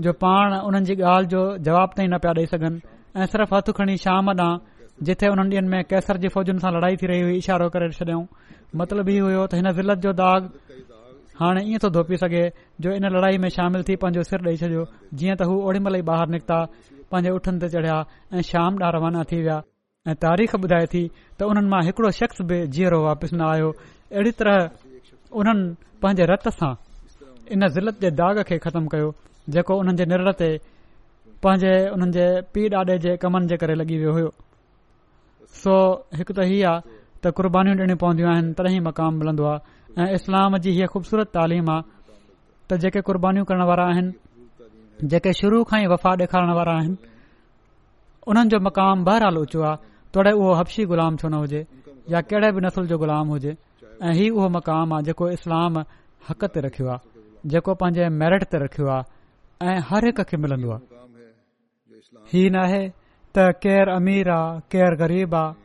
जो 0.07 0.13
पाण 0.23 0.55
उन्हनि 0.69 0.85
जी 0.89 0.95
ॻाल्हि 1.13 1.29
जो 1.35 1.43
जवाब 1.67 1.89
ताईं 1.97 2.09
न 2.15 2.19
पिया 2.23 2.33
ॾेई 2.39 2.47
सघनि 2.55 2.79
ऐं 3.21 3.27
सिर्फ़ 3.35 3.55
हथु 3.55 3.71
खणी 3.79 3.97
शाम 4.07 4.27
ॾांहुं 4.39 4.59
जिथे 5.07 5.27
हुननि 5.33 5.55
ॾींहनि 5.57 5.69
में 5.75 5.83
कैसर 5.91 6.17
जी 6.23 6.29
फौजन 6.37 6.59
सां 6.65 6.73
लड़ाई 6.77 6.97
थी 7.03 7.07
रही 7.13 7.23
हुई 7.27 7.37
इशारो 7.45 7.69
करे 7.77 7.89
छॾियऊं 8.01 8.25
मतिलब 8.81 9.09
इहे 9.15 9.21
हुयो 9.27 9.47
त 9.51 9.55
हिन 9.61 9.73
ज़िलत 9.81 9.99
जो 10.07 10.13
दाग़ 10.23 10.47
हाणे 11.41 11.61
ईअं 11.69 11.79
थो 11.83 11.89
धोपी 11.95 12.17
सघे 12.17 12.43
जो 12.83 12.91
इन 12.95 13.05
लड़ाई 13.13 13.39
में 13.43 13.49
शामिल 13.55 13.83
थी 13.89 13.95
पांजो 14.03 14.23
सिर 14.27 14.45
ॾेई 14.47 14.57
छॾियो 14.57 14.85
जीअं 15.19 15.37
त 15.39 15.43
हू 15.49 15.55
ओड़ी 15.69 15.79
मल 15.87 15.95
ई 15.99 16.03
ॿाहिरि 16.09 16.31
निकिता 16.35 16.59
पंहिंजे 17.11 17.31
उठनि 17.39 17.59
ते 17.63 17.69
चढ़िया 17.75 17.97
ऐं 18.39 18.43
शाम 18.51 18.77
ॾा 18.83 18.89
रवाना 18.97 19.23
थी 19.31 19.39
विया 19.43 19.57
ऐं 20.11 20.15
तारीख़ 20.27 20.55
बुधाए 20.65 20.87
थी 20.93 21.03
त 21.39 21.51
उन्हनि 21.51 21.69
मां 21.73 21.83
हिकड़ो 21.89 22.11
शख़्स 22.21 22.39
बि 22.51 22.59
जीअरो 22.79 22.99
वापसि 23.07 23.35
न 23.37 23.43
आयो 23.51 23.71
अहिड़ी 24.15 24.33
तरह 24.45 24.57
उन्हनि 25.43 25.75
पंहिंजे 26.03 26.25
रत 26.33 26.47
सां 26.61 26.73
इन 27.55 27.69
ज़िलत 27.77 28.01
जे 28.07 28.11
दाग़ 28.23 28.43
खे 28.49 28.57
ख़तमु 28.71 28.89
कयो 28.95 29.09
जेको 29.59 29.75
उन्हनि 29.83 29.99
जे 29.99 30.05
निर 30.15 30.33
ते 30.43 30.49
पांजे 31.43 31.73
हुननि 31.93 32.11
जे 32.19 32.27
पीउ 32.55 32.69
ॾाॾे 32.79 32.99
जे 33.07 33.17
कमनि 33.27 33.49
जे 33.51 33.57
करे 33.65 33.75
लॻी 33.83 33.99
हो 34.17 34.29
सो 35.63 35.75
हिकु 36.19 36.33
त 36.39 36.47
इहा 36.51 36.75
आहे 36.75 36.99
त 37.25 37.33
कुर्बानीूं 37.37 37.75
ॾिणियूं 37.83 37.99
पवन्दियूं 38.07 38.31
आहिनि 38.35 38.81
मक़ाम 38.87 39.13
मिलंदो 39.21 39.45
आहे 39.53 39.74
ऐं 39.99 40.07
इस्लाम 40.15 40.57
जी 40.63 40.71
हीअ 40.77 40.87
ख़ूबसूरत 40.93 41.29
तालीम 41.35 41.69
आहे 41.71 41.83
त 42.71 42.79
जेके 42.83 43.01
क़ुर्बानीूं 43.07 43.45
करण 43.49 43.63
वारा 43.69 43.85
आहिनि 43.91 45.07
जेके 45.13 45.33
शुरू 45.41 45.63
खां 45.71 45.79
ई 45.83 45.87
वफ़ा 45.93 46.11
ॾेखारण 46.23 46.51
वारा 46.59 46.73
आहिनि 46.83 46.97
उन्हनि 48.27 48.49
जो 48.55 48.59
मक़ाम 48.67 49.05
बहरहाल 49.09 49.39
ऊचो 49.43 49.63
आहे 49.71 50.11
तोड़े 50.15 50.33
उहो 50.41 50.53
हपशी 50.61 50.85
ग़ुलाम 50.93 51.17
छो 51.23 51.29
न 51.29 51.35
हुजे 51.45 51.63
या 52.11 52.21
कहिड़े 52.31 52.51
बि 52.59 52.67
नसुल 52.67 52.87
जो 52.91 52.99
ग़ुलाम 53.05 53.29
हुजे 53.35 53.57
ऐं 54.03 54.15
इहो 54.25 54.35
उहो 54.35 54.49
मक़ामु 54.59 54.95
आहे 54.95 55.03
जेको 55.15 55.29
इस्लाम 55.39 55.79
हक़ 56.29 56.45
ते 56.57 56.65
रखियो 56.67 56.89
आहे 56.97 57.49
जेको 57.55 57.75
पंहिंजे 57.85 58.39
ते 58.51 58.65
रखियो 58.65 58.89
आहे 58.97 59.71
ऐं 59.71 59.79
हर 59.95 60.07
हिक 60.11 60.21
खे 60.33 60.37
मिलंदो 60.47 60.75
आहे 60.79 62.29
ही 62.35 62.43
नाहे 62.59 62.83
त 62.89 63.47
केरु 63.63 63.95
अमीर 64.01 64.35
आहे 64.41 64.61
केरु 64.75 65.03
ग़रीब 65.07 65.39
आहे 65.45 65.57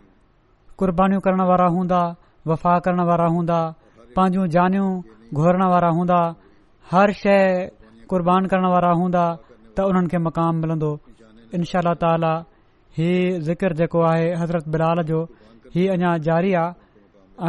क़ुरबानीूं 0.80 1.26
करण 1.30 1.46
वारा 1.56 2.08
वफ़ा 2.54 2.80
करण 2.84 3.06
वारा 3.12 3.28
पंहिंजूं 4.18 4.46
जानियूं 4.56 4.90
घुरण 5.44 5.64
वारा 5.72 5.90
हूंदा 5.98 6.20
हर 6.92 7.12
शइ 7.22 7.36
कुर्बान 8.14 8.46
करण 8.54 8.66
वारा 8.74 8.92
हूंदा 9.02 9.26
त 9.76 9.86
उन्हनि 9.92 10.10
खे 10.14 10.18
मक़ामु 10.28 10.60
मिलंदो 10.66 10.92
इनशा 11.60 11.80
अल्ला 11.82 11.94
ताला 12.04 12.32
ही 13.00 13.12
ज़िकिर 13.50 13.78
जेको 13.82 14.02
आहे 14.12 14.26
हज़रत 14.44 14.68
बिलाल 14.78 15.04
जो 15.14 15.22
हीउ 15.76 15.94
अञा 15.98 16.16
ज़ारी 16.30 16.54
आहे 16.62 16.78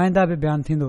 आईंदा 0.03 0.25
बि 0.33 0.37
बयानु 0.45 0.67
थींदो 0.71 0.89